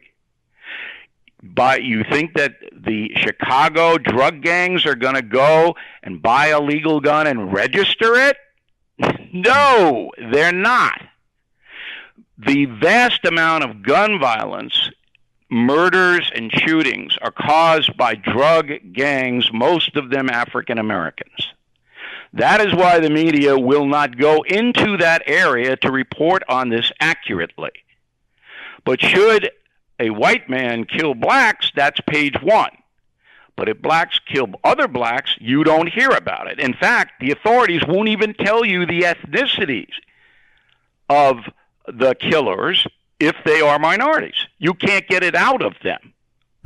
[1.43, 6.61] But you think that the Chicago drug gangs are going to go and buy a
[6.61, 8.37] legal gun and register it?
[9.35, 11.01] No, they're not.
[12.37, 14.91] The vast amount of gun violence
[15.53, 21.53] murders and shootings are caused by drug gangs, most of them African Americans.
[22.33, 26.91] That is why the media will not go into that area to report on this
[27.01, 27.73] accurately.
[28.85, 29.51] But should
[30.01, 32.71] a white man kill blacks, that's page one.
[33.63, 36.59] But if blacks kill other blacks, you don't hear about it.
[36.59, 39.93] In fact, the authorities won't even tell you the ethnicities
[41.09, 41.45] of
[41.87, 42.85] the killers
[43.21, 44.49] if they are minorities.
[44.59, 46.13] You can't get it out of them.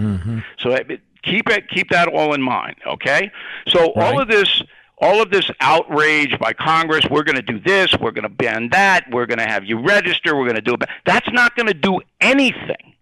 [0.00, 0.38] Mm-hmm.
[0.58, 0.74] So
[1.22, 3.30] keep it keep that all in mind, okay?
[3.68, 4.14] So right.
[4.14, 4.62] all of this
[4.96, 8.70] all of this outrage by Congress, we're going to do this, we're going to ban
[8.70, 10.80] that, we're going to have you register, we're going to do it.
[11.04, 12.94] That's not going to do anything,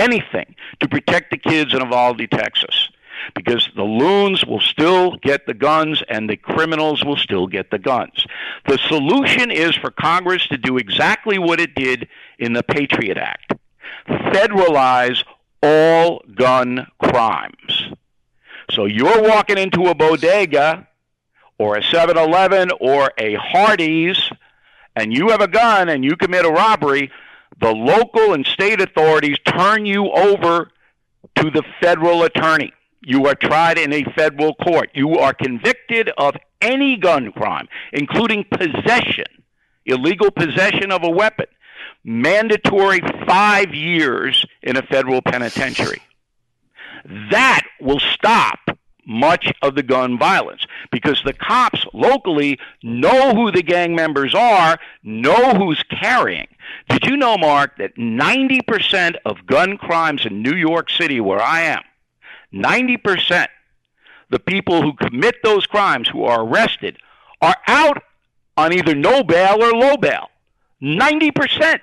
[0.00, 2.88] anything to protect the kids in Uvalde, Texas
[3.34, 7.78] because the loons will still get the guns and the criminals will still get the
[7.78, 8.24] guns.
[8.66, 12.08] The solution is for Congress to do exactly what it did
[12.38, 13.52] in the Patriot Act
[14.08, 15.24] federalize
[15.62, 17.92] all gun crimes.
[18.70, 20.86] So you're walking into a bodega
[21.58, 24.30] or a 7 Eleven or a Hardee's
[24.96, 27.10] and you have a gun and you commit a robbery,
[27.60, 30.70] the local and state authorities turn you over
[31.36, 32.72] to the federal attorney.
[33.02, 34.90] You are tried in a federal court.
[34.94, 39.26] You are convicted of any gun crime, including possession,
[39.84, 41.46] illegal possession of a weapon.
[42.02, 46.02] Mandatory five years in a federal penitentiary.
[47.30, 48.58] That will stop
[49.06, 54.78] much of the gun violence because the cops locally know who the gang members are,
[55.02, 56.46] know who's carrying.
[56.88, 61.62] Did you know, Mark, that 90% of gun crimes in New York City, where I
[61.62, 61.82] am,
[62.52, 63.46] 90%
[64.30, 66.96] the people who commit those crimes who are arrested
[67.42, 68.02] are out
[68.56, 70.28] on either no bail or low bail.
[70.82, 71.80] 90%.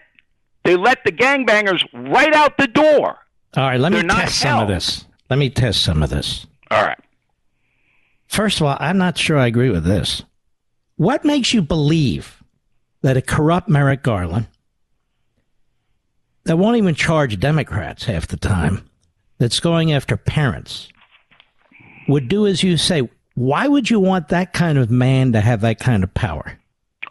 [0.63, 3.17] They let the gangbangers right out the door.
[3.55, 5.05] All right, let They're me test some of this.
[5.29, 6.47] Let me test some of this.
[6.71, 6.99] All right.
[8.27, 10.23] First of all, I'm not sure I agree with this.
[10.95, 12.43] What makes you believe
[13.01, 14.47] that a corrupt Merrick Garland
[16.47, 18.89] that won't even charge Democrats half the time
[19.37, 20.89] that's going after parents
[22.07, 23.07] would do as you say.
[23.35, 26.57] Why would you want that kind of man to have that kind of power?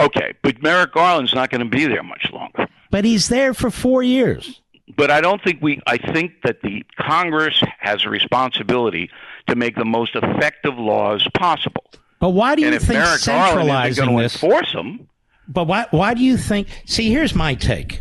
[0.01, 2.67] Okay, but Merrick Garland's not going to be there much longer.
[2.91, 4.61] But he's there for four years.
[4.97, 5.81] But I don't think we.
[5.87, 9.11] I think that the Congress has a responsibility
[9.49, 11.85] to make the most effective laws possible.
[12.21, 14.43] But why do you and think Merrick centralizing Garland this?
[14.43, 15.09] Enforce them.
[15.49, 15.87] But why?
[15.91, 16.69] Why do you think?
[16.87, 18.01] See, here's my take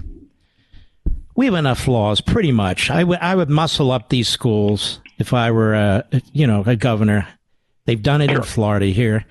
[1.35, 2.89] we have enough laws, pretty much.
[2.89, 6.75] I would I would muscle up these schools if I were, a, you know, a
[6.75, 7.27] governor.
[7.85, 9.25] They've done it in Florida here.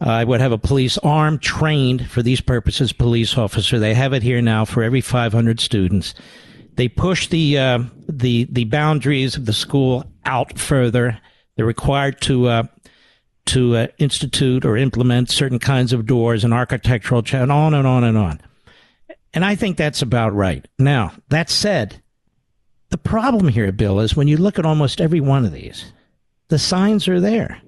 [0.00, 3.78] Uh, I would have a police armed, trained for these purposes police officer.
[3.78, 6.14] They have it here now for every 500 students.
[6.74, 11.20] They push the uh, the the boundaries of the school out further.
[11.56, 12.62] They're required to uh,
[13.46, 18.02] to uh, institute or implement certain kinds of doors and architectural, and on and on
[18.02, 18.40] and on.
[19.34, 20.66] And I think that's about right.
[20.78, 22.00] Now, that said,
[22.90, 25.92] the problem here, Bill, is when you look at almost every one of these,
[26.48, 27.60] the signs are there.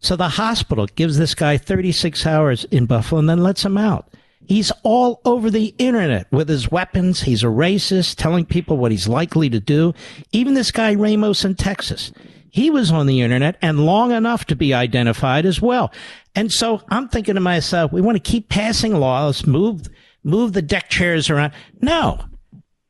[0.00, 4.12] So the hospital gives this guy 36 hours in Buffalo and then lets him out.
[4.46, 7.22] He's all over the internet with his weapons.
[7.22, 9.94] He's a racist, telling people what he's likely to do.
[10.32, 12.12] Even this guy Ramos in Texas,
[12.50, 15.92] he was on the internet and long enough to be identified as well.
[16.34, 19.88] And so I'm thinking to myself, we want to keep passing laws, move
[20.22, 21.52] move the deck chairs around.
[21.80, 22.24] No.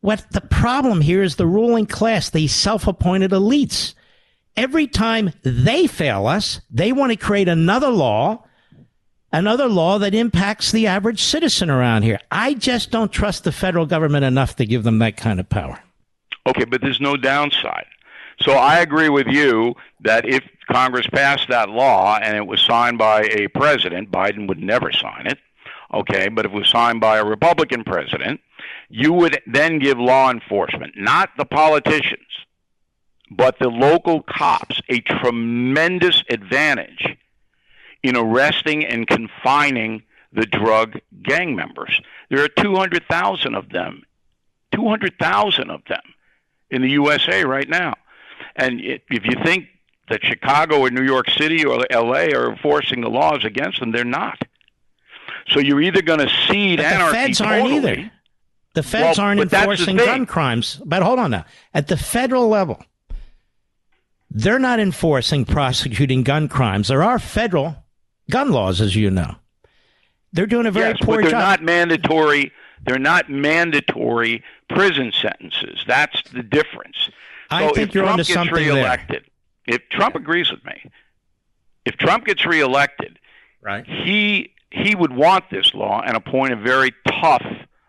[0.01, 3.95] What the problem here is the ruling class, the self-appointed elites.
[4.57, 8.45] Every time they fail us, they want to create another law,
[9.33, 12.19] another law that impacts the average citizen around here.
[12.31, 15.79] I just don't trust the federal government enough to give them that kind of power.
[16.47, 17.87] Okay, but there's no downside.
[18.41, 22.97] So I agree with you that if Congress passed that law and it was signed
[22.97, 25.39] by a president, Biden would never sign it
[25.93, 28.41] okay, but if it was signed by a Republican president,
[28.89, 32.27] you would then give law enforcement, not the politicians,
[33.31, 37.17] but the local cops, a tremendous advantage
[38.03, 40.03] in arresting and confining
[40.33, 42.01] the drug gang members.
[42.29, 44.03] There are 200,000 of them,
[44.73, 46.03] 200,000 of them
[46.71, 47.95] in the USA right now.
[48.57, 49.67] And if you think
[50.09, 54.05] that Chicago or New York City or LA are enforcing the laws against them, they're
[54.05, 54.43] not.
[55.51, 57.11] So you're either going to cede but anarchy.
[57.11, 58.11] The feds aren't totally, either.
[58.75, 60.81] The feds well, aren't enforcing gun crimes.
[60.85, 61.45] But hold on now.
[61.75, 62.83] At the federal level,
[64.31, 66.89] they're not enforcing prosecuting gun crimes.
[66.89, 67.77] There are federal
[68.31, 69.35] gun laws, as you know.
[70.33, 71.41] They're doing a very yes, poor but they're job.
[71.41, 72.53] not mandatory.
[72.85, 75.85] They're not mandatory prison sentences.
[75.87, 77.11] That's the difference.
[77.51, 79.25] I so think if you're Trump onto gets something reelected,
[79.67, 79.77] there.
[79.77, 80.91] if Trump agrees with me,
[81.85, 83.19] if Trump gets reelected,
[83.61, 87.45] right, he he would want this law and appoint a very tough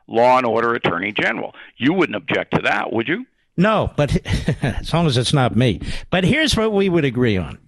[0.07, 1.53] law and order attorney general.
[1.77, 3.25] You wouldn't object to that, would you?
[3.57, 4.25] No, but
[4.63, 5.81] as long as it's not me.
[6.09, 7.59] But here's what we would agree on.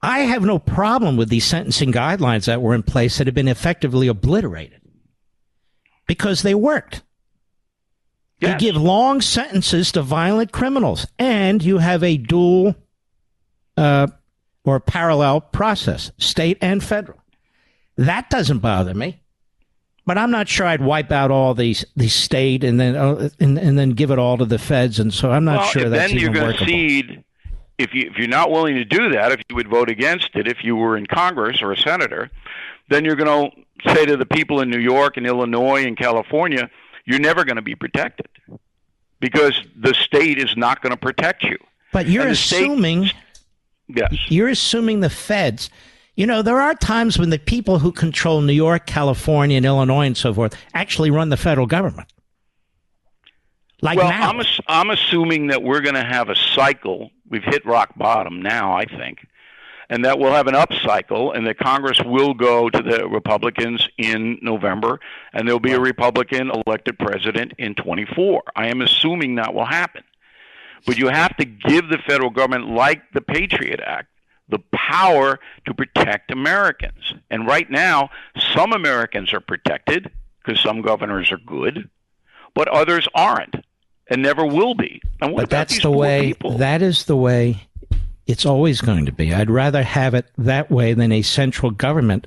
[0.00, 3.48] I have no problem with these sentencing guidelines that were in place that have been
[3.48, 4.80] effectively obliterated
[6.06, 7.02] because they worked.
[8.40, 12.76] You give long sentences to violent criminals, and you have a dual
[13.76, 14.06] uh,
[14.62, 17.18] or parallel process, state and federal.
[17.98, 19.20] That doesn't bother me.
[20.06, 23.58] But I'm not sure I'd wipe out all these the state and then uh, and,
[23.58, 26.10] and then give it all to the feds, and so I'm not well, sure that's
[26.10, 27.24] then even you're going to cede.
[27.76, 30.48] If you if you're not willing to do that, if you would vote against it,
[30.48, 32.30] if you were in Congress or a senator,
[32.88, 33.50] then you're going
[33.84, 36.70] to say to the people in New York and Illinois and California,
[37.04, 38.28] you're never going to be protected
[39.20, 41.58] because the state is not going to protect you.
[41.92, 43.10] But you're the state- assuming
[43.88, 44.14] Yes.
[44.30, 45.70] you're assuming the feds.
[46.18, 50.04] You know, there are times when the people who control New York, California, and Illinois
[50.04, 52.12] and so forth actually run the federal government.
[53.82, 54.30] Like well, now.
[54.30, 57.12] I'm ass- I'm assuming that we're going to have a cycle.
[57.30, 59.28] We've hit rock bottom now, I think,
[59.88, 63.88] and that we'll have an up cycle, and that Congress will go to the Republicans
[63.96, 64.98] in November,
[65.32, 68.42] and there'll be a Republican elected president in 24.
[68.56, 70.02] I am assuming that will happen,
[70.84, 74.08] but you have to give the federal government, like the Patriot Act,
[74.48, 77.14] the power to protect Americans.
[77.30, 78.10] And right now,
[78.54, 80.10] some Americans are protected
[80.42, 81.90] because some governors are good,
[82.54, 83.56] but others aren't
[84.08, 85.00] and never will be.
[85.20, 86.28] And what but that's the way.
[86.28, 86.58] people?
[86.58, 87.68] That is the way
[88.26, 89.34] it's always going to be.
[89.34, 92.26] I'd rather have it that way than a central government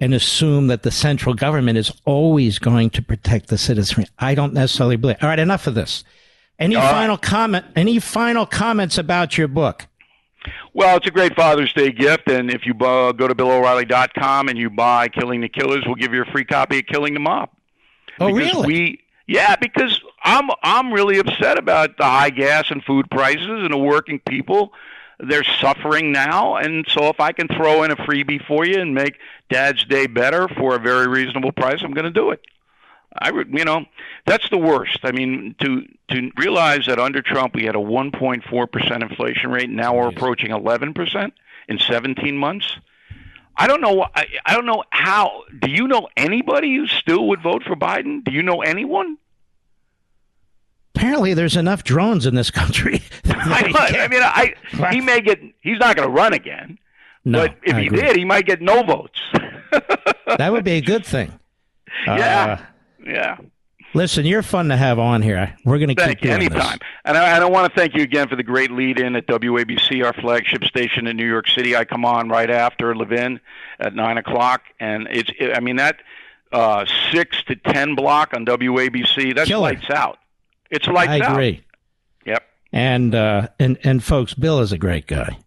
[0.00, 4.06] and assume that the central government is always going to protect the citizenry.
[4.18, 5.16] I don't necessarily believe.
[5.22, 6.04] All right, enough of this.
[6.58, 6.90] Any All right.
[6.90, 7.66] final comment?
[7.76, 9.86] Any final comments about your book?
[10.74, 14.58] Well, it's a great Father's Day gift, and if you uh, go to BillO'Reilly.com and
[14.58, 17.50] you buy "Killing the Killers," we'll give you a free copy of "Killing the Mob."
[18.20, 18.66] Oh, because really?
[18.66, 23.72] We, yeah, because I'm I'm really upset about the high gas and food prices and
[23.72, 24.72] the working people.
[25.20, 28.94] They're suffering now, and so if I can throw in a freebie for you and
[28.94, 29.18] make
[29.50, 32.40] Dad's Day better for a very reasonable price, I'm going to do it.
[33.16, 33.84] I, would- you know,
[34.26, 34.98] that's the worst.
[35.02, 39.70] I mean, to to realize that under Trump we had a 1.4 percent inflation rate,
[39.70, 41.34] now we're approaching 11 percent
[41.68, 42.76] in 17 months.
[43.56, 44.06] I don't know.
[44.14, 45.42] I, I don't know how.
[45.60, 48.22] Do you know anybody who still would vote for Biden?
[48.22, 49.16] Do you know anyone?
[50.94, 53.02] Apparently, there's enough drones in this country.
[53.26, 54.54] I, I mean, I
[54.92, 55.40] he may get.
[55.60, 56.78] He's not going to run again.
[57.24, 58.00] No, but if I he agree.
[58.00, 59.20] did, he might get no votes.
[60.38, 61.38] that would be a good thing.
[62.06, 62.64] yeah, Uh,
[63.08, 63.38] yeah.
[63.94, 65.56] listen, you're fun to have on here.
[65.64, 66.30] We're going to keep Thank you.
[66.30, 66.78] doing Anytime.
[67.04, 69.26] And I, and I want to thank you again for the great lead in at
[69.26, 71.74] WABC, our flagship station in New York City.
[71.76, 73.40] I come on right after Levin
[73.80, 75.30] at nine o'clock, and it's.
[75.38, 76.00] It, I mean that
[76.52, 79.34] uh, six to ten block on WABC.
[79.34, 79.62] That's Killer.
[79.62, 80.18] lights out.
[80.70, 81.32] It's lights I out.
[81.32, 81.64] agree.
[82.26, 82.44] Yep.
[82.72, 85.38] And uh, and and folks, Bill is a great guy.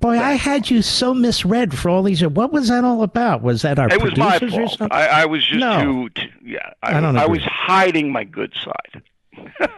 [0.00, 2.26] Boy, I had you so misread for all these.
[2.26, 3.42] What was that all about?
[3.42, 4.78] Was that our It was my producers or fault.
[4.78, 4.96] something?
[4.98, 5.82] I, I was just No.
[5.82, 6.28] too, too.
[6.42, 7.38] Yeah, I, I don't I agree.
[7.38, 9.02] was hiding my good side.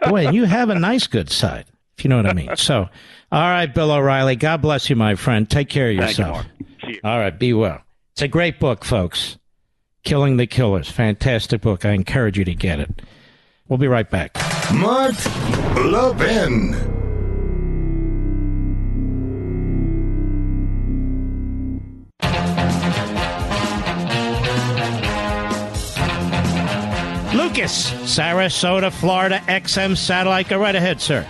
[0.09, 1.65] Boy, and you have a nice good side,
[1.97, 2.55] if you know what I mean.
[2.55, 2.89] So,
[3.31, 4.35] all right, Bill O'Reilly.
[4.37, 5.49] God bless you, my friend.
[5.49, 6.45] Take care of Thank you, yourself.
[6.83, 6.97] Mark.
[7.03, 7.81] All right, be well.
[8.13, 9.37] It's a great book, folks.
[10.03, 10.89] Killing the Killers.
[10.89, 11.85] Fantastic book.
[11.85, 13.01] I encourage you to get it.
[13.67, 14.35] We'll be right back.
[14.73, 15.15] Mark
[15.75, 17.02] Levin.
[27.53, 30.49] Lucas, Sarasota, Florida, XM satellite.
[30.49, 31.21] Go right ahead, sir.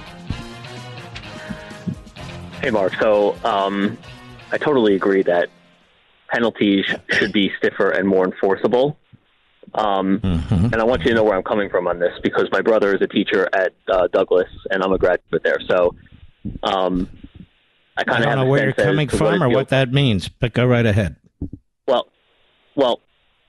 [2.61, 2.93] Hey, Mark.
[2.93, 3.97] So um,
[4.49, 5.49] I totally agree that
[6.29, 8.97] penalties should be stiffer and more enforceable.
[9.73, 12.61] Um, And I want you to know where I'm coming from on this because my
[12.61, 15.59] brother is a teacher at uh, Douglas, and I'm a graduate there.
[15.67, 15.93] So
[16.63, 17.09] um,
[17.97, 20.53] I I kind of don't know where you're coming from or what that means, but
[20.53, 21.17] go right ahead.
[21.85, 22.07] Well,
[22.77, 23.01] well,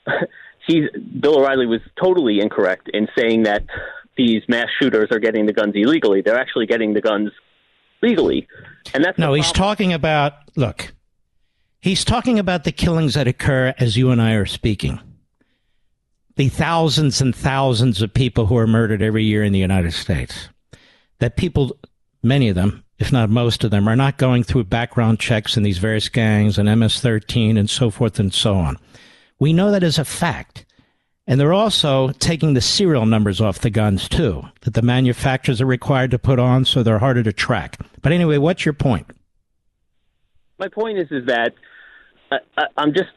[0.67, 3.65] he's Bill O'Reilly was totally incorrect in saying that
[4.17, 6.21] these mass shooters are getting the guns illegally.
[6.21, 7.31] They're actually getting the guns
[8.03, 8.47] legally,
[8.93, 10.93] and that's No, he's talking about, look,
[11.81, 15.01] he's talking about the killings that occur as you and I are speaking.
[16.37, 20.49] The thousands and thousands of people who are murdered every year in the United States.
[21.21, 21.79] That people,
[22.25, 25.63] many of them, if not most of them, are not going through background checks in
[25.63, 28.79] these various gangs and MS 13 and so forth and so on.
[29.45, 30.65] We know that as a fact.
[31.27, 35.67] And they're also taking the serial numbers off the guns too, that the manufacturers are
[35.67, 37.79] required to put on so they're harder to track.
[38.01, 39.07] But anyway, what's your point?
[40.59, 41.53] my point is is that
[42.33, 43.11] I, I, I'm just,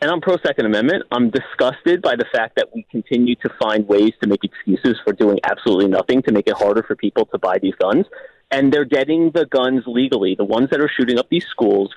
[0.00, 1.02] and I'm pro Second Amendment.
[1.12, 5.12] I'm disgusted by the fact that we continue to find ways to make excuses for
[5.12, 8.06] doing absolutely nothing to make it harder for people to buy these guns,
[8.50, 10.34] and they're getting the guns legally.
[10.34, 11.90] The ones that are shooting up these schools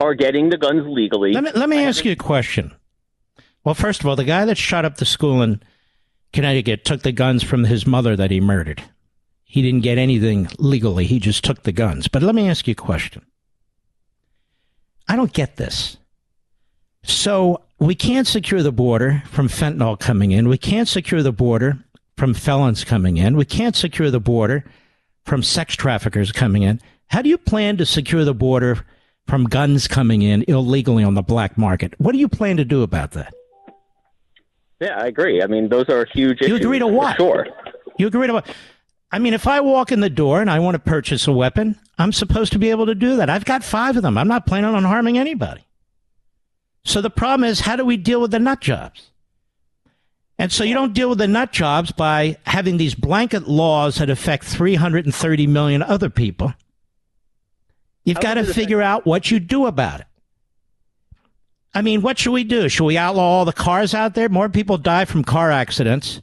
[0.00, 1.32] are getting the guns legally.
[1.34, 2.74] Let me, let me ask you a question.
[3.64, 5.62] Well, first of all, the guy that shot up the school in
[6.32, 8.82] Connecticut took the guns from his mother that he murdered.
[9.44, 12.08] He didn't get anything legally, he just took the guns.
[12.08, 13.24] But let me ask you a question.
[15.08, 15.96] I don't get this.
[17.02, 20.48] So we can't secure the border from fentanyl coming in.
[20.48, 21.78] We can't secure the border
[22.16, 23.36] from felons coming in.
[23.36, 24.64] We can't secure the border
[25.24, 26.80] from sex traffickers coming in.
[27.08, 28.84] How do you plan to secure the border
[29.26, 31.94] from guns coming in illegally on the black market?
[31.98, 33.34] What do you plan to do about that?
[34.80, 35.42] Yeah, I agree.
[35.42, 36.48] I mean, those are huge issues.
[36.48, 37.16] You agree to what?
[37.16, 37.46] Sure.
[37.98, 38.46] You agree to what?
[39.12, 41.78] I mean, if I walk in the door and I want to purchase a weapon,
[41.98, 43.30] I'm supposed to be able to do that.
[43.30, 44.18] I've got five of them.
[44.18, 45.64] I'm not planning on harming anybody.
[46.84, 49.10] So the problem is, how do we deal with the nut jobs?
[50.38, 54.10] And so you don't deal with the nut jobs by having these blanket laws that
[54.10, 56.52] affect 330 million other people.
[58.04, 60.06] You've got to figure out what you do about it.
[61.74, 62.68] I mean, what should we do?
[62.68, 64.28] Should we outlaw all the cars out there?
[64.28, 66.22] More people die from car accidents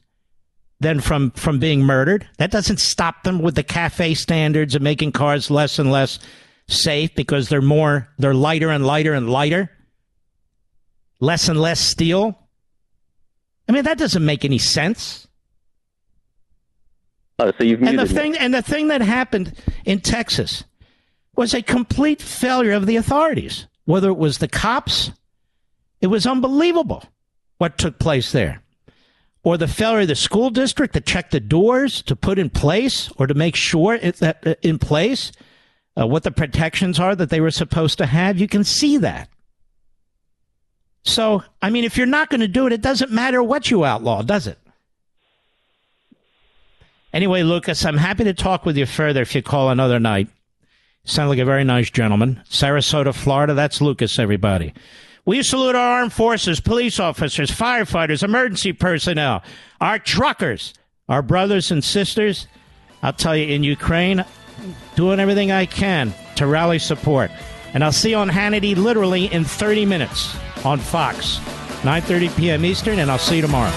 [0.80, 2.28] than from, from being murdered.
[2.38, 6.20] That doesn't stop them with the cafe standards of making cars less and less
[6.68, 9.70] safe because they're more, they're lighter and lighter and lighter.
[11.20, 12.40] Less and less steel.
[13.70, 15.28] I mean, that doesn't make any sense.
[17.38, 18.22] Oh, so you've and the muted me.
[18.22, 19.54] thing and the thing that happened
[19.86, 20.64] in Texas
[21.36, 23.68] was a complete failure of the authorities.
[23.86, 25.12] Whether it was the cops,
[26.02, 27.04] it was unbelievable
[27.58, 28.62] what took place there.
[29.44, 33.12] Or the failure of the school district to check the doors to put in place
[33.18, 35.32] or to make sure it, that uh, in place
[36.00, 38.38] uh, what the protections are that they were supposed to have.
[38.38, 39.30] You can see that.
[41.04, 43.84] So, I mean, if you're not going to do it, it doesn't matter what you
[43.84, 44.60] outlaw, does it?
[47.14, 50.28] Anyway, Lucas, I'm happy to talk with you further if you call another night.
[51.04, 52.42] Sound like a very nice gentleman.
[52.48, 53.54] Sarasota, Florida.
[53.56, 54.74] That's Lucas, everybody.
[55.26, 59.44] We salute our armed forces, police officers, firefighters, emergency personnel,
[59.80, 60.74] our truckers,
[61.08, 62.48] our brothers and sisters.
[63.04, 64.26] I'll tell you, in Ukraine,
[64.96, 67.32] doing everything I can to rally support.
[67.74, 70.36] And I'll see you on Hannity literally in 30 minutes
[70.66, 71.38] on Fox,
[71.84, 72.66] 9.30 p.m.
[72.66, 73.72] Eastern, and I'll see you tomorrow.